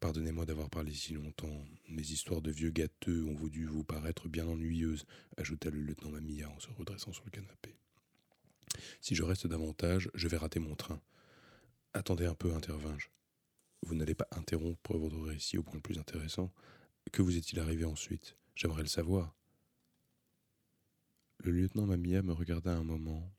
Pardonnez-moi 0.00 0.44
d'avoir 0.44 0.68
parlé 0.68 0.92
si 0.92 1.14
longtemps. 1.14 1.64
Mes 1.88 2.02
histoires 2.02 2.42
de 2.42 2.50
vieux 2.50 2.70
gâteux 2.70 3.24
ont 3.24 3.46
dû 3.46 3.66
vous 3.66 3.84
paraître 3.84 4.28
bien 4.28 4.46
ennuyeuses, 4.46 5.06
ajouta 5.36 5.70
le 5.70 5.80
lieutenant 5.80 6.10
Mamilla 6.10 6.50
en 6.50 6.60
se 6.60 6.68
redressant 6.76 7.12
sur 7.12 7.24
le 7.24 7.30
canapé. 7.30 7.74
Si 9.00 9.14
je 9.14 9.22
reste 9.22 9.46
davantage, 9.46 10.10
je 10.14 10.28
vais 10.28 10.36
rater 10.36 10.60
mon 10.60 10.74
train. 10.74 11.00
Attendez 11.94 12.26
un 12.26 12.34
peu, 12.34 12.52
intervins-je. 12.54 13.08
Vous 13.86 13.94
n'allez 13.94 14.14
pas 14.14 14.26
interrompre 14.30 14.96
votre 14.96 15.20
récit 15.20 15.58
au 15.58 15.62
point 15.62 15.74
le 15.74 15.80
plus 15.82 15.98
intéressant. 15.98 16.50
Que 17.12 17.20
vous 17.20 17.36
est-il 17.36 17.60
arrivé 17.60 17.84
ensuite? 17.84 18.34
J'aimerais 18.54 18.80
le 18.80 18.88
savoir. 18.88 19.34
Le 21.40 21.50
lieutenant 21.50 21.84
Mamia 21.84 22.22
me 22.22 22.32
regarda 22.32 22.74
un 22.74 22.82
moment. 22.82 23.30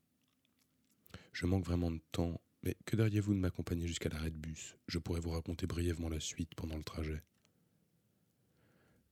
Je 1.33 1.47
manque 1.47 1.65
vraiment 1.65 1.89
de 1.89 1.99
temps, 2.11 2.39
mais 2.61 2.77
que 2.85 2.95
diriez-vous 2.95 3.33
de 3.33 3.39
m'accompagner 3.39 3.87
jusqu'à 3.87 4.09
l'arrêt 4.09 4.29
de 4.29 4.37
bus? 4.37 4.75
Je 4.87 4.99
pourrais 4.99 5.19
vous 5.19 5.31
raconter 5.31 5.65
brièvement 5.65 6.09
la 6.09 6.19
suite 6.19 6.53
pendant 6.53 6.77
le 6.77 6.83
trajet. 6.83 7.23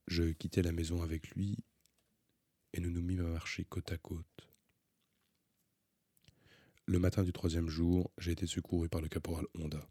Je 0.05 0.33
quittai 0.33 0.61
la 0.61 0.71
maison 0.71 1.01
avec 1.01 1.31
lui 1.31 1.57
et 2.73 2.79
nous 2.79 2.91
nous 2.91 3.01
mîmes 3.01 3.25
à 3.25 3.29
marcher 3.29 3.65
côte 3.65 3.91
à 3.91 3.97
côte. 3.97 4.47
Le 6.85 6.99
matin 6.99 7.23
du 7.23 7.33
troisième 7.33 7.69
jour, 7.69 8.11
j'ai 8.19 8.33
été 8.33 8.45
secouru 8.45 8.87
par 8.87 9.01
le 9.01 9.07
caporal 9.07 9.47
Honda. 9.55 9.89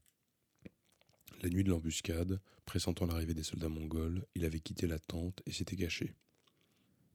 La 1.42 1.48
nuit 1.48 1.64
de 1.64 1.70
l'embuscade, 1.70 2.40
pressentant 2.66 3.04
l'arrivée 3.04 3.34
des 3.34 3.42
soldats 3.42 3.68
mongols, 3.68 4.24
il 4.36 4.44
avait 4.44 4.60
quitté 4.60 4.86
la 4.86 5.00
tente 5.00 5.42
et 5.44 5.50
s'était 5.50 5.74
caché. 5.74 6.14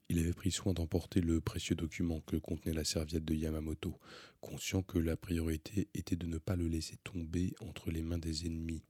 Il 0.09 0.19
avait 0.19 0.33
pris 0.33 0.51
soin 0.51 0.73
d'emporter 0.73 1.21
le 1.21 1.39
précieux 1.39 1.75
document 1.75 2.19
que 2.19 2.35
contenait 2.35 2.73
la 2.73 2.83
serviette 2.83 3.23
de 3.23 3.33
Yamamoto, 3.33 3.97
conscient 4.41 4.83
que 4.83 4.99
la 4.99 5.15
priorité 5.15 5.87
était 5.93 6.17
de 6.17 6.27
ne 6.27 6.39
pas 6.39 6.57
le 6.57 6.67
laisser 6.67 6.97
tomber 7.05 7.55
entre 7.61 7.89
les 7.89 8.01
mains 8.01 8.17
des 8.17 8.45
ennemis, 8.45 8.83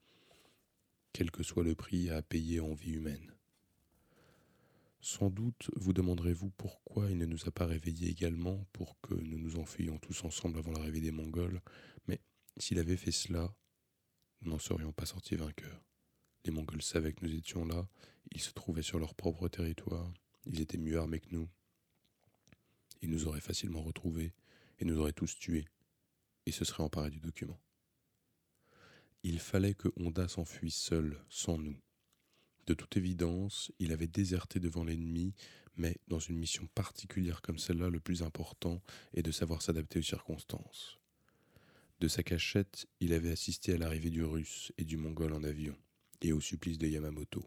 quel 1.14 1.30
que 1.30 1.44
soit 1.44 1.64
le 1.64 1.76
prix 1.76 2.10
à 2.10 2.24
payer 2.24 2.60
en 2.60 2.74
vie 2.74 2.94
humaine. 2.94 3.32
Sans 5.02 5.30
doute 5.30 5.70
vous 5.76 5.94
demanderez-vous 5.94 6.50
pourquoi 6.58 7.12
il 7.12 7.18
ne 7.20 7.28
nous 7.28 7.48
a 7.48 7.52
pas 7.52 7.68
réveillés 7.68 8.10
également 8.10 8.66
pour 8.74 9.00
que 9.02 9.14
nous 9.14 9.38
nous 9.38 9.58
enfuyions 9.58 10.00
tous 10.00 10.24
ensemble 10.24 10.58
avant 10.58 10.72
l'arrivée 10.72 11.02
des 11.02 11.12
Mongols, 11.12 11.62
mais 12.08 12.22
s'il 12.58 12.80
avait 12.80 12.98
fait 12.98 13.12
cela, 13.12 13.54
nous 14.42 14.52
n'en 14.52 14.60
serions 14.60 14.92
pas 14.92 15.06
sortis 15.06 15.36
vainqueurs. 15.36 15.84
Les 16.46 16.52
Mongols 16.52 16.82
savaient 16.82 17.14
que 17.14 17.26
nous 17.26 17.34
étions 17.34 17.66
là, 17.66 17.88
ils 18.32 18.42
se 18.42 18.52
trouvaient 18.52 18.82
sur 18.82 19.00
leur 19.00 19.16
propre 19.16 19.48
territoire, 19.48 20.14
ils 20.46 20.62
étaient 20.62 20.78
mieux 20.78 20.98
armés 20.98 21.20
que 21.20 21.32
nous. 21.32 21.50
Ils 23.02 23.10
nous 23.10 23.28
auraient 23.28 23.42
facilement 23.42 23.82
retrouvés 23.82 24.34
et 24.80 24.86
nous 24.86 25.00
auraient 25.00 25.14
tous 25.14 25.38
tués, 25.38 25.66
et 26.46 26.52
se 26.52 26.66
seraient 26.66 26.84
emparés 26.84 27.10
du 27.10 27.20
document. 27.20 27.60
Il 29.24 29.40
fallait 29.40 29.74
que 29.74 29.90
Honda 29.98 30.28
s'enfuit 30.28 30.72
seul, 30.72 31.22
sans 31.30 31.58
nous. 31.58 31.78
De 32.68 32.74
toute 32.74 32.98
évidence, 32.98 33.72
il 33.80 33.92
avait 33.92 34.08
déserté 34.08 34.60
devant 34.60 34.84
l'ennemi, 34.84 35.34
mais 35.76 35.98
dans 36.08 36.20
une 36.20 36.38
mission 36.38 36.68
particulière 36.76 37.42
comme 37.42 37.58
celle-là, 37.58 37.90
le 37.90 38.00
plus 38.00 38.24
important 38.24 38.82
est 39.14 39.24
de 39.24 39.32
savoir 39.32 39.62
s'adapter 39.62 40.00
aux 40.00 40.04
circonstances. 40.04 41.00
De 42.00 42.08
sa 42.08 42.22
cachette, 42.22 42.86
il 43.00 43.12
avait 43.12 43.32
assisté 43.32 43.74
à 43.74 43.78
l'arrivée 43.78 44.12
du 44.12 44.24
Russe 44.24 44.72
et 44.78 44.86
du 44.86 44.98
Mongol 44.98 45.34
en 45.34 45.44
avion, 45.44 45.76
et 46.22 46.32
au 46.32 46.40
supplice 46.40 46.78
de 46.78 46.88
Yamamoto. 46.88 47.44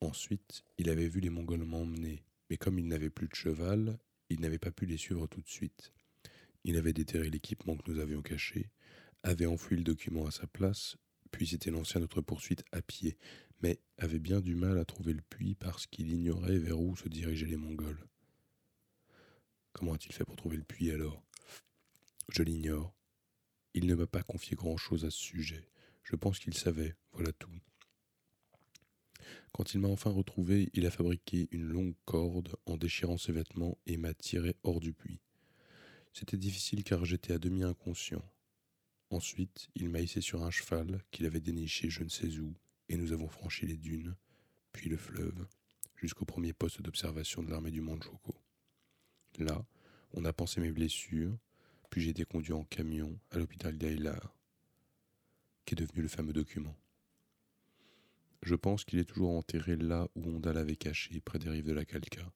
Ensuite, 0.00 0.62
il 0.78 0.88
avait 0.88 1.08
vu 1.08 1.18
les 1.18 1.30
Mongols 1.30 1.64
m'emmener, 1.64 2.22
mais 2.48 2.56
comme 2.56 2.78
il 2.78 2.86
n'avait 2.86 3.10
plus 3.10 3.26
de 3.26 3.34
cheval, 3.34 3.98
il 4.28 4.40
n'avait 4.40 4.60
pas 4.60 4.70
pu 4.70 4.86
les 4.86 4.96
suivre 4.96 5.26
tout 5.26 5.40
de 5.40 5.48
suite. 5.48 5.92
Il 6.62 6.76
avait 6.76 6.92
déterré 6.92 7.28
l'équipement 7.28 7.76
que 7.76 7.90
nous 7.90 7.98
avions 7.98 8.22
caché, 8.22 8.70
avait 9.24 9.46
enfoui 9.46 9.76
le 9.76 9.82
document 9.82 10.26
à 10.26 10.30
sa 10.30 10.46
place, 10.46 10.96
puis 11.32 11.48
s'était 11.48 11.72
lancé 11.72 11.98
à 11.98 12.00
notre 12.00 12.20
poursuite 12.20 12.62
à 12.70 12.82
pied, 12.82 13.18
mais 13.62 13.80
avait 13.98 14.20
bien 14.20 14.40
du 14.40 14.54
mal 14.54 14.78
à 14.78 14.84
trouver 14.84 15.12
le 15.12 15.22
puits 15.22 15.56
parce 15.56 15.88
qu'il 15.88 16.12
ignorait 16.12 16.58
vers 16.58 16.80
où 16.80 16.96
se 16.96 17.08
dirigeaient 17.08 17.46
les 17.46 17.56
Mongols. 17.56 18.06
Comment 19.72 19.94
a-t-il 19.94 20.14
fait 20.14 20.24
pour 20.24 20.36
trouver 20.36 20.56
le 20.56 20.62
puits 20.62 20.92
alors? 20.92 21.20
Je 22.28 22.44
l'ignore. 22.44 22.94
Il 23.74 23.86
ne 23.86 23.94
m'a 23.94 24.06
pas 24.06 24.22
confié 24.22 24.56
grand-chose 24.56 25.04
à 25.04 25.10
ce 25.10 25.18
sujet. 25.18 25.68
Je 26.02 26.16
pense 26.16 26.38
qu'il 26.38 26.54
savait, 26.54 26.96
voilà 27.12 27.32
tout. 27.32 27.50
Quand 29.52 29.74
il 29.74 29.80
m'a 29.80 29.88
enfin 29.88 30.10
retrouvé, 30.10 30.70
il 30.74 30.86
a 30.86 30.90
fabriqué 30.90 31.48
une 31.50 31.64
longue 31.64 31.94
corde 32.04 32.56
en 32.66 32.76
déchirant 32.76 33.18
ses 33.18 33.32
vêtements 33.32 33.78
et 33.86 33.96
m'a 33.96 34.14
tiré 34.14 34.56
hors 34.62 34.80
du 34.80 34.92
puits. 34.92 35.20
C'était 36.12 36.36
difficile 36.36 36.84
car 36.84 37.04
j'étais 37.04 37.32
à 37.32 37.38
demi 37.38 37.62
inconscient. 37.62 38.24
Ensuite, 39.10 39.68
il 39.74 39.88
m'a 39.88 40.00
hissé 40.00 40.20
sur 40.20 40.42
un 40.44 40.50
cheval 40.50 41.02
qu'il 41.10 41.26
avait 41.26 41.40
déniché 41.40 41.90
je 41.90 42.02
ne 42.02 42.08
sais 42.08 42.38
où, 42.38 42.54
et 42.88 42.96
nous 42.96 43.12
avons 43.12 43.28
franchi 43.28 43.66
les 43.66 43.76
dunes, 43.76 44.16
puis 44.72 44.88
le 44.88 44.96
fleuve, 44.96 45.46
jusqu'au 45.96 46.24
premier 46.24 46.52
poste 46.52 46.80
d'observation 46.80 47.42
de 47.42 47.50
l'armée 47.50 47.72
du 47.72 47.80
Manchukuo. 47.80 48.34
Là, 49.38 49.64
on 50.12 50.24
a 50.24 50.32
pensé 50.32 50.60
mes 50.60 50.72
blessures, 50.72 51.36
puis 51.90 52.00
j'ai 52.00 52.10
été 52.10 52.24
conduit 52.24 52.52
en 52.52 52.64
camion 52.64 53.18
à 53.30 53.38
l'hôpital 53.38 53.76
d'Ailar, 53.76 54.34
qui 55.64 55.74
est 55.74 55.78
devenu 55.78 56.02
le 56.02 56.08
fameux 56.08 56.32
document. 56.32 56.76
Je 58.42 58.54
pense 58.54 58.84
qu'il 58.84 58.98
est 58.98 59.04
toujours 59.04 59.36
enterré 59.36 59.76
là 59.76 60.08
où 60.14 60.24
Honda 60.24 60.52
l'avait 60.52 60.76
caché, 60.76 61.20
près 61.20 61.38
des 61.38 61.50
rives 61.50 61.66
de 61.66 61.72
la 61.72 61.84
Kalka. 61.84 62.32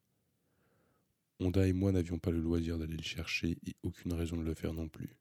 Honda 1.40 1.66
et 1.66 1.72
moi 1.72 1.92
n'avions 1.92 2.18
pas 2.18 2.30
le 2.30 2.40
loisir 2.40 2.78
d'aller 2.78 2.96
le 2.96 3.02
chercher 3.02 3.56
et 3.66 3.74
aucune 3.82 4.12
raison 4.12 4.36
de 4.36 4.42
le 4.42 4.54
faire 4.54 4.74
non 4.74 4.88
plus. 4.88 5.16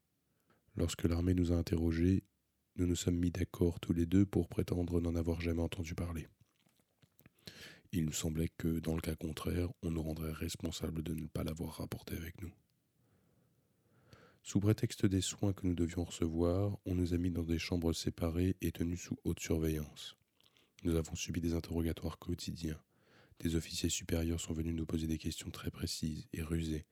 Lorsque 0.76 1.04
l'armée 1.04 1.34
nous 1.34 1.52
a 1.52 1.56
interrogés, 1.56 2.24
nous 2.76 2.86
nous 2.86 2.96
sommes 2.96 3.16
mis 3.16 3.30
d'accord 3.30 3.80
tous 3.80 3.92
les 3.92 4.06
deux 4.06 4.26
pour 4.26 4.48
prétendre 4.48 5.00
n'en 5.00 5.14
avoir 5.14 5.40
jamais 5.40 5.62
entendu 5.62 5.94
parler. 5.94 6.26
Il 7.92 8.04
nous 8.04 8.12
semblait 8.12 8.50
que, 8.58 8.80
dans 8.80 8.96
le 8.96 9.00
cas 9.00 9.14
contraire, 9.14 9.68
on 9.82 9.92
nous 9.92 10.02
rendrait 10.02 10.32
responsable 10.32 11.02
de 11.02 11.14
ne 11.14 11.26
pas 11.26 11.44
l'avoir 11.44 11.76
rapporté 11.76 12.16
avec 12.16 12.42
nous. 12.42 12.52
Sous 14.46 14.60
prétexte 14.60 15.06
des 15.06 15.22
soins 15.22 15.54
que 15.54 15.66
nous 15.66 15.72
devions 15.74 16.04
recevoir, 16.04 16.76
on 16.84 16.94
nous 16.94 17.14
a 17.14 17.16
mis 17.16 17.30
dans 17.30 17.44
des 17.44 17.58
chambres 17.58 17.94
séparées 17.94 18.56
et 18.60 18.72
tenues 18.72 18.98
sous 18.98 19.16
haute 19.24 19.40
surveillance. 19.40 20.18
Nous 20.82 20.96
avons 20.96 21.14
subi 21.14 21.40
des 21.40 21.54
interrogatoires 21.54 22.18
quotidiens. 22.18 22.78
Des 23.40 23.56
officiers 23.56 23.88
supérieurs 23.88 24.42
sont 24.42 24.52
venus 24.52 24.74
nous 24.74 24.84
poser 24.84 25.06
des 25.06 25.16
questions 25.16 25.50
très 25.50 25.70
précises 25.70 26.28
et 26.34 26.42
rusées, 26.42 26.84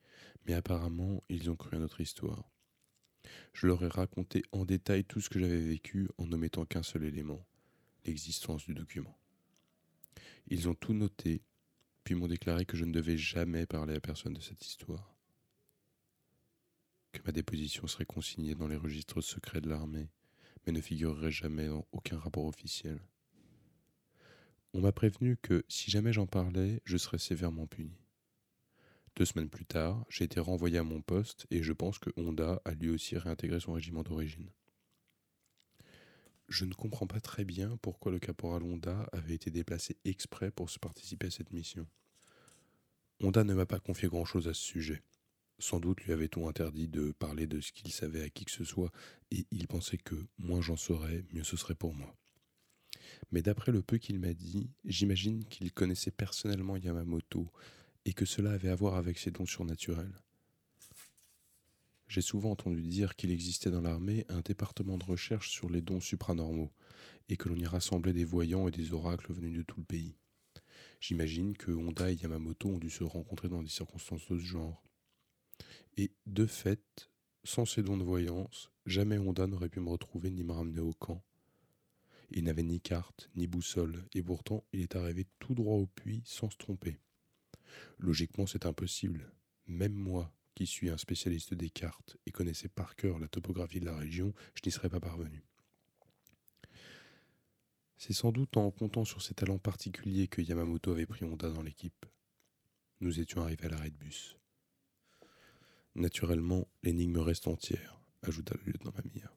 mais 0.47 0.55
apparemment 0.55 1.23
ils 1.29 1.51
ont 1.51 1.55
cru 1.55 1.77
à 1.77 1.79
notre 1.79 2.01
histoire. 2.01 2.49
Je 3.53 3.67
leur 3.67 3.83
ai 3.83 3.87
raconté 3.87 4.41
en 4.51 4.65
détail 4.65 5.03
tout 5.03 5.21
ce 5.21 5.29
que 5.29 5.39
j'avais 5.39 5.61
vécu 5.61 6.09
en 6.17 6.25
n'omettant 6.25 6.65
qu'un 6.65 6.83
seul 6.83 7.03
élément, 7.03 7.45
l'existence 8.03 8.65
du 8.65 8.73
document. 8.73 9.15
Ils 10.47 10.69
ont 10.69 10.75
tout 10.75 10.93
noté, 10.93 11.43
puis 12.03 12.15
m'ont 12.15 12.27
déclaré 12.27 12.65
que 12.65 12.77
je 12.77 12.85
ne 12.85 12.91
devais 12.91 13.15
jamais 13.15 13.67
parler 13.67 13.93
à 13.93 14.01
personne 14.01 14.33
de 14.33 14.41
cette 14.41 14.65
histoire, 14.65 15.12
que 17.13 17.21
ma 17.25 17.31
déposition 17.31 17.87
serait 17.87 18.05
consignée 18.05 18.55
dans 18.55 18.67
les 18.67 18.75
registres 18.75 19.21
secrets 19.21 19.61
de 19.61 19.69
l'armée, 19.69 20.09
mais 20.65 20.73
ne 20.73 20.81
figurerait 20.81 21.31
jamais 21.31 21.67
dans 21.67 21.85
aucun 21.91 22.17
rapport 22.17 22.45
officiel. 22.45 22.99
On 24.73 24.81
m'a 24.81 24.91
prévenu 24.91 25.37
que 25.37 25.63
si 25.69 25.91
jamais 25.91 26.11
j'en 26.11 26.25
parlais, 26.25 26.81
je 26.83 26.97
serais 26.97 27.19
sévèrement 27.19 27.67
puni. 27.67 27.95
Deux 29.15 29.25
semaines 29.25 29.49
plus 29.49 29.65
tard, 29.65 30.03
j'ai 30.09 30.23
été 30.25 30.39
renvoyé 30.39 30.79
à 30.79 30.83
mon 30.83 31.01
poste 31.01 31.45
et 31.51 31.61
je 31.61 31.71
pense 31.71 31.99
que 31.99 32.09
Honda 32.17 32.59
a 32.65 32.71
lui 32.71 32.89
aussi 32.89 33.15
réintégré 33.15 33.59
son 33.59 33.73
régiment 33.73 34.01
d'origine. 34.01 34.49
Je 36.49 36.65
ne 36.65 36.73
comprends 36.73 37.05
pas 37.05 37.19
très 37.19 37.45
bien 37.45 37.77
pourquoi 37.77 38.11
le 38.11 38.19
caporal 38.19 38.63
Honda 38.63 39.07
avait 39.11 39.35
été 39.35 39.51
déplacé 39.51 39.97
exprès 40.03 40.49
pour 40.49 40.71
se 40.71 40.79
participer 40.79 41.27
à 41.27 41.31
cette 41.31 41.53
mission. 41.53 41.87
Honda 43.21 43.43
ne 43.43 43.53
m'a 43.53 43.67
pas 43.67 43.79
confié 43.79 44.09
grand-chose 44.09 44.47
à 44.47 44.53
ce 44.53 44.63
sujet. 44.63 45.03
Sans 45.59 45.79
doute 45.79 46.01
lui 46.01 46.11
avait-on 46.11 46.47
interdit 46.47 46.87
de 46.87 47.11
parler 47.11 47.47
de 47.47 47.61
ce 47.61 47.71
qu'il 47.71 47.91
savait 47.91 48.23
à 48.23 48.29
qui 48.29 48.45
que 48.45 48.51
ce 48.51 48.63
soit, 48.63 48.91
et 49.31 49.45
il 49.51 49.67
pensait 49.67 49.97
que 49.97 50.15
moins 50.37 50.61
j'en 50.61 50.77
saurais, 50.77 51.23
mieux 51.33 51.43
ce 51.43 51.57
serait 51.57 51.75
pour 51.75 51.93
moi. 51.93 52.15
Mais 53.31 53.41
d'après 53.41 53.71
le 53.71 53.81
peu 53.81 53.97
qu'il 53.97 54.19
m'a 54.19 54.33
dit, 54.33 54.69
j'imagine 54.85 55.45
qu'il 55.45 55.71
connaissait 55.71 56.11
personnellement 56.11 56.77
Yamamoto 56.77 57.51
et 58.05 58.13
que 58.13 58.25
cela 58.25 58.51
avait 58.51 58.69
à 58.69 58.75
voir 58.75 58.95
avec 58.95 59.17
ses 59.17 59.31
dons 59.31 59.45
surnaturels. 59.45 60.21
J'ai 62.07 62.21
souvent 62.21 62.51
entendu 62.51 62.81
dire 62.81 63.15
qu'il 63.15 63.31
existait 63.31 63.71
dans 63.71 63.81
l'armée 63.81 64.25
un 64.29 64.41
département 64.41 64.97
de 64.97 65.05
recherche 65.05 65.49
sur 65.49 65.69
les 65.69 65.81
dons 65.81 66.01
supranormaux, 66.01 66.71
et 67.29 67.37
que 67.37 67.49
l'on 67.49 67.55
y 67.55 67.65
rassemblait 67.65 68.13
des 68.13 68.25
voyants 68.25 68.67
et 68.67 68.71
des 68.71 68.93
oracles 68.93 69.33
venus 69.33 69.57
de 69.57 69.63
tout 69.63 69.79
le 69.79 69.85
pays. 69.85 70.15
J'imagine 70.99 71.57
que 71.57 71.71
Honda 71.71 72.11
et 72.11 72.15
Yamamoto 72.15 72.69
ont 72.69 72.77
dû 72.77 72.89
se 72.89 73.03
rencontrer 73.03 73.49
dans 73.49 73.63
des 73.63 73.69
circonstances 73.69 74.27
de 74.29 74.37
ce 74.37 74.43
genre. 74.43 74.83
Et 75.97 76.11
de 76.25 76.45
fait, 76.45 77.09
sans 77.43 77.65
ces 77.65 77.83
dons 77.83 77.97
de 77.97 78.03
voyance, 78.03 78.71
jamais 78.85 79.17
Honda 79.17 79.47
n'aurait 79.47 79.69
pu 79.69 79.79
me 79.79 79.89
retrouver 79.89 80.31
ni 80.31 80.43
me 80.43 80.53
ramener 80.53 80.79
au 80.79 80.93
camp. 80.93 81.23
Il 82.31 82.45
n'avait 82.45 82.63
ni 82.63 82.81
carte, 82.81 83.29
ni 83.35 83.45
boussole, 83.45 84.03
et 84.13 84.23
pourtant 84.23 84.63
il 84.73 84.81
est 84.81 84.95
arrivé 84.95 85.27
tout 85.39 85.53
droit 85.53 85.75
au 85.75 85.85
puits 85.85 86.23
sans 86.25 86.49
se 86.49 86.57
tromper. 86.57 86.99
Logiquement, 87.99 88.47
c'est 88.47 88.65
impossible. 88.65 89.31
Même 89.67 89.93
moi, 89.93 90.33
qui 90.55 90.65
suis 90.65 90.89
un 90.89 90.97
spécialiste 90.97 91.53
des 91.53 91.69
cartes 91.69 92.17
et 92.25 92.31
connaissais 92.31 92.69
par 92.69 92.95
cœur 92.95 93.19
la 93.19 93.27
topographie 93.27 93.79
de 93.79 93.85
la 93.85 93.97
région, 93.97 94.33
je 94.55 94.61
n'y 94.65 94.71
serais 94.71 94.89
pas 94.89 94.99
parvenu. 94.99 95.43
C'est 97.97 98.13
sans 98.13 98.31
doute 98.31 98.57
en 98.57 98.69
comptant 98.71 99.05
sur 99.05 99.21
ses 99.21 99.33
talents 99.33 99.59
particuliers 99.59 100.27
que 100.27 100.41
Yamamoto 100.41 100.91
avait 100.91 101.05
pris 101.05 101.23
Honda 101.23 101.49
dans 101.49 101.61
l'équipe. 101.61 102.05
Nous 102.99 103.19
étions 103.19 103.41
arrivés 103.41 103.65
à 103.65 103.69
l'arrêt 103.69 103.91
de 103.91 103.97
bus. 103.97 104.37
Naturellement, 105.95 106.67
l'énigme 106.81 107.19
reste 107.19 107.47
entière, 107.47 108.01
ajouta 108.23 108.55
le 108.55 108.71
lieutenant 108.71 108.93
Mamia. 108.95 109.31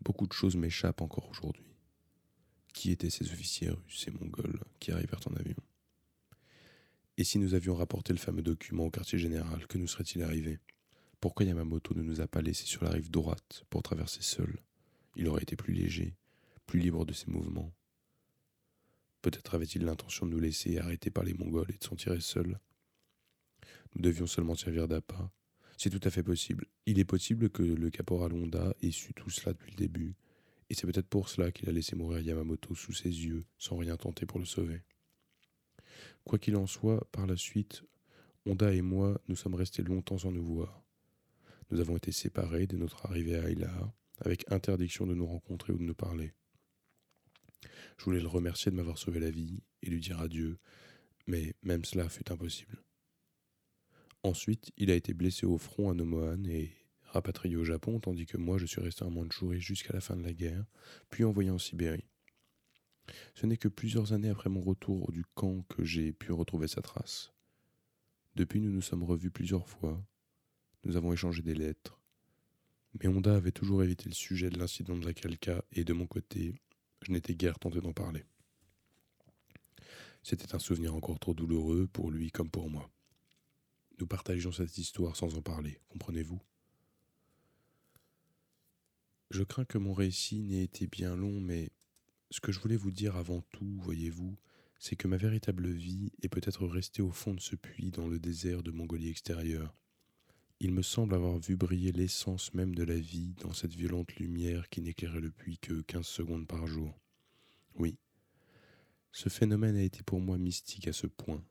Beaucoup 0.00 0.26
de 0.26 0.32
choses 0.32 0.56
m'échappent 0.56 1.02
encore 1.02 1.28
aujourd'hui. 1.28 1.76
Qui 2.72 2.90
étaient 2.90 3.10
ces 3.10 3.30
officiers 3.32 3.70
russes, 3.70 4.04
ces 4.04 4.10
mongols, 4.10 4.60
qui 4.80 4.92
arrivèrent 4.92 5.20
en 5.26 5.34
avion? 5.34 5.56
Et 7.18 7.24
si 7.24 7.38
nous 7.38 7.54
avions 7.54 7.74
rapporté 7.74 8.12
le 8.12 8.18
fameux 8.18 8.42
document 8.42 8.84
au 8.84 8.90
quartier 8.90 9.18
général, 9.18 9.66
que 9.66 9.78
nous 9.78 9.86
serait-il 9.86 10.22
arrivé? 10.22 10.58
Pourquoi 11.20 11.46
Yamamoto 11.46 11.94
ne 11.94 12.02
nous 12.02 12.20
a 12.20 12.26
pas 12.26 12.42
laissés 12.42 12.66
sur 12.66 12.84
la 12.84 12.90
rive 12.90 13.10
droite 13.10 13.64
pour 13.70 13.82
traverser 13.82 14.22
seul? 14.22 14.58
Il 15.16 15.28
aurait 15.28 15.42
été 15.42 15.56
plus 15.56 15.72
léger, 15.72 16.14
plus 16.66 16.78
libre 16.78 17.06
de 17.06 17.14
ses 17.14 17.30
mouvements. 17.30 17.72
Peut-être 19.22 19.54
avait-il 19.54 19.84
l'intention 19.84 20.26
de 20.26 20.32
nous 20.32 20.38
laisser 20.38 20.78
arrêter 20.78 21.10
par 21.10 21.24
les 21.24 21.34
Mongols 21.34 21.70
et 21.70 21.78
de 21.78 21.84
s'en 21.84 21.96
tirer 21.96 22.20
seul. 22.20 22.60
Nous 23.94 24.02
devions 24.02 24.26
seulement 24.26 24.54
servir 24.54 24.88
d'appât. 24.88 25.30
C'est 25.76 25.90
tout 25.90 26.00
à 26.06 26.10
fait 26.10 26.22
possible. 26.22 26.66
Il 26.86 26.98
est 26.98 27.04
possible 27.04 27.50
que 27.50 27.62
le 27.62 27.90
caporal 27.90 28.32
Honda 28.32 28.74
ait 28.82 28.90
su 28.90 29.12
tout 29.14 29.30
cela 29.30 29.52
depuis 29.52 29.70
le 29.72 29.76
début, 29.76 30.14
et 30.68 30.74
c'est 30.74 30.86
peut-être 30.86 31.08
pour 31.08 31.28
cela 31.28 31.52
qu'il 31.52 31.68
a 31.68 31.72
laissé 31.72 31.96
mourir 31.96 32.20
Yamamoto 32.20 32.74
sous 32.74 32.92
ses 32.92 33.08
yeux, 33.08 33.44
sans 33.58 33.76
rien 33.76 33.96
tenter 33.96 34.26
pour 34.26 34.38
le 34.38 34.44
sauver. 34.44 34.82
Quoi 36.24 36.38
qu'il 36.38 36.56
en 36.56 36.66
soit, 36.66 37.06
par 37.12 37.26
la 37.26 37.36
suite, 37.36 37.82
Honda 38.46 38.72
et 38.72 38.82
moi 38.82 39.20
nous 39.28 39.36
sommes 39.36 39.54
restés 39.54 39.82
longtemps 39.82 40.18
sans 40.18 40.32
nous 40.32 40.44
voir. 40.44 40.82
Nous 41.70 41.80
avons 41.80 41.96
été 41.96 42.12
séparés 42.12 42.66
dès 42.66 42.76
notre 42.76 43.06
arrivée 43.06 43.36
à 43.36 43.48
Ayla, 43.48 43.92
avec 44.20 44.50
interdiction 44.50 45.06
de 45.06 45.14
nous 45.14 45.26
rencontrer 45.26 45.72
ou 45.72 45.78
de 45.78 45.82
nous 45.82 45.94
parler. 45.94 46.32
Je 47.98 48.04
voulais 48.04 48.20
le 48.20 48.28
remercier 48.28 48.70
de 48.70 48.76
m'avoir 48.76 48.98
sauvé 48.98 49.20
la 49.20 49.30
vie 49.30 49.62
et 49.82 49.90
lui 49.90 50.00
dire 50.00 50.20
adieu, 50.20 50.58
mais 51.26 51.54
même 51.62 51.84
cela 51.84 52.08
fut 52.08 52.30
impossible. 52.30 52.82
Ensuite, 54.26 54.72
il 54.76 54.90
a 54.90 54.96
été 54.96 55.14
blessé 55.14 55.46
au 55.46 55.56
front 55.56 55.88
à 55.88 55.94
Nomohan 55.94 56.42
et 56.46 56.72
rapatrié 57.04 57.54
au 57.54 57.62
Japon, 57.62 58.00
tandis 58.00 58.26
que 58.26 58.36
moi 58.36 58.58
je 58.58 58.66
suis 58.66 58.80
resté 58.80 59.04
en 59.04 59.10
Mandchourie 59.12 59.60
jusqu'à 59.60 59.92
la 59.92 60.00
fin 60.00 60.16
de 60.16 60.24
la 60.24 60.32
guerre, 60.32 60.64
puis 61.10 61.22
envoyé 61.22 61.48
en 61.48 61.60
Sibérie. 61.60 62.08
Ce 63.36 63.46
n'est 63.46 63.56
que 63.56 63.68
plusieurs 63.68 64.14
années 64.14 64.28
après 64.28 64.50
mon 64.50 64.62
retour 64.62 65.12
du 65.12 65.24
camp 65.36 65.62
que 65.68 65.84
j'ai 65.84 66.12
pu 66.12 66.32
retrouver 66.32 66.66
sa 66.66 66.82
trace. 66.82 67.32
Depuis, 68.34 68.60
nous 68.60 68.72
nous 68.72 68.82
sommes 68.82 69.04
revus 69.04 69.30
plusieurs 69.30 69.68
fois, 69.68 70.04
nous 70.82 70.96
avons 70.96 71.12
échangé 71.12 71.42
des 71.42 71.54
lettres, 71.54 72.00
mais 72.98 73.06
Honda 73.06 73.36
avait 73.36 73.52
toujours 73.52 73.84
évité 73.84 74.08
le 74.08 74.14
sujet 74.16 74.50
de 74.50 74.58
l'incident 74.58 74.96
de 74.96 75.06
la 75.06 75.14
Calca, 75.14 75.64
et 75.70 75.84
de 75.84 75.92
mon 75.92 76.08
côté, 76.08 76.52
je 77.02 77.12
n'étais 77.12 77.36
guère 77.36 77.60
tenté 77.60 77.80
d'en 77.80 77.92
parler. 77.92 78.24
C'était 80.24 80.56
un 80.56 80.58
souvenir 80.58 80.96
encore 80.96 81.20
trop 81.20 81.32
douloureux 81.32 81.86
pour 81.86 82.10
lui 82.10 82.32
comme 82.32 82.50
pour 82.50 82.68
moi. 82.68 82.90
Nous 83.98 84.06
partagions 84.06 84.52
cette 84.52 84.76
histoire 84.78 85.16
sans 85.16 85.36
en 85.36 85.42
parler, 85.42 85.80
comprenez-vous? 85.88 86.40
Je 89.30 89.42
crains 89.42 89.64
que 89.64 89.78
mon 89.78 89.94
récit 89.94 90.42
n'ait 90.42 90.64
été 90.64 90.86
bien 90.86 91.16
long, 91.16 91.40
mais 91.40 91.70
ce 92.30 92.40
que 92.40 92.52
je 92.52 92.60
voulais 92.60 92.76
vous 92.76 92.90
dire 92.90 93.16
avant 93.16 93.40
tout, 93.52 93.78
voyez-vous, 93.80 94.36
c'est 94.78 94.96
que 94.96 95.08
ma 95.08 95.16
véritable 95.16 95.68
vie 95.68 96.12
est 96.22 96.28
peut-être 96.28 96.66
restée 96.66 97.02
au 97.02 97.10
fond 97.10 97.34
de 97.34 97.40
ce 97.40 97.56
puits 97.56 97.90
dans 97.90 98.06
le 98.06 98.18
désert 98.18 98.62
de 98.62 98.70
Mongolie 98.70 99.08
extérieure. 99.08 99.74
Il 100.60 100.72
me 100.72 100.82
semble 100.82 101.14
avoir 101.14 101.38
vu 101.38 101.56
briller 101.56 101.92
l'essence 101.92 102.54
même 102.54 102.74
de 102.74 102.84
la 102.84 102.98
vie 102.98 103.34
dans 103.40 103.52
cette 103.52 103.74
violente 103.74 104.14
lumière 104.16 104.68
qui 104.68 104.80
n'éclairait 104.80 105.20
le 105.20 105.30
puits 105.30 105.58
que 105.58 105.82
quinze 105.82 106.06
secondes 106.06 106.46
par 106.46 106.66
jour. 106.66 106.98
Oui, 107.74 107.98
ce 109.12 109.30
phénomène 109.30 109.76
a 109.76 109.82
été 109.82 110.02
pour 110.02 110.20
moi 110.20 110.36
mystique 110.36 110.88
à 110.88 110.92
ce 110.92 111.06
point. 111.06 111.42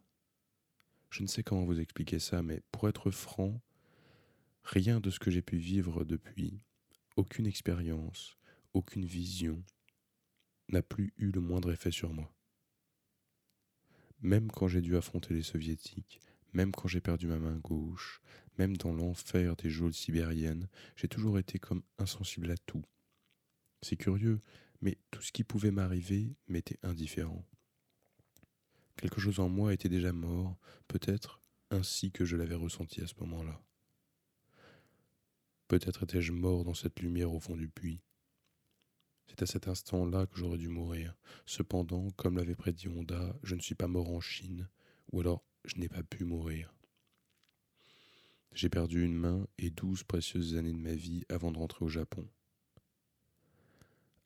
Je 1.10 1.22
ne 1.22 1.28
sais 1.28 1.44
comment 1.44 1.66
vous 1.66 1.80
expliquer 1.80 2.20
ça, 2.20 2.42
mais 2.42 2.62
pour 2.72 2.90
être 2.90 3.12
franc, 3.12 3.62
rien 4.64 5.00
de 5.00 5.10
ce 5.10 5.20
que 5.20 5.32
j'ai 5.32 5.42
pu 5.42 5.58
vivre 5.58 6.04
depuis, 6.04 6.60
aucune 7.16 7.48
expérience, 7.48 8.38
aucune 8.74 9.06
vision, 9.06 9.64
n'a 10.70 10.82
plus 10.82 11.14
eu 11.18 11.32
le 11.32 11.40
moindre 11.42 11.72
effet 11.72 11.92
sur 11.92 12.14
moi. 12.14 12.34
Même 14.22 14.50
quand 14.52 14.68
j'ai 14.68 14.82
dû 14.82 14.98
affronter 14.98 15.34
les 15.34 15.44
soviétiques, 15.44 16.20
même 16.54 16.72
quand 16.72 16.88
j'ai 16.88 17.02
perdu 17.02 17.28
ma 17.28 17.38
main 17.38 17.58
gauche, 17.58 18.22
même 18.58 18.78
dans 18.78 18.94
l'enfer 18.94 19.56
des 19.56 19.70
geôles 19.70 19.94
sibériennes, 19.94 20.68
j'ai 20.96 21.08
toujours 21.08 21.38
été 21.38 21.60
comme 21.60 21.84
insensible 21.98 22.50
à 22.50 22.58
tout. 22.58 22.84
C'est 23.82 23.98
curieux, 23.98 24.42
mais 24.82 24.98
tout 25.12 25.22
ce 25.22 25.32
qui 25.32 25.44
pouvait 25.44 25.72
m'arriver 25.72 26.36
m'était 26.48 26.80
indifférent. 26.82 27.46
Quelque 28.98 29.20
chose 29.20 29.40
en 29.40 29.50
moi 29.50 29.74
était 29.74 29.90
déjà 29.90 30.14
mort, 30.14 30.58
peut-être 30.88 31.40
ainsi 31.72 32.12
que 32.12 32.26
je 32.26 32.38
l'avais 32.38 32.56
ressenti 32.56 33.02
à 33.02 33.08
ce 33.08 33.16
moment-là. 33.20 33.62
Peut-être 35.68 36.04
étais-je 36.04 36.32
mort 36.32 36.64
dans 36.64 36.74
cette 36.74 37.00
lumière 37.00 37.34
au 37.34 37.40
fond 37.40 37.58
du 37.58 37.68
puits. 37.68 38.02
C'est 39.28 39.42
à 39.42 39.46
cet 39.46 39.68
instant-là 39.68 40.28
que 40.28 40.38
j'aurais 40.38 40.60
dû 40.60 40.68
mourir. 40.68 41.16
Cependant, 41.46 42.10
comme 42.12 42.38
l'avait 42.38 42.56
prédit 42.56 42.88
Honda, 42.88 43.36
je 43.44 43.56
ne 43.56 43.62
suis 43.62 43.76
pas 43.76 43.88
mort 43.88 44.10
en 44.10 44.22
Chine, 44.22 44.70
ou 45.12 45.20
alors 45.20 45.44
je 45.66 45.78
n'ai 45.78 45.90
pas 45.90 46.04
pu 46.04 46.24
mourir. 46.24 46.74
J'ai 48.54 48.70
perdu 48.70 49.04
une 49.04 49.16
main 49.16 49.48
et 49.58 49.70
douze 49.70 50.04
précieuses 50.04 50.56
années 50.56 50.72
de 50.72 50.80
ma 50.80 50.94
vie 50.94 51.26
avant 51.28 51.52
de 51.52 51.58
rentrer 51.58 51.84
au 51.84 51.90
Japon. 51.90 52.30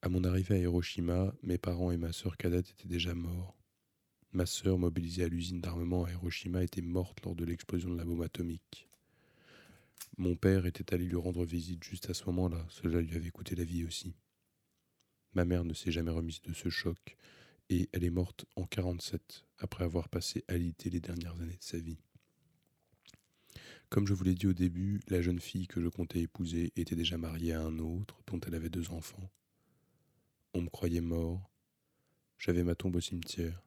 À 0.01 0.09
mon 0.09 0.23
arrivée 0.23 0.55
à 0.55 0.59
Hiroshima, 0.59 1.33
mes 1.41 1.57
parents 1.57 1.91
et 1.91 1.97
ma 1.97 2.11
sœur 2.11 2.37
cadette 2.37 2.69
étaient 2.69 2.87
déjà 2.87 3.15
morts. 3.15 3.58
Ma 4.31 4.45
sœur, 4.45 4.77
mobilisée 4.77 5.23
à 5.23 5.27
l'usine 5.27 5.59
d'armement 5.59 6.03
à 6.03 6.11
Hiroshima, 6.11 6.63
était 6.63 6.81
morte 6.81 7.23
lors 7.25 7.35
de 7.35 7.45
l'explosion 7.45 7.89
de 7.89 7.97
la 7.97 8.05
bombe 8.05 8.21
atomique. 8.21 8.87
Mon 10.17 10.35
père 10.35 10.67
était 10.67 10.93
allé 10.93 11.05
lui 11.05 11.15
rendre 11.15 11.45
visite 11.45 11.83
juste 11.83 12.09
à 12.11 12.13
ce 12.13 12.25
moment-là, 12.25 12.63
cela 12.69 13.01
lui 13.01 13.15
avait 13.15 13.31
coûté 13.31 13.55
la 13.55 13.63
vie 13.63 13.85
aussi. 13.85 14.13
Ma 15.33 15.45
mère 15.45 15.63
ne 15.63 15.73
s'est 15.73 15.91
jamais 15.91 16.11
remise 16.11 16.41
de 16.41 16.53
ce 16.53 16.69
choc, 16.69 17.17
et 17.69 17.89
elle 17.91 18.03
est 18.03 18.11
morte 18.11 18.45
en 18.55 18.65
47, 18.65 19.45
après 19.57 19.83
avoir 19.83 20.09
passé 20.09 20.43
alité 20.47 20.91
les 20.91 20.99
dernières 20.99 21.39
années 21.41 21.57
de 21.57 21.63
sa 21.63 21.79
vie. 21.79 21.99
Comme 23.89 24.05
je 24.05 24.13
vous 24.13 24.23
l'ai 24.23 24.35
dit 24.35 24.45
au 24.45 24.53
début, 24.53 24.99
la 25.07 25.21
jeune 25.23 25.39
fille 25.39 25.65
que 25.65 25.81
je 25.81 25.87
comptais 25.87 26.19
épouser 26.19 26.71
était 26.75 26.95
déjà 26.95 27.17
mariée 27.17 27.53
à 27.53 27.61
un 27.61 27.79
autre, 27.79 28.21
dont 28.27 28.39
elle 28.41 28.53
avait 28.53 28.69
deux 28.69 28.91
enfants. 28.91 29.31
On 30.53 30.61
me 30.61 30.69
croyait 30.69 31.01
mort, 31.01 31.49
j'avais 32.37 32.63
ma 32.63 32.75
tombe 32.75 32.95
au 32.95 33.01
cimetière. 33.01 33.63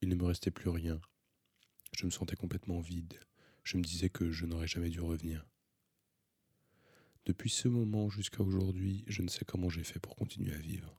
Il 0.00 0.08
ne 0.08 0.14
me 0.14 0.24
restait 0.24 0.50
plus 0.50 0.70
rien. 0.70 1.00
Je 1.92 2.06
me 2.06 2.10
sentais 2.10 2.36
complètement 2.36 2.80
vide. 2.80 3.18
Je 3.64 3.76
me 3.76 3.82
disais 3.82 4.08
que 4.08 4.30
je 4.30 4.46
n'aurais 4.46 4.68
jamais 4.68 4.90
dû 4.90 5.00
revenir. 5.00 5.44
Depuis 7.26 7.50
ce 7.50 7.68
moment 7.68 8.08
jusqu'à 8.08 8.42
aujourd'hui, 8.42 9.04
je 9.06 9.22
ne 9.22 9.28
sais 9.28 9.44
comment 9.44 9.68
j'ai 9.68 9.84
fait 9.84 9.98
pour 9.98 10.16
continuer 10.16 10.54
à 10.54 10.58
vivre. 10.58 10.98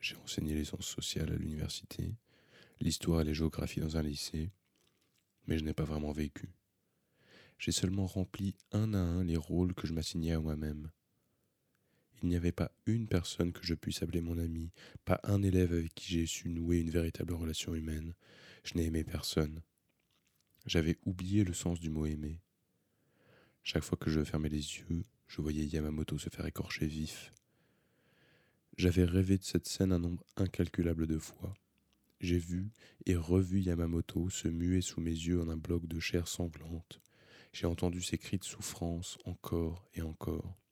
J'ai 0.00 0.16
enseigné 0.16 0.54
les 0.54 0.64
sciences 0.64 0.86
sociales 0.86 1.32
à 1.32 1.36
l'université, 1.36 2.14
l'histoire 2.80 3.22
et 3.22 3.24
la 3.24 3.32
géographie 3.32 3.80
dans 3.80 3.96
un 3.96 4.02
lycée, 4.02 4.50
mais 5.46 5.58
je 5.58 5.64
n'ai 5.64 5.74
pas 5.74 5.84
vraiment 5.84 6.12
vécu. 6.12 6.54
J'ai 7.58 7.72
seulement 7.72 8.06
rempli 8.06 8.54
un 8.72 8.94
à 8.94 8.98
un 8.98 9.24
les 9.24 9.36
rôles 9.36 9.74
que 9.74 9.86
je 9.86 9.92
m'assignais 9.92 10.32
à 10.32 10.40
moi-même. 10.40 10.90
Il 12.24 12.28
n'y 12.28 12.36
avait 12.36 12.52
pas 12.52 12.72
une 12.86 13.06
personne 13.06 13.52
que 13.52 13.66
je 13.66 13.74
puisse 13.74 14.02
appeler 14.02 14.22
mon 14.22 14.38
ami, 14.38 14.70
pas 15.04 15.20
un 15.24 15.42
élève 15.42 15.74
avec 15.74 15.94
qui 15.94 16.10
j'ai 16.10 16.24
su 16.24 16.48
nouer 16.48 16.78
une 16.78 16.88
véritable 16.88 17.34
relation 17.34 17.74
humaine. 17.74 18.14
Je 18.64 18.78
n'ai 18.78 18.86
aimé 18.86 19.04
personne. 19.04 19.60
J'avais 20.64 20.96
oublié 21.04 21.44
le 21.44 21.52
sens 21.52 21.80
du 21.80 21.90
mot 21.90 22.06
aimer. 22.06 22.40
Chaque 23.62 23.82
fois 23.82 23.98
que 23.98 24.08
je 24.08 24.24
fermais 24.24 24.48
les 24.48 24.56
yeux, 24.56 25.04
je 25.26 25.42
voyais 25.42 25.66
Yamamoto 25.66 26.16
se 26.16 26.30
faire 26.30 26.46
écorcher 26.46 26.86
vif. 26.86 27.34
J'avais 28.78 29.04
rêvé 29.04 29.36
de 29.36 29.44
cette 29.44 29.68
scène 29.68 29.92
un 29.92 29.98
nombre 29.98 30.24
incalculable 30.38 31.06
de 31.06 31.18
fois. 31.18 31.52
J'ai 32.20 32.38
vu 32.38 32.70
et 33.04 33.16
revu 33.16 33.60
Yamamoto 33.60 34.30
se 34.30 34.48
muer 34.48 34.80
sous 34.80 35.02
mes 35.02 35.10
yeux 35.10 35.42
en 35.42 35.50
un 35.50 35.58
bloc 35.58 35.86
de 35.86 36.00
chair 36.00 36.26
sanglante. 36.26 37.02
J'ai 37.52 37.66
entendu 37.66 38.00
ses 38.00 38.16
cris 38.16 38.38
de 38.38 38.44
souffrance 38.44 39.18
encore 39.26 39.86
et 39.92 40.00
encore. 40.00 40.63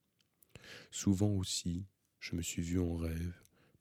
Souvent 0.91 1.31
aussi, 1.31 1.87
je 2.21 2.37
me 2.37 2.43
suis 2.43 2.63
vu 2.63 2.79
en 2.79 2.97
rêve, 2.97 3.35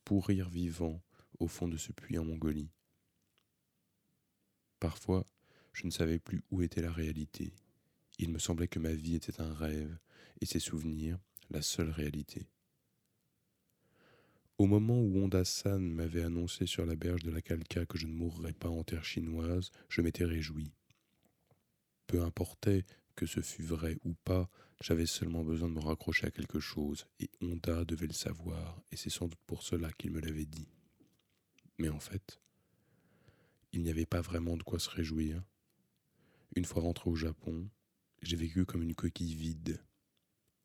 pourrir 0.04 0.50
vivant 0.50 1.02
au 1.40 1.48
fond 1.48 1.68
de 1.68 1.78
ce 1.78 1.92
puits 1.92 2.18
en 2.18 2.26
Mongolie. 2.26 2.72
Parfois, 4.80 5.26
je 5.74 5.86
ne 5.86 5.92
savais 5.92 6.20
plus 6.20 6.44
où 6.52 6.62
était 6.62 6.82
la 6.82 6.92
réalité. 6.92 7.54
Il 8.20 8.32
me 8.32 8.40
semblait 8.40 8.68
que 8.68 8.80
ma 8.80 8.94
vie 8.94 9.16
était 9.16 9.42
un 9.42 9.54
rêve, 9.54 9.98
et 10.42 10.46
ses 10.46 10.60
souvenirs 10.60 11.20
la 11.50 11.62
seule 11.62 11.90
réalité. 11.90 12.48
Au 14.58 14.68
moment 14.68 15.00
où 15.02 15.18
Honda-san 15.18 15.80
m'avait 15.80 16.24
annoncé 16.24 16.66
sur 16.66 16.86
la 16.86 16.96
berge 16.96 17.24
de 17.24 17.32
la 17.32 17.42
Kalka 17.42 17.86
que 17.86 17.98
je 17.98 18.06
ne 18.06 18.14
mourrais 18.14 18.54
pas 18.54 18.70
en 18.70 18.84
terre 18.84 19.04
chinoise, 19.04 19.72
je 19.90 20.02
m'étais 20.02 20.26
réjoui. 20.26 20.72
Peu 22.06 22.22
importait 22.22 22.86
que 23.16 23.26
ce 23.26 23.42
fût 23.42 23.64
vrai 23.64 23.98
ou 24.04 24.14
pas, 24.24 24.50
j'avais 24.82 25.06
seulement 25.06 25.44
besoin 25.44 25.70
de 25.70 25.76
me 25.76 25.80
raccrocher 25.80 26.28
à 26.28 26.32
quelque 26.32 26.60
chose, 26.60 27.06
et 27.20 27.30
Honda 27.42 27.86
devait 27.86 28.08
le 28.08 28.14
savoir, 28.14 28.82
et 28.92 28.98
c'est 28.98 29.10
sans 29.10 29.28
doute 29.28 29.40
pour 29.46 29.64
cela 29.64 29.92
qu'il 29.94 30.12
me 30.12 30.20
l'avait 30.20 30.46
dit. 30.46 30.68
Mais 31.78 31.90
en 31.90 32.00
fait, 32.00 32.42
il 33.74 33.84
n'y 33.84 33.90
avait 33.90 34.06
pas 34.06 34.22
vraiment 34.22 34.58
de 34.58 34.64
quoi 34.64 34.80
se 34.80 34.90
réjouir. 34.90 35.44
Une 36.56 36.66
fois 36.66 36.82
rentré 36.82 37.10
au 37.10 37.16
Japon, 37.16 37.70
j'ai 38.22 38.36
vécu 38.36 38.66
comme 38.66 38.82
une 38.84 38.96
coquille 38.96 39.36
vide. 39.36 39.82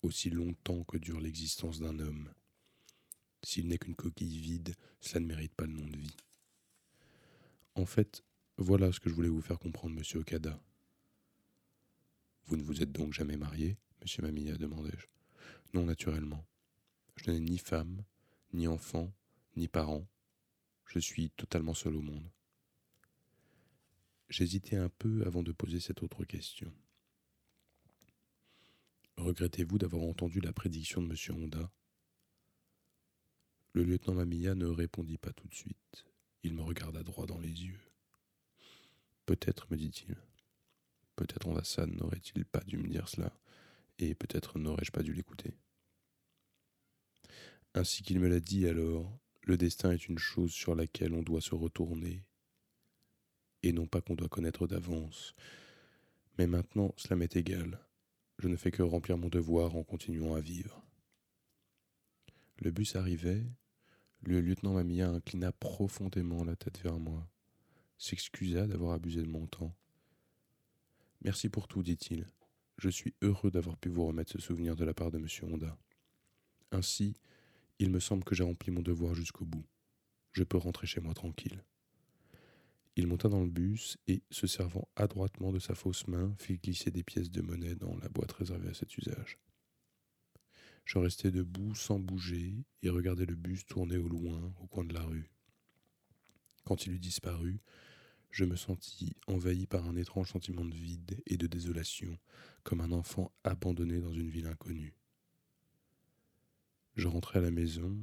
aussi 0.03 0.31
longtemps 0.31 0.85
que 0.85 0.99
dure 0.99 1.21
l'existence 1.21 1.81
d'un 1.81 1.99
homme. 1.99 2.33
S'il 3.43 3.67
n'est 3.69 3.79
qu'une 3.79 3.97
coquille 3.97 4.39
vide, 4.39 4.75
cela 5.01 5.21
ne 5.21 5.27
mérite 5.27 5.55
pas 5.55 5.67
le 5.67 5.73
nom 5.73 5.87
de 5.87 5.97
vie. 5.97 6.17
En 7.75 7.87
fait, 7.87 8.23
voilà 8.57 8.93
ce 8.93 9.01
que 9.01 9.11
je 9.11 9.15
voulais 9.15 9.29
vous 9.29 9.41
faire 9.41 9.59
comprendre, 9.59 9.95
monsieur 9.95 10.21
Okada. 10.21 10.61
Vous 12.45 12.57
ne 12.57 12.63
vous 12.63 12.83
êtes 12.83 12.93
donc 12.93 13.13
jamais 13.13 13.37
marié, 13.37 13.77
monsieur 14.01 14.23
Mamia 14.23 14.57
demandai-je. 14.57 15.07
Non, 15.75 15.85
naturellement. 15.85 16.45
Je 17.17 17.31
n'ai 17.31 17.41
ni 17.41 17.59
femme, 17.59 18.05
ni 18.53 18.69
enfant, 18.69 19.13
ni 19.57 19.69
parents. 19.69 20.07
Je 20.87 20.99
suis 20.99 21.31
totalement 21.31 21.75
seul 21.75 21.97
au 21.97 22.03
monde. 22.03 22.31
J'hésitais 24.29 24.77
un 24.77 24.89
peu 24.89 25.25
avant 25.27 25.43
de 25.43 25.53
poser 25.53 25.81
cette 25.81 26.03
autre 26.03 26.25
question. 26.25 26.73
Regrettez-vous 29.17 29.79
d'avoir 29.79 30.03
entendu 30.03 30.41
la 30.41 30.53
prédiction 30.53 31.01
de 31.03 31.09
M. 31.09 31.37
Honda? 31.37 31.71
Le 33.73 33.85
lieutenant 33.85 34.15
Mamia 34.15 34.55
ne 34.55 34.67
répondit 34.67 35.19
pas 35.19 35.33
tout 35.33 35.49
de 35.49 35.55
suite. 35.55 36.07
Il 36.43 36.55
me 36.55 36.63
regarda 36.63 37.03
droit 37.03 37.27
dans 37.27 37.39
les 37.39 37.65
yeux. 37.65 37.81
Peut-être, 39.27 39.71
me 39.71 39.77
dit-il. 39.77 40.17
Peut-être 41.17 41.47
Honda-san 41.47 41.91
n'aurait-il 41.91 42.45
pas 42.45 42.61
dû 42.61 42.79
me 42.79 42.89
dire 42.89 43.09
cela, 43.09 43.33
et 43.99 44.15
peut-être 44.15 44.59
n'aurais-je 44.59 44.93
pas 44.93 45.03
dû 45.03 45.13
l'écouter. 45.13 45.55
Ainsi 47.75 48.03
qu'il 48.03 48.21
me 48.21 48.29
l'a 48.29 48.41
dit 48.41 48.67
alors, 48.67 49.19
le 49.43 49.57
destin 49.57 49.93
est 49.93 50.09
une 50.09 50.19
chose 50.19 50.53
sur 50.53 50.75
laquelle 50.75 51.15
on 51.15 51.23
doit 51.23 51.41
se 51.41 51.55
retourner, 51.55 52.25
et 53.63 53.73
non 53.73 53.87
pas 53.87 54.01
qu'on 54.01 54.15
doit 54.15 54.29
connaître 54.29 54.67
d'avance. 54.67 55.35
Mais 56.39 56.47
maintenant, 56.47 56.95
cela 56.97 57.17
m'est 57.17 57.37
égal. 57.37 57.79
Je 58.39 58.49
ne 58.49 58.57
fais 58.57 58.71
que 58.71 58.83
remplir 58.83 59.17
mon 59.17 59.29
devoir 59.29 59.77
en 59.77 59.85
continuant 59.85 60.35
à 60.35 60.41
vivre. 60.41 60.83
Le 62.59 62.71
bus 62.71 62.97
arrivait, 62.97 63.45
le 64.23 64.41
lieutenant 64.41 64.75
Mamia 64.75 65.09
inclina 65.09 65.53
profondément 65.53 66.45
la 66.45 66.57
tête 66.57 66.81
vers 66.81 66.99
moi, 66.99 67.29
s'excusa 67.99 68.67
d'avoir 68.67 68.93
abusé 68.93 69.23
de 69.23 69.29
mon 69.29 69.47
temps. 69.47 69.75
Merci 71.23 71.49
pour 71.49 71.69
tout, 71.69 71.83
dit-il. 71.83 72.27
Je 72.79 72.91
suis 72.91 73.15
heureux 73.23 73.51
d'avoir 73.51 73.77
pu 73.77 73.89
vous 73.89 74.07
remettre 74.07 74.33
ce 74.33 74.39
souvenir 74.39 74.77
de 74.77 74.85
la 74.85 74.95
part 74.95 75.11
de 75.11 75.19
M. 75.19 75.27
Honda. 75.43 75.79
Ainsi, 76.73 77.15
il 77.79 77.91
me 77.91 78.01
semble 78.01 78.25
que 78.25 78.35
j'ai 78.35 78.45
rempli 78.45 78.71
mon 78.71 78.83
devoir 78.83 79.15
jusqu'au 79.15 79.45
bout. 79.45 79.65
Je 80.33 80.45
peux 80.45 80.59
rentrer 80.59 80.87
chez 80.87 81.01
moi 81.01 81.15
tranquille. 81.15 81.65
Il 82.97 83.07
monta 83.07 83.29
dans 83.29 83.43
le 83.43 83.51
bus 83.51 83.99
et, 84.07 84.23
se 84.31 84.47
servant 84.47 84.89
adroitement 84.97 85.53
de 85.53 85.59
sa 85.59 85.75
fausse 85.75 86.07
main, 86.07 86.35
fit 86.39 86.57
glisser 86.57 86.91
des 86.91 87.03
pièces 87.03 87.31
de 87.31 87.43
monnaie 87.43 87.75
dans 87.75 87.97
la 87.99 88.09
boîte 88.09 88.33
réservée 88.33 88.71
à 88.71 88.75
cet 88.75 88.97
usage. 88.97 89.39
Je 90.85 90.99
restai 90.99 91.31
debout 91.31 91.75
sans 91.75 91.99
bouger 91.99 92.65
et 92.83 92.91
regardai 92.91 93.27
le 93.27 93.35
bus 93.35 93.67
tourner 93.67 93.97
au 93.97 94.09
loin, 94.09 94.53
au 94.61 94.67
coin 94.67 94.85
de 94.85 94.95
la 94.95 95.03
rue. 95.03 95.31
Quand 96.65 96.87
il 96.87 96.93
eut 96.93 96.99
disparu, 96.99 97.61
je 98.37 98.45
me 98.45 98.55
sentis 98.55 99.17
envahi 99.29 99.67
par 99.67 99.89
un 99.89 99.97
étrange 99.97 100.31
sentiment 100.31 100.67
de 100.67 100.75
vide 100.75 101.23
et 101.25 101.39
de 101.39 101.47
désolation, 101.47 102.19
comme 102.65 102.83
un 102.83 102.93
enfant 102.93 103.33
abandonné 103.45 103.99
dans 103.99 104.13
une 104.13 104.29
ville 104.29 104.47
inconnue. 104.47 104.95
Je 106.97 107.09
rentrai 107.09 107.39
à 107.39 107.43
la 107.43 107.51
maison 107.51 107.97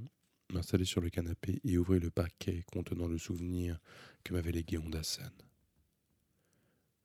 m'installer 0.51 0.85
sur 0.85 1.01
le 1.01 1.11
canapé 1.11 1.61
et 1.63 1.77
ouvrir 1.77 2.01
le 2.01 2.09
paquet 2.09 2.63
contenant 2.71 3.07
le 3.07 3.19
souvenir 3.19 3.79
que 4.23 4.33
m'avait 4.33 4.51
légué 4.51 4.79
Honda-san. 4.79 5.31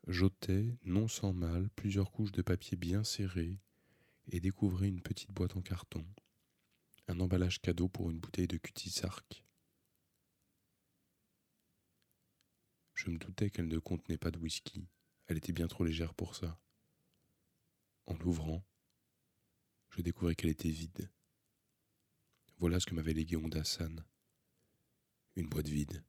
J'ôtais, 0.06 0.78
non 0.86 1.06
sans 1.06 1.34
mal, 1.34 1.68
plusieurs 1.76 2.10
couches 2.10 2.32
de 2.32 2.40
papier 2.40 2.78
bien 2.78 3.04
serrées 3.04 3.58
et 4.32 4.40
découvris 4.40 4.88
une 4.88 5.02
petite 5.02 5.32
boîte 5.32 5.54
en 5.54 5.60
carton, 5.60 6.06
un 7.08 7.20
emballage 7.20 7.60
cadeau 7.60 7.88
pour 7.88 8.10
une 8.10 8.20
bouteille 8.20 8.48
de 8.48 8.56
cutie-sark. 8.56 9.44
Je 12.98 13.10
me 13.10 13.16
doutais 13.16 13.48
qu'elle 13.48 13.68
ne 13.68 13.78
contenait 13.78 14.18
pas 14.18 14.32
de 14.32 14.40
whisky, 14.40 14.88
elle 15.28 15.36
était 15.36 15.52
bien 15.52 15.68
trop 15.68 15.84
légère 15.84 16.14
pour 16.14 16.34
ça. 16.34 16.58
En 18.06 18.14
l'ouvrant, 18.16 18.66
je 19.90 20.02
découvris 20.02 20.34
qu'elle 20.34 20.50
était 20.50 20.68
vide. 20.68 21.08
Voilà 22.56 22.80
ce 22.80 22.86
que 22.86 22.96
m'avait 22.96 23.12
légué 23.12 23.36
Honda-san. 23.36 24.04
Une 25.36 25.48
boîte 25.48 25.68
vide. 25.68 26.04